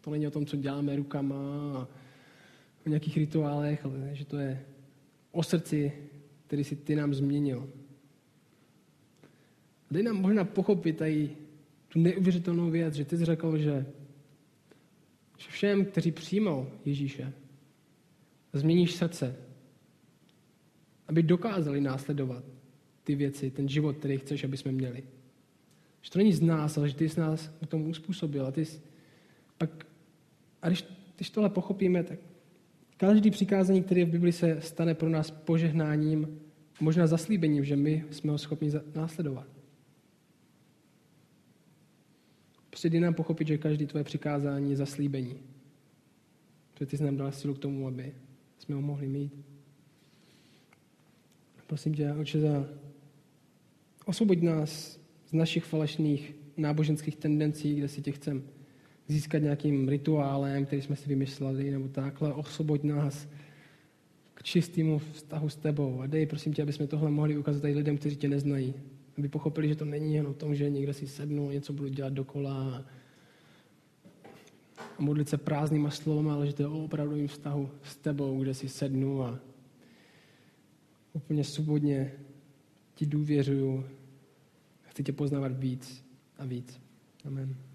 to 0.00 0.10
není 0.10 0.26
o 0.26 0.30
tom, 0.30 0.46
co 0.46 0.56
děláme 0.56 0.96
rukama 0.96 1.36
a 1.76 1.88
o 2.86 2.88
nějakých 2.88 3.16
rituálech, 3.16 3.84
ale 3.84 4.10
že 4.12 4.24
to 4.24 4.38
je 4.38 4.64
o 5.32 5.42
srdci, 5.42 5.92
který 6.46 6.64
si 6.64 6.76
ty 6.76 6.96
nám 6.96 7.14
změnil. 7.14 7.68
Dej 9.90 10.02
nám 10.02 10.20
možná 10.20 10.44
pochopit 10.44 10.96
tady 10.96 11.30
tu 11.88 11.98
neuvěřitelnou 11.98 12.70
věc, 12.70 12.94
že 12.94 13.04
ty 13.04 13.16
jsi 13.16 13.24
řekl, 13.24 13.58
že, 13.58 13.86
že 15.38 15.48
všem, 15.48 15.84
kteří 15.84 16.12
přijmou 16.12 16.70
Ježíše, 16.84 17.32
změníš 18.52 18.94
srdce, 18.94 19.36
aby 21.08 21.22
dokázali 21.22 21.80
následovat 21.80 22.44
ty 23.04 23.14
věci, 23.14 23.50
ten 23.50 23.68
život, 23.68 23.96
který 23.96 24.18
chceš, 24.18 24.44
aby 24.44 24.56
jsme 24.56 24.72
měli. 24.72 25.02
Že 26.02 26.10
to 26.10 26.18
není 26.18 26.32
z 26.32 26.40
nás, 26.40 26.78
ale 26.78 26.88
že 26.88 26.94
ty 26.94 27.08
jsi 27.08 27.20
nás 27.20 27.48
k 27.48 27.66
tomu 27.66 27.88
uspůsobil. 27.88 28.46
A, 28.46 28.50
ty 28.50 28.64
jsi, 28.64 28.80
pak, 29.58 29.86
a 30.62 30.66
když, 30.66 30.84
když 31.16 31.30
tohle 31.30 31.50
pochopíme, 31.50 32.04
tak 32.04 32.18
každý 32.96 33.30
přikázání, 33.30 33.82
který 33.82 34.00
je 34.00 34.06
v 34.06 34.10
Bibli, 34.10 34.32
se 34.32 34.60
stane 34.60 34.94
pro 34.94 35.08
nás 35.08 35.30
požehnáním, 35.30 36.40
možná 36.80 37.06
zaslíbením, 37.06 37.64
že 37.64 37.76
my 37.76 38.04
jsme 38.10 38.32
ho 38.32 38.38
schopni 38.38 38.70
následovat. 38.94 39.59
Prostě 42.80 43.00
nám 43.00 43.14
pochopit, 43.14 43.48
že 43.48 43.58
každý 43.58 43.86
tvoje 43.86 44.04
přikázání 44.04 44.70
je 44.70 44.76
zaslíbení. 44.76 45.36
Že 46.78 46.86
ty 46.86 46.96
jsi 46.96 47.04
nám 47.04 47.16
dal 47.16 47.32
sílu 47.32 47.54
k 47.54 47.58
tomu, 47.58 47.86
aby 47.86 48.14
jsme 48.58 48.74
ho 48.74 48.80
mohli 48.80 49.08
mít. 49.08 49.32
Prosím 51.66 51.94
tě, 51.94 52.12
oče, 52.12 52.40
za 52.40 52.66
osvoboď 54.04 54.42
nás 54.42 55.00
z 55.26 55.32
našich 55.32 55.64
falešných 55.64 56.34
náboženských 56.56 57.16
tendencí, 57.16 57.74
kde 57.74 57.88
si 57.88 58.02
tě 58.02 58.12
chcem 58.12 58.42
získat 59.08 59.38
nějakým 59.38 59.88
rituálem, 59.88 60.66
který 60.66 60.82
jsme 60.82 60.96
si 60.96 61.08
vymysleli, 61.08 61.70
nebo 61.70 61.88
takhle. 61.88 62.32
Osvoboď 62.32 62.82
nás 62.82 63.28
k 64.34 64.42
čistému 64.42 64.98
vztahu 64.98 65.48
s 65.48 65.56
tebou. 65.56 66.00
A 66.00 66.06
dej, 66.06 66.26
prosím 66.26 66.52
tě, 66.52 66.62
aby 66.62 66.72
jsme 66.72 66.86
tohle 66.86 67.10
mohli 67.10 67.38
ukázat 67.38 67.68
i 67.68 67.74
lidem, 67.74 67.98
kteří 67.98 68.16
tě 68.16 68.28
neznají 68.28 68.74
aby 69.18 69.28
pochopili, 69.28 69.68
že 69.68 69.76
to 69.76 69.84
není 69.84 70.14
jen 70.14 70.26
o 70.26 70.34
tom, 70.34 70.54
že 70.54 70.70
někde 70.70 70.94
si 70.94 71.06
sednu, 71.06 71.50
něco 71.50 71.72
budu 71.72 71.88
dělat 71.88 72.12
dokola 72.12 72.84
a 74.98 75.02
modlit 75.02 75.28
se 75.28 75.38
prázdnýma 75.38 75.90
slovama, 75.90 76.34
ale 76.34 76.46
že 76.46 76.52
to 76.52 76.62
je 76.62 76.68
o 76.68 76.84
opravdovém 76.84 77.28
vztahu 77.28 77.70
s 77.82 77.96
tebou, 77.96 78.40
kde 78.40 78.54
si 78.54 78.68
sednu 78.68 79.22
a 79.22 79.38
úplně 81.12 81.44
svobodně 81.44 82.12
ti 82.94 83.06
důvěřuju 83.06 83.84
chci 84.82 85.02
tě 85.02 85.12
poznávat 85.12 85.58
víc 85.58 86.04
a 86.38 86.44
víc. 86.44 86.80
Amen. 87.24 87.69